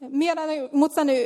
mye 0.00 0.32
av 0.32 0.36
denne 0.36 0.68
motstanden, 0.72 1.16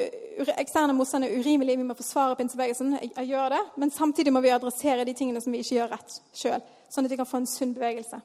eksterne 0.58 0.94
motstand 0.94 1.24
er 1.24 1.34
urimelig, 1.38 1.76
vi 1.78 1.86
må 1.86 1.94
forsvare 1.94 2.36
pinsebevegelsen. 2.36 2.92
Jeg, 3.00 3.10
jeg, 3.16 3.28
gjør 3.28 3.48
det, 3.48 3.60
Men 3.76 3.90
samtidig 3.90 4.32
må 4.32 4.40
vi 4.40 4.50
adressere 4.50 5.04
de 5.04 5.14
tingene 5.14 5.40
som 5.40 5.52
vi 5.52 5.62
ikke 5.62 5.76
gjør 5.76 5.92
rett 5.94 6.16
sjøl, 6.34 6.62
sånn 6.88 7.04
at 7.06 7.10
vi 7.10 7.18
kan 7.18 7.26
få 7.26 7.42
en 7.42 7.46
sunn 7.46 7.74
bevegelse. 7.74 8.20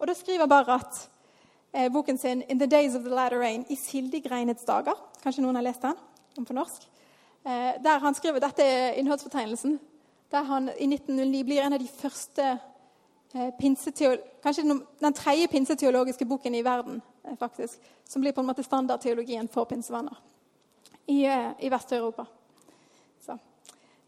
Og 0.00 0.06
Da 0.06 0.14
skriver 0.14 0.46
Barrat 0.50 0.94
eh, 0.94 1.08
boken 1.92 2.18
sin 2.18 2.42
'In 2.42 2.58
the 2.58 2.66
Days 2.66 2.94
of 2.94 3.02
the 3.02 3.10
Latter 3.10 3.38
Rain' 3.38 3.66
i 3.68 3.76
Sildegreinets 3.76 4.64
dager. 4.64 4.94
Kanskje 5.22 5.42
noen 5.42 5.54
har 5.54 5.62
lest 5.62 5.82
den 5.82 5.94
om 6.36 6.44
på 6.44 6.52
norsk? 6.52 6.88
Eh, 7.46 7.82
der 7.82 7.98
han 7.98 8.14
skriver, 8.14 8.38
Dette 8.38 8.62
er 8.62 8.92
innholdsfortegnelsen 8.92 9.78
der 10.30 10.42
han 10.42 10.70
i 10.78 10.86
1909 10.86 11.44
blir 11.44 11.62
en 11.62 11.72
av 11.72 11.78
de 11.78 11.88
første 11.88 12.58
eh, 13.34 14.18
Kanskje 14.42 14.62
den 15.00 15.14
tredje 15.14 15.48
pinseteologiske 15.48 16.26
boken 16.26 16.54
i 16.54 16.64
verden, 16.64 17.02
eh, 17.24 17.36
faktisk, 17.38 17.78
som 18.08 18.22
blir 18.22 18.32
på 18.32 18.40
en 18.40 18.46
måte 18.46 18.62
standardteologien 18.62 19.48
for 19.48 19.64
pinsevenner 19.64 20.16
i, 21.06 21.24
eh, 21.24 21.50
i 21.60 21.68
Vest-Europa. 21.70 22.26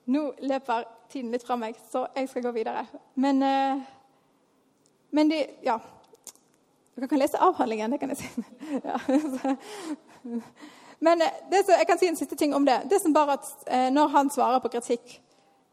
Nå 0.05 0.33
løper 0.43 0.85
tiden 1.09 1.31
litt 1.31 1.45
fra 1.47 1.57
meg, 1.57 1.77
så 1.93 2.07
jeg 2.17 2.29
skal 2.29 2.43
gå 2.43 2.51
videre. 2.51 2.87
Men, 3.15 3.39
men 5.11 5.29
de, 5.31 5.47
ja. 5.63 5.77
Dere 6.97 7.09
kan 7.09 7.19
lese 7.19 7.41
avhandlingen, 7.41 7.93
det 7.95 8.01
kan 8.01 8.13
jeg 8.13 8.23
si. 8.23 8.47
Ja. 8.89 8.99
Men 11.03 11.19
det, 11.51 11.65
jeg 11.67 11.87
kan 11.89 11.99
si 11.99 12.07
en 12.07 12.17
siste 12.17 12.37
ting 12.39 12.55
om 12.55 12.67
det. 12.67 12.85
Det 12.91 13.01
som 13.03 13.15
bare 13.15 13.35
at 13.41 13.93
Når 13.93 14.09
han 14.09 14.31
svarer 14.31 14.61
på 14.63 14.71
kritikk 14.71 15.17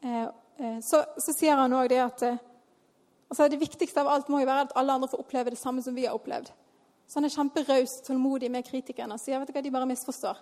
Eh, 0.01 0.23
eh, 0.57 0.79
så, 0.81 1.03
så, 1.17 1.33
sier 1.33 1.59
han 1.59 1.73
òg 1.75 1.89
det 1.91 1.99
at 1.99 2.21
eh, 2.23 2.39
altså 3.27 3.49
det 3.51 3.59
viktigste 3.59 3.99
av 3.99 4.07
alt 4.13 4.29
må 4.31 4.39
jo 4.39 4.47
være 4.47 4.69
at 4.69 4.75
alle 4.79 4.95
andre 4.95 5.09
får 5.11 5.23
oppleve 5.25 5.51
det 5.51 5.59
samme 5.59 5.83
som 5.83 5.95
vi 5.95 6.05
har 6.07 6.15
opplevd. 6.15 6.51
Så 7.07 7.19
han 7.19 7.27
er 7.27 7.33
kjemperaus 7.33 7.99
tålmodig 8.05 8.51
med 8.53 8.67
kritikerne 8.67 9.17
og 9.17 9.21
sier 9.21 9.41
vet 9.41 9.49
du 9.49 9.55
hva, 9.55 9.65
de 9.65 9.73
bare 9.73 9.89
misforstår. 9.89 10.39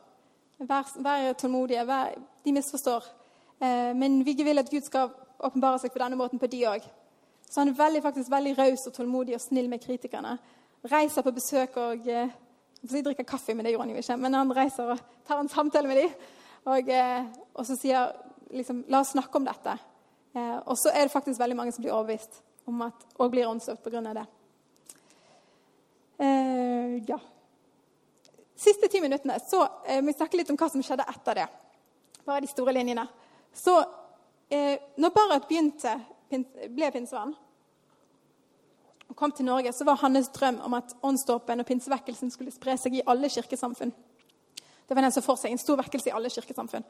Vær, 0.68 0.92
vær 1.06 1.32
tålmodige. 1.40 1.86
Vær, 1.88 2.14
de 2.44 2.54
misforstår. 2.54 3.06
men 3.96 4.24
vi 4.26 4.34
vil 4.44 4.60
at 4.60 4.70
Gud 4.70 4.84
skal 4.84 5.14
åpenbare 5.40 5.80
seg 5.80 5.94
på 5.94 6.02
denne 6.02 6.18
måten 6.18 6.40
på 6.40 6.50
de 6.50 6.64
òg. 6.68 6.84
Så 7.48 7.62
han 7.62 7.70
er 7.70 7.78
veldig, 7.78 8.02
faktisk 8.02 8.32
veldig 8.32 8.58
raus 8.58 8.88
og 8.88 8.94
tålmodig 8.94 9.36
og 9.36 9.42
snill 9.42 9.70
med 9.70 9.80
kritikerne. 9.80 10.38
Reiser 10.86 11.26
på 11.26 11.34
besøk 11.36 11.78
og 11.82 12.06
de 12.82 13.02
drikker 13.04 13.26
kaffe, 13.28 13.56
men 13.56 13.66
det 13.66 13.74
gjorde 13.74 13.88
han 13.88 13.96
jo 13.96 14.02
ikke. 14.02 14.18
Men 14.22 14.38
han 14.38 14.54
reiser 14.56 14.94
og 14.94 15.02
tar 15.28 15.42
en 15.42 15.50
samtale 15.50 15.90
med 15.90 16.02
dem. 16.02 16.18
Og, 16.68 16.92
og 17.56 17.66
så 17.66 17.78
sier 17.80 18.12
liksom, 18.54 18.84
La 18.92 19.02
oss 19.02 19.14
snakke 19.16 19.40
om 19.40 19.48
dette. 19.48 19.78
Eh, 20.38 20.58
og 20.66 20.78
så 20.80 20.92
er 20.94 21.08
det 21.08 21.14
faktisk 21.14 21.40
veldig 21.40 21.58
mange 21.58 21.74
som 21.76 21.84
blir 21.84 21.96
overbevist 21.96 22.42
om 22.68 22.84
at, 22.86 23.08
og 23.18 23.32
blir 23.32 23.48
åndsdøpt 23.48 23.84
pga. 23.84 24.02
det. 24.14 24.26
Eh, 26.18 26.98
ja. 27.08 27.20
Siste 28.58 28.88
ti 28.88 29.02
minuttene 29.02 29.40
så 29.50 29.64
eh, 29.86 30.02
vi 30.02 30.14
snakke 30.14 30.38
litt 30.38 30.50
om 30.50 30.58
hva 30.60 30.70
som 30.70 30.84
skjedde 30.84 31.08
etter 31.08 31.42
det. 31.42 31.48
Bare 32.26 32.44
de 32.44 32.52
store 32.52 32.76
linjene. 32.76 33.08
Så 33.54 33.78
eh, 34.50 34.78
når 34.98 35.16
Barrat 35.16 35.48
begynte, 35.48 35.96
ble 36.30 36.92
pinsevenn 36.92 37.36
kom 39.18 39.34
til 39.34 39.48
Norge, 39.48 39.74
så 39.74 39.86
var 39.86 40.00
hans 40.04 40.30
drøm 40.30 40.60
om 40.66 40.76
at 40.78 40.94
åndsdåpen 41.04 41.64
og 41.64 41.68
pinsevekkelsen 41.68 42.32
skulle 42.32 42.54
spre 42.54 42.78
seg 42.78 43.00
i 43.00 43.06
alle 43.06 43.30
kirkesamfunn. 43.34 43.94
Det 44.88 44.96
var 44.96 45.04
den 45.04 45.12
som 45.12 45.26
for 45.26 45.40
seg 45.42 45.52
en 45.52 45.62
stor 45.62 45.80
vekkelse 45.82 46.12
i 46.12 46.14
alle 46.16 46.30
kirkesamfunn. 46.32 46.86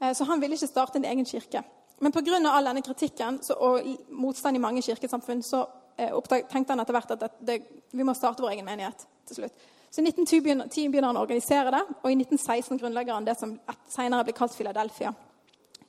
Eh, 0.00 0.12
så 0.12 0.26
han 0.28 0.42
ville 0.42 0.58
ikke 0.58 0.70
starte 0.70 1.00
en 1.00 1.08
egen 1.08 1.24
kirke. 1.26 1.64
Men 1.98 2.12
pga. 2.12 2.36
all 2.50 2.64
denne 2.64 2.82
kritikken 2.82 3.40
og 3.56 3.86
motstand 4.10 4.56
i 4.56 4.60
mange 4.60 4.82
kirkesamfunn 4.82 5.42
så 5.42 5.64
eh, 5.96 6.12
tenkte 6.28 6.72
han 6.72 6.80
etter 6.80 6.92
hvert 6.92 7.16
at 7.16 7.40
det, 7.40 7.60
vi 7.90 8.04
må 8.04 8.14
starte 8.14 8.42
vår 8.42 8.56
egen 8.56 8.68
menighet 8.68 9.06
til 9.26 9.36
slutt. 9.42 9.66
Så 9.90 10.02
I 10.02 10.08
1910 10.10 10.88
begynner 10.90 11.12
han 11.12 11.16
å 11.16 11.22
organisere 11.22 11.70
det, 11.70 11.82
og 12.02 12.10
i 12.10 12.16
1916 12.18 12.80
grunnlegger 12.80 13.14
han 13.14 13.26
det 13.28 13.36
som 13.38 13.52
senere 13.88 14.24
ble 14.26 14.34
kalt 14.34 14.56
Philadelphia 14.56 15.12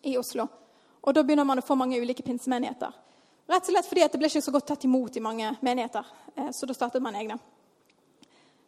i 0.05 0.13
Oslo. 0.17 0.45
Og 1.01 1.13
Da 1.13 1.23
begynner 1.23 1.45
man 1.45 1.59
å 1.59 1.65
få 1.65 1.75
mange 1.77 1.97
ulike 2.01 2.23
pinsemenigheter. 2.23 2.93
Rett 3.45 3.67
og 3.67 3.75
slett 3.75 3.87
fordi 3.89 4.05
det 4.09 4.19
ble 4.19 4.29
ikke 4.31 4.41
så 4.41 4.53
godt 4.55 4.67
tatt 4.71 4.85
imot 4.87 5.17
i 5.17 5.23
mange 5.23 5.51
menigheter. 5.65 6.07
Eh, 6.35 6.51
så 6.55 6.67
da 6.69 6.75
startet 6.77 7.03
man 7.03 7.17
egne. 7.19 7.39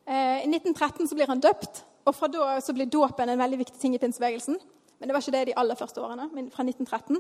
I 0.08 0.48
1913 0.48 1.10
så 1.10 1.16
blir 1.18 1.28
han 1.28 1.42
døpt, 1.44 1.82
og 2.08 2.14
fra 2.16 2.30
da 2.32 2.62
så 2.64 2.72
blir 2.72 2.88
dåpen 2.88 3.28
en 3.28 3.42
veldig 3.42 3.58
viktig 3.60 3.82
ting 3.82 3.98
i 3.98 4.00
pinsebevegelsen. 4.00 4.56
Men 5.00 5.10
det 5.10 5.14
var 5.14 5.26
ikke 5.26 5.34
det 5.36 5.42
de 5.50 5.56
aller 5.60 5.76
første 5.76 6.00
årene, 6.00 6.30
men 6.32 6.48
fra 6.54 6.64
1913. 6.64 7.20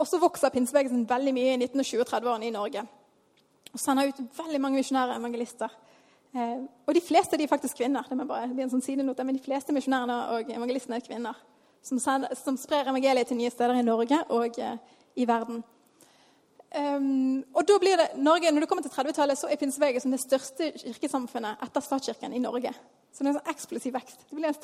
Og 0.00 0.08
så 0.08 0.20
vokser 0.22 0.52
pinsebevegelsen 0.54 1.04
veldig 1.08 1.32
mye 1.36 1.56
i 1.56 1.58
1920- 1.58 2.04
og 2.04 2.08
30-årene 2.08 2.46
i 2.48 2.54
Norge. 2.54 2.84
Og 3.74 3.80
sender 3.80 4.08
ut 4.08 4.22
veldig 4.38 4.60
mange 4.62 4.80
misjonære 4.80 5.18
evangelister. 5.18 5.74
Eh, 6.32 6.62
og 6.86 6.94
de 6.94 7.02
fleste 7.04 7.36
de 7.36 7.44
er 7.44 7.50
faktisk 7.50 7.82
kvinner. 7.82 8.06
Det, 8.08 8.26
bare, 8.28 8.48
det 8.54 8.64
en 8.64 8.72
sånn 8.72 8.84
sidenote, 8.84 9.26
men 9.26 9.36
de 9.36 9.44
fleste 9.44 9.74
misjonærene 9.76 10.18
og 10.36 10.52
evangelistene 10.54 11.00
er 11.00 11.04
kvinner. 11.04 11.42
Som, 11.84 12.00
som, 12.00 12.56
sprer 12.60 12.88
evangeliet 12.88 13.28
til 13.28 13.38
nye 13.40 13.52
steder 13.52 13.80
i 13.80 13.84
Norge 13.84 14.18
og 14.36 14.58
eh, 14.60 14.96
i 15.16 15.26
verden. 15.28 15.62
Um, 16.70 17.40
og 17.50 17.64
da 17.66 17.76
blir 17.82 17.98
det, 17.98 18.08
Norge, 18.22 18.50
Når 18.52 18.60
du 18.60 18.66
kommer 18.66 18.82
til 18.82 18.92
30-tallet, 18.94 19.38
så 19.38 19.48
er 19.50 19.58
pinsebevegelsen 19.58 20.12
det 20.14 20.20
største 20.22 20.70
kirkesamfunnet 20.78 21.58
etter 21.66 21.82
statskirken 21.82 22.32
i 22.32 22.38
Norge. 22.38 22.70
Så 23.10 23.24
det 23.24 23.26
er 23.26 23.32
en 23.32 23.38
sånn 23.40 23.52
eksplosiv 23.54 23.94
vekst. 23.96 24.22
Det 24.30 24.38
blir 24.38 24.54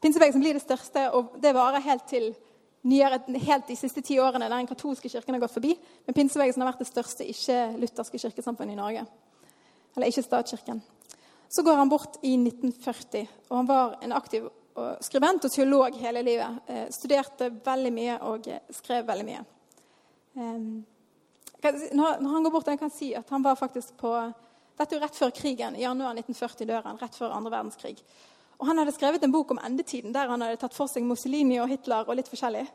pinsebevegelsen 0.00 0.40
blir 0.40 0.56
det 0.56 0.64
største, 0.64 1.10
og 1.12 1.36
det 1.42 1.52
varer 1.52 1.84
helt 1.84 2.06
til 2.08 2.30
nyere, 2.88 3.20
helt 3.44 3.68
de 3.68 3.76
siste 3.76 4.00
ti 4.00 4.16
årene, 4.18 4.48
der 4.48 4.56
den 4.56 4.70
katolske 4.70 5.10
kirken 5.12 5.36
har 5.36 5.42
gått 5.44 5.56
forbi. 5.58 5.74
Men 6.06 6.16
pinsebevegelsen 6.16 6.62
har 6.64 6.72
vært 6.72 6.84
det 6.86 6.88
største 6.88 7.26
ikke-lutherske 7.28 8.20
kirkesamfunnet 8.22 8.72
i 8.72 8.80
Norge. 8.80 9.04
Eller 9.96 10.08
ikke 10.08 10.24
statskirken. 10.24 10.80
Så 11.48 11.62
går 11.62 11.76
han 11.76 11.92
bort 11.92 12.16
i 12.22 12.32
1940, 12.40 13.28
og 13.50 13.56
han 13.60 13.68
var 13.68 13.98
en 14.02 14.16
aktiv 14.16 14.48
skribent 15.00 15.44
og 15.44 15.52
teolog 15.52 15.94
hele 16.00 16.22
livet. 16.24 16.62
Eh, 16.68 16.86
studerte 16.92 17.50
veldig 17.64 17.92
mye 17.92 18.16
og 18.28 18.48
eh, 18.48 18.64
skrev 18.76 19.06
veldig 19.08 19.26
mye. 19.28 19.44
Um, 20.36 20.84
når 21.96 22.28
han 22.28 22.44
går 22.44 22.52
bort, 22.52 22.68
jeg 22.68 22.78
kan 22.78 22.92
si 22.92 23.14
at 23.16 23.30
han 23.32 23.42
var 23.42 23.56
faktisk 23.58 23.96
på 23.98 24.12
dette 24.76 24.92
er 24.92 24.98
jo 24.98 25.04
rett 25.06 25.16
før 25.16 25.32
krigen. 25.32 25.76
I 25.76 25.86
januar 25.86 26.12
1940 26.18 26.68
dør 26.68 26.82
han. 26.84 26.98
Rett 27.00 27.16
før 27.16 27.32
andre 27.32 27.52
verdenskrig. 27.54 27.96
Og 28.60 28.66
Han 28.66 28.78
hadde 28.78 28.92
skrevet 28.92 29.22
en 29.24 29.32
bok 29.32 29.50
om 29.52 29.60
endetiden 29.64 30.12
der 30.12 30.28
han 30.28 30.42
hadde 30.44 30.58
tatt 30.60 30.76
for 30.76 30.88
seg 30.88 31.04
Mussolini 31.04 31.58
og 31.60 31.68
Hitler. 31.68 32.04
og 32.08 32.16
litt 32.16 32.28
forskjellig. 32.28 32.66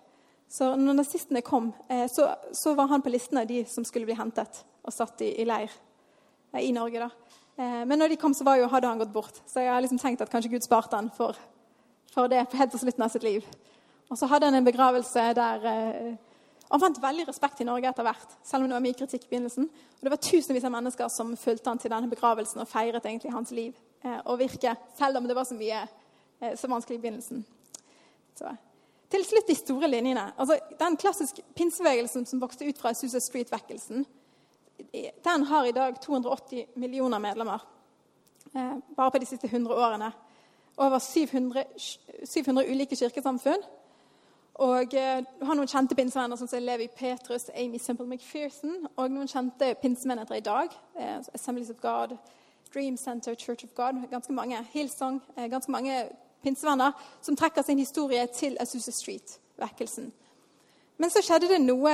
Så 0.50 0.76
når 0.76 0.98
nazistene 0.98 1.42
kom, 1.42 1.72
eh, 1.90 2.08
så, 2.12 2.28
så, 2.52 2.74
var 2.76 2.88
han 2.88 3.02
på 3.02 3.10
listen 3.10 3.38
av 3.38 3.48
de 3.48 3.64
som 3.66 3.86
skulle 3.86 4.06
bli 4.06 4.18
hentet 4.18 4.66
og 4.84 4.92
satt 4.94 5.22
i, 5.22 5.30
i 5.40 5.46
leir 5.46 5.72
eh, 6.54 6.66
i 6.66 6.74
Norge. 6.76 7.00
da. 7.00 7.10
Eh, 7.56 7.86
men 7.86 8.00
når 8.00 8.10
de 8.10 8.18
kom, 8.20 8.34
så 8.34 8.44
jo, 8.58 8.68
hadde 8.68 8.88
han 8.88 9.00
gått 9.00 9.14
bort. 9.14 9.42
Så 9.48 9.62
jeg 9.62 9.72
har 9.72 9.82
liksom 9.82 10.02
tenkt 10.02 10.22
at 10.22 10.30
kanskje 10.30 10.52
Gud 10.52 10.66
sparte 10.66 10.98
han 10.98 11.10
for, 11.16 11.38
for 12.12 12.28
det 12.28 12.50
helt 12.52 12.72
til 12.72 12.84
slutten 12.84 13.06
av 13.06 13.14
sitt 13.14 13.24
liv. 13.24 13.46
Og 14.10 14.18
så 14.18 14.28
hadde 14.28 14.50
han 14.50 14.60
en 14.60 14.68
begravelse 14.68 15.30
der 15.38 16.18
han 16.72 16.80
fant 16.80 17.00
veldig 17.04 17.26
respekt 17.28 17.62
i 17.62 17.68
Norge 17.68 17.90
etter 17.90 18.06
hvert, 18.08 18.36
selv 18.48 18.64
om 18.64 18.70
det 18.70 18.78
var 18.78 18.84
mye 18.86 18.96
kritikk 18.96 19.26
i 19.26 19.32
begynnelsen. 19.34 19.66
Og 19.68 20.06
det 20.08 20.14
var 20.14 20.22
tusenvis 20.24 20.68
av 20.68 20.72
mennesker 20.72 21.10
som 21.12 21.34
fulgte 21.40 21.68
han 21.68 21.82
til 21.82 21.92
denne 21.92 22.08
begravelsen 22.12 22.64
og 22.64 22.70
feiret 22.72 23.04
egentlig 23.06 23.34
hans 23.34 23.52
liv 23.56 23.74
eh, 24.06 24.20
og 24.24 24.40
virke, 24.40 24.76
selv 24.96 25.20
om 25.20 25.28
det 25.28 25.36
var 25.36 25.48
så 25.50 25.58
mye 25.60 25.82
eh, 25.84 26.54
så 26.56 26.70
vanskelig 26.72 27.00
i 27.00 27.04
begynnelsen. 27.04 27.44
Så. 28.40 28.54
Til 29.12 29.26
slutt 29.28 29.52
de 29.52 29.58
store 29.60 29.90
linjene. 29.92 30.30
Altså, 30.40 30.62
den 30.80 30.96
klassiske 30.98 31.44
pinsebevegelsen 31.60 32.26
som 32.30 32.40
vokste 32.40 32.70
ut 32.70 32.80
fra 32.80 32.94
Susa 32.96 33.20
Street-vekkelsen, 33.20 34.06
den 35.28 35.44
har 35.52 35.68
i 35.68 35.76
dag 35.76 36.00
280 36.02 36.80
millioner 36.80 37.20
medlemmer. 37.20 37.68
Eh, 38.56 38.78
bare 38.96 39.12
på 39.12 39.20
de 39.20 39.28
siste 39.28 39.52
100 39.52 39.76
årene. 39.76 40.12
Over 40.78 41.00
700, 41.00 41.66
700 42.26 42.72
ulike 42.72 42.96
kirkesamfunn 42.96 43.64
og 44.62 44.94
eh, 44.94 45.24
Du 45.40 45.46
har 45.46 45.58
noen 45.58 45.70
kjente 45.70 45.96
pinsevenner 45.98 46.38
som 46.38 46.50
Levi 46.62 46.88
Petrus, 46.88 47.50
Amy 47.56 47.80
Simple 47.82 48.06
McPherson, 48.06 48.86
og 48.96 49.10
noen 49.10 49.28
kjente 49.28 49.74
pinsemenigheter 49.82 50.38
i 50.38 50.44
dag. 50.46 50.76
Eh, 51.00 51.18
Assemblies 51.34 51.70
of 51.70 51.80
God, 51.82 52.14
Dream 52.74 52.98
Center, 52.98 53.36
Church 53.36 53.64
of 53.64 53.74
God. 53.76 54.04
Ganske 54.12 54.34
mange. 54.34 54.62
Hillsong. 54.74 55.22
Eh, 55.38 55.50
ganske 55.50 55.72
mange 55.72 56.04
pinsevenner 56.44 56.92
som 57.22 57.36
trekker 57.36 57.62
sin 57.62 57.80
historie 57.80 58.28
til 58.28 58.58
Azusa 58.60 58.92
Street-vekkelsen. 58.92 60.12
Men 60.98 61.10
så 61.10 61.24
skjedde 61.26 61.50
det 61.50 61.62
noe 61.62 61.94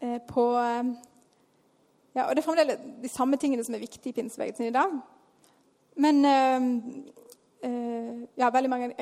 eh, 0.00 0.18
på 0.28 0.46
eh, 0.58 0.92
ja, 2.14 2.24
og 2.24 2.36
Det 2.36 2.40
er 2.40 2.46
fremdeles 2.46 2.86
de 3.02 3.08
samme 3.08 3.36
tingene 3.36 3.64
som 3.64 3.74
er 3.74 3.84
viktige 3.84 4.14
i 4.14 4.16
pinsebevegelsen 4.16 4.66
i 4.66 4.72
dag. 4.72 4.96
Men 5.96 6.24
eh, 6.24 6.60
ja, 8.38 8.48
veldig 8.48 8.70
mange 8.70 8.94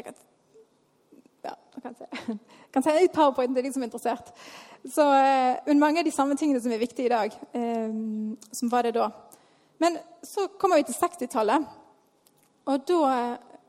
ja, 1.44 1.54
jeg 1.74 1.82
kan 1.86 1.94
se. 1.98 2.38
kan 2.74 2.84
se 2.84 2.94
litt 2.96 3.14
powerpoint 3.14 3.54
til 3.56 3.64
de 3.64 3.72
som 3.72 3.82
er 3.84 3.90
interessert. 3.90 4.32
Så, 4.84 5.04
uh, 5.04 5.74
mange 5.78 6.02
av 6.02 6.06
de 6.06 6.14
samme 6.14 6.36
tingene 6.38 6.60
som 6.62 6.72
er 6.72 6.82
viktige 6.82 7.08
i 7.08 7.14
dag, 7.14 7.34
uh, 7.54 8.34
som 8.52 8.72
var 8.72 8.88
det 8.88 8.96
da. 8.98 9.10
Men 9.78 9.98
så 10.22 10.48
kommer 10.58 10.80
vi 10.80 10.88
til 10.88 10.98
60-tallet, 10.98 11.66
og 12.68 12.88
da 12.88 13.10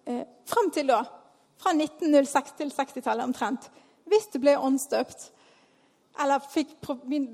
eh, 0.10 0.24
Fram 0.50 0.72
til 0.74 0.90
da, 0.90 1.04
fra 1.62 1.72
1906 1.76 2.56
til 2.58 2.72
60-tallet 2.74 3.24
omtrent, 3.24 3.68
hvis 4.10 4.26
du 4.34 4.40
ble 4.42 4.56
åndsdøpt 4.58 5.28
eller 6.20 6.42
fikk, 6.52 6.72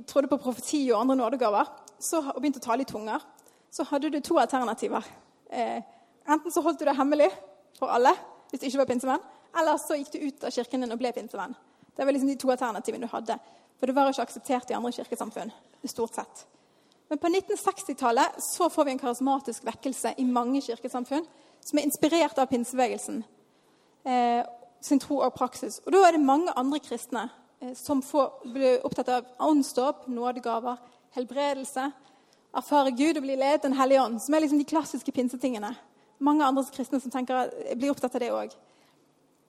trodde 0.09 0.29
på 0.29 0.41
profeti 0.43 0.81
og 0.91 0.99
andre 0.99 1.15
nådegaver 1.15 1.69
så, 1.95 2.19
og 2.19 2.41
begynte 2.41 2.59
å 2.59 2.65
tale 2.65 2.83
i 2.83 2.89
tunger, 2.89 3.23
så 3.71 3.85
hadde 3.87 4.11
du 4.11 4.19
to 4.19 4.37
alternativer. 4.41 5.07
Eh, 5.49 5.79
enten 6.27 6.51
så 6.51 6.61
holdt 6.65 6.83
du 6.83 6.85
det 6.89 6.97
hemmelig 6.97 7.31
for 7.79 7.93
alle 7.95 8.11
hvis 8.49 8.61
du 8.61 8.67
ikke 8.67 8.83
var 8.83 8.89
pinsevenn, 8.91 9.23
eller 9.59 9.77
så 9.81 9.97
gikk 9.99 10.11
du 10.11 10.19
ut 10.27 10.43
av 10.43 10.51
kirken 10.51 10.83
din 10.83 10.95
og 10.95 10.99
ble 10.99 11.11
pinsevenn. 11.15 11.55
Det 11.95 12.05
var 12.05 12.11
liksom 12.11 12.29
de 12.29 12.35
to 12.39 12.51
alternativene 12.51 13.07
du 13.07 13.11
hadde. 13.11 13.37
For 13.79 13.87
det 13.87 13.95
var 13.95 14.11
ikke 14.11 14.25
akseptert 14.27 14.71
i 14.71 14.75
andre 14.77 14.91
kirkesamfunn. 14.91 15.51
stort 15.85 16.15
sett. 16.15 16.45
Men 17.09 17.17
på 17.17 17.27
1960-tallet 17.27 18.41
så 18.41 18.69
får 18.69 18.85
vi 18.85 18.91
en 18.91 18.99
karismatisk 18.99 19.65
vekkelse 19.65 20.15
i 20.17 20.25
mange 20.25 20.61
kirkesamfunn 20.61 21.25
som 21.61 21.79
er 21.79 21.85
inspirert 21.85 22.37
av 22.37 22.49
pinsebevegelsen 22.49 23.23
eh, 24.05 24.45
sin 24.81 24.99
tro 24.99 25.19
og 25.21 25.33
praksis. 25.33 25.79
Og 25.85 25.91
Da 25.93 26.07
er 26.07 26.15
det 26.15 26.25
mange 26.25 26.53
andre 26.57 26.79
kristne 26.79 27.29
eh, 27.61 27.73
som 27.77 28.01
får, 28.01 28.41
blir 28.53 28.85
opptatt 28.85 29.09
av 29.09 29.25
åndsdåp, 29.39 30.07
nådegaver, 30.07 30.77
helbredelse, 31.15 31.91
erfare 32.55 32.91
Gud 32.91 33.17
og 33.17 33.23
bli 33.23 33.35
ledet 33.35 33.63
Den 33.63 33.77
hellige 33.77 34.01
ånd, 34.01 34.21
som 34.21 34.33
er 34.33 34.45
liksom 34.45 34.57
de 34.57 34.69
klassiske 34.69 35.11
pinsetingene. 35.11 35.75
Mange 36.19 36.45
andre 36.45 36.63
kristne 36.73 36.99
som 36.99 37.11
tenker, 37.11 37.51
blir 37.75 37.91
opptatt 37.91 38.15
av 38.15 38.23
det 38.23 38.31
òg. 38.31 38.53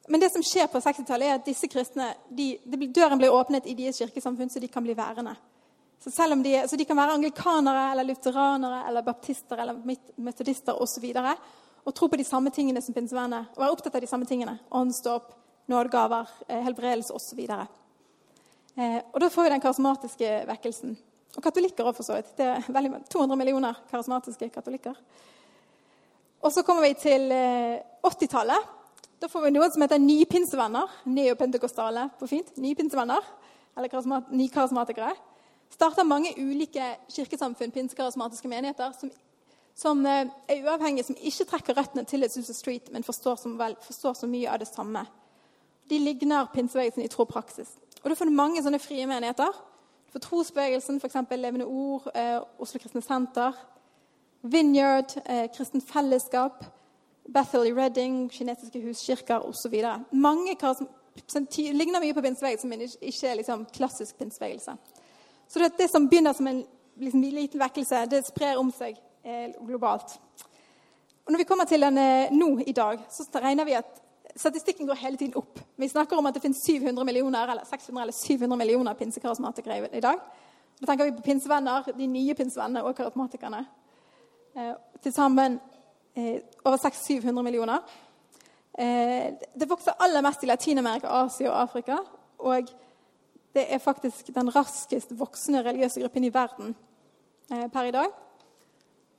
Men 0.09 0.21
det 0.21 0.31
som 0.33 0.43
skjer 0.43 0.69
på 0.71 0.81
60-tallet, 0.81 1.27
er 1.27 1.39
at 1.41 1.47
disse 1.47 1.69
kristne, 1.71 2.13
de, 2.31 2.53
de, 2.63 2.89
døren 2.95 3.19
blir 3.19 3.35
åpnet 3.35 3.67
i 3.67 3.75
deres 3.75 3.99
kirkesamfunn, 3.99 4.51
så 4.53 4.63
de 4.63 4.71
kan 4.71 4.85
bli 4.85 4.95
værende. 4.95 5.35
Så, 5.99 6.11
de, 6.43 6.53
så 6.69 6.77
de 6.77 6.85
kan 6.85 6.97
være 6.97 7.17
anglikanere 7.17 7.89
eller 7.91 8.05
lutheranere 8.05 8.85
eller 8.89 9.03
baptister 9.03 9.59
eller 9.59 9.81
metodister 10.17 10.83
osv. 10.83 11.09
Og, 11.17 11.49
og 11.85 11.95
tro 11.95 12.09
på 12.13 12.21
de 12.21 12.27
samme 12.27 12.53
tingene 12.55 12.83
som 12.85 12.95
pinsevenner 12.95 13.49
og 13.57 13.63
være 13.63 13.75
opptatt 13.75 13.99
av 13.99 14.05
de 14.05 14.11
samme 14.11 14.29
tingene. 14.29 14.59
Åndsdåp, 14.71 15.33
nådegaver, 15.73 16.31
eh, 16.47 16.63
helbredelse 16.69 17.17
osv. 17.17 17.43
Eh, 17.51 19.01
og 19.13 19.19
da 19.21 19.33
får 19.33 19.49
vi 19.49 19.55
den 19.57 19.65
karismatiske 19.65 20.31
vekkelsen. 20.53 20.95
Og 21.37 21.43
katolikker 21.43 21.89
òg, 21.89 21.97
for 21.97 22.07
så 22.07 22.21
vidt. 22.21 22.37
Det 22.39 22.47
er 22.47 22.71
veldig, 22.71 23.03
200 23.11 23.41
millioner 23.43 23.83
karismatiske 23.91 24.53
katolikker. 24.55 24.95
Og 26.47 26.53
så 26.53 26.63
kommer 26.63 26.87
vi 26.87 26.95
til 27.01 27.33
80-tallet. 28.07 28.76
Da 29.27 29.31
får 29.31 29.43
vi 29.43 29.51
noe 29.57 29.67
som 29.75 29.83
heter 29.83 29.99
nypinsevenner. 29.99 30.91
Neopentekostale 31.11 32.05
på 32.15 32.29
fint. 32.31 32.53
Nypinsevenner. 32.63 33.25
Eller 33.75 34.21
nykarismatikere. 34.31 35.09
Starter 35.75 36.07
mange 36.07 36.31
ulike 36.39 36.93
kirkesamfunn, 37.11 37.73
pinsekarismatiske 37.75 38.49
menigheter, 38.49 38.93
som 38.95 39.11
som 39.75 40.07
eh, 40.07 40.29
er 40.49 40.63
uavhengige, 40.63 41.05
som 41.05 41.19
ikke 41.19 41.45
trekker 41.45 41.75
røttene 41.77 42.05
til 42.05 42.31
Susa 42.31 42.53
Street, 42.53 42.93
men 42.93 43.03
forstår, 43.03 43.43
vel, 43.59 43.75
forstår, 43.83 44.15
så 44.15 44.27
mye 44.27 44.49
av 44.49 44.63
det 44.63 44.69
samme. 44.69 45.03
De 45.91 45.99
ligner 45.99 46.47
pinsebevegelsen 46.55 47.03
i 47.03 47.09
tro 47.09 47.27
og 47.27 47.29
praksis. 47.29 47.75
Og 48.05 48.11
Da 48.11 48.15
får 48.15 48.31
du 48.31 48.31
mange 48.31 48.63
sånne 48.63 48.79
frie 48.79 49.07
menigheter. 49.07 49.51
Du 50.07 50.13
får 50.13 50.25
Trosbevegelsen, 50.29 51.03
f.eks. 51.03 51.19
Levende 51.35 51.67
Ord, 51.67 52.07
eh, 52.15 52.39
Oslo 52.59 52.79
Kristne 52.79 53.03
Senter, 53.03 53.59
Vineyard, 54.43 55.19
eh, 55.27 55.49
Kristen 55.51 55.83
Fellesskap, 55.83 56.65
Bethel 57.35 57.67
i 57.67 57.73
Reading, 57.75 58.29
kinesiske 58.31 58.83
huskirker 58.85 59.47
osv. 59.49 59.75
Mange 60.13 60.55
som 61.27 61.49
ligner 61.57 62.01
mye 62.01 62.15
på 62.15 62.23
pinsebevegelsen, 62.23 62.71
men 62.71 62.87
ikke 62.87 63.29
er 63.29 63.41
liksom 63.41 63.67
klassisk 63.75 64.19
pinsebevegelse. 64.19 64.77
Så 65.49 65.59
det, 65.59 65.73
det, 65.79 65.91
som 65.91 66.09
begynner 66.09 66.33
som 66.33 66.47
en 66.47 66.65
liksom, 66.97 67.23
liten 67.23 67.61
vekkelse, 67.61 68.07
det 68.11 68.27
sprer 68.27 68.59
om 68.59 68.71
seg 68.75 68.97
Eh, 69.27 69.67
globalt. 69.67 70.21
Og 71.25 71.33
når 71.33 71.39
vi 71.39 71.45
kommer 71.45 71.65
til 71.65 71.83
den 71.83 71.99
eh, 71.99 72.31
nå 72.31 72.61
i 72.67 72.73
dag, 72.73 73.01
så 73.11 73.25
regner 73.43 73.65
vi 73.67 73.73
at 73.75 74.03
statistikken 74.37 74.87
går 74.87 75.01
hele 75.01 75.17
tiden 75.17 75.35
opp. 75.35 75.59
Vi 75.77 75.89
snakker 75.89 76.17
om 76.17 76.27
at 76.27 76.35
det 76.35 76.43
finnes 76.45 76.63
700 76.63 77.05
millioner, 77.05 77.51
eller 77.51 77.65
600 77.65 78.03
eller 78.03 78.13
700 78.13 78.57
millioner 78.57 78.95
pinsekarismatikere 78.95 79.89
i 79.99 80.01
dag. 80.01 80.21
Da 80.79 80.87
tenker 80.87 81.05
vi 81.05 81.17
på 81.17 81.25
pinsevenner, 81.27 81.91
de 81.99 82.07
nye 82.07 82.35
pinsevennene 82.39 82.85
og 82.87 82.95
karismatikerne. 82.95 83.65
Eh, 84.55 84.73
til 85.03 85.13
sammen 85.13 85.59
eh, 86.17 86.41
over 86.65 86.77
600-700 86.77 87.43
millioner. 87.43 87.79
Eh, 88.79 89.33
det 89.55 89.69
vokser 89.69 89.97
aller 89.99 90.23
mest 90.23 90.45
i 90.45 90.51
Latin-Amerika, 90.51 91.09
Asia 91.09 91.51
og 91.51 91.63
Afrika. 91.63 91.99
Og 92.39 92.73
det 93.57 93.65
er 93.73 93.81
faktisk 93.81 94.35
den 94.35 94.51
raskest 94.53 95.15
voksende 95.19 95.63
religiøse 95.65 96.01
gruppen 96.01 96.25
i 96.25 96.33
verden 96.35 96.75
eh, 97.53 97.69
per 97.73 97.89
i 97.89 97.95
dag. 97.95 98.11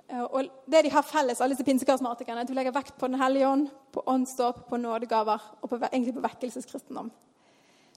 Eh, 0.09 0.23
og 0.23 0.51
det 0.69 0.83
de 0.85 0.91
har 0.93 1.05
felles, 1.05 1.41
alle 1.41 1.55
disse 1.55 1.65
pinsekarismatikerne, 1.65 2.41
at 2.41 2.49
de 2.49 2.57
legger 2.57 2.75
vekt 2.75 2.97
på 2.99 3.07
Den 3.07 3.21
hellige 3.21 3.47
ånd, 3.47 3.69
på 3.93 4.03
åndsdåp, 4.05 4.67
på 4.69 4.77
nådegaver 4.77 5.53
og 5.61 5.69
på, 5.69 5.79
egentlig 5.91 6.13
på 6.13 6.25
vekkelseskristendom. 6.27 7.11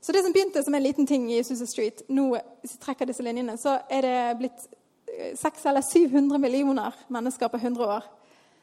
Så 0.01 0.12
det 0.12 0.22
som 0.24 0.32
begynte 0.32 0.62
som 0.64 0.74
en 0.74 0.82
liten 0.82 1.07
ting 1.07 1.32
i 1.32 1.42
Susa 1.42 1.66
Street, 1.66 2.03
nå 2.09 2.30
hvis 2.62 2.72
vi 2.72 2.80
trekker 2.80 3.05
disse 3.05 3.22
linjene, 3.22 3.59
så 3.61 3.82
er 3.90 4.01
det 4.01 4.38
blitt 4.38 4.62
600 5.36 5.70
eller 5.70 5.82
700 5.84 6.38
millioner 6.38 6.96
mennesker 7.09 7.48
på 7.48 7.57
100 7.57 7.84
år. 7.84 8.07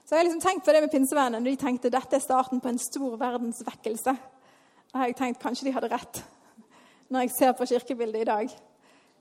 Så 0.08 0.16
jeg 0.16 0.22
har 0.22 0.24
liksom 0.24 0.39
tenkt 0.39 0.64
på 0.64 0.72
det 0.72 0.82
med 0.86 0.91
pinsevennene. 0.91 1.43
De 1.43 1.60
tenkte 1.60 1.89
dette 1.91 2.16
er 2.16 2.24
starten 2.24 2.62
på 2.64 2.70
en 2.72 2.78
stor 2.80 3.18
verdensvekkelse, 3.20 4.14
da 4.88 5.01
har 5.01 5.10
jeg 5.10 5.18
tenkt 5.20 5.41
kanskje 5.43 5.68
de 5.68 5.74
hadde 5.76 5.89
rett. 5.91 6.22
Når 7.12 7.26
jeg 7.26 7.34
ser 7.36 7.51
på 7.51 7.68
kirkebildet 7.68 8.22
i 8.22 8.30
dag, 8.30 8.53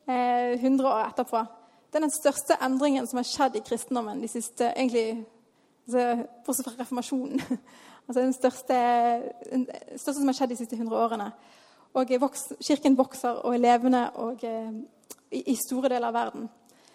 eh, 0.06 0.54
100 0.60 0.86
år 0.86 1.08
etterpå. 1.08 1.42
Det 1.90 1.98
er 1.98 2.06
den 2.06 2.14
største 2.14 2.54
endringen 2.62 3.06
som 3.06 3.18
har 3.18 3.26
skjedd 3.26 3.56
i 3.56 3.64
kristendommen 3.66 4.22
de 4.22 4.28
siste 4.28 4.70
egentlig, 4.76 5.26
altså, 5.88 6.26
Bortsett 6.46 6.70
fra 6.70 6.78
reformasjonen. 6.78 7.42
Altså 8.08 8.20
den 8.22 8.32
største, 8.32 8.74
den 9.50 9.64
største, 9.96 10.12
som 10.14 10.28
har 10.28 10.34
skjedd 10.38 10.52
de 10.52 10.56
siste 10.56 10.76
100 10.76 10.96
årene. 10.96 11.32
Og 11.98 12.12
voks, 12.20 12.52
Kirken 12.62 12.94
vokser 12.94 13.40
og 13.42 13.54
er 13.54 13.58
levende 13.58 14.10
og, 14.14 14.44
eh, 14.44 14.70
i, 15.32 15.42
i, 15.50 15.56
store 15.56 15.88
deler 15.88 16.06
av 16.06 16.14
verden. 16.14 16.48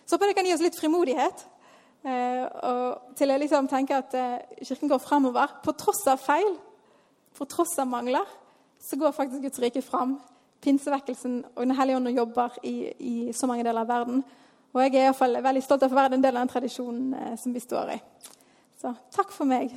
Så 0.05 0.15
håper 0.15 0.31
det 0.31 0.35
kan 0.37 0.47
gi 0.47 0.53
oss 0.53 0.63
litt 0.63 0.79
frimodighet 0.79 1.43
eh, 1.43 1.50
og 2.65 3.15
til 3.17 3.29
jeg 3.29 3.43
liksom 3.43 3.67
tenker 3.69 4.01
at 4.01 4.13
eh, 4.17 4.65
Kirken 4.65 4.89
går 4.89 5.01
fremover. 5.03 5.57
På 5.63 5.73
tross 5.77 6.01
av 6.09 6.21
feil, 6.21 6.55
på 7.37 7.45
tross 7.45 7.77
av 7.79 7.89
mangler, 7.89 8.25
så 8.81 8.97
går 8.97 9.13
faktisk 9.13 9.43
Guds 9.45 9.61
rike 9.61 9.81
fram. 9.85 10.17
Pinsevekkelsen 10.61 11.43
og 11.55 11.65
Den 11.65 11.75
hellige 11.77 11.97
ånd 11.97 12.09
jobber 12.09 12.57
i, 12.63 12.75
i 12.99 13.15
så 13.33 13.49
mange 13.49 13.65
deler 13.65 13.81
av 13.81 13.89
verden. 13.89 14.23
Og 14.73 14.81
jeg 14.81 14.95
er 14.95 15.11
i 15.11 15.17
fall 15.17 15.37
veldig 15.43 15.63
stolt 15.65 15.83
av 15.83 15.93
å 15.93 15.99
være 15.99 16.17
en 16.17 16.23
del 16.23 16.35
av 16.35 16.45
den 16.45 16.53
tradisjonen 16.53 17.13
eh, 17.13 17.37
som 17.37 17.53
vi 17.53 17.61
står 17.61 17.95
i. 17.97 18.01
Så 18.81 18.95
takk 19.13 19.33
for 19.35 19.49
meg. 19.49 19.75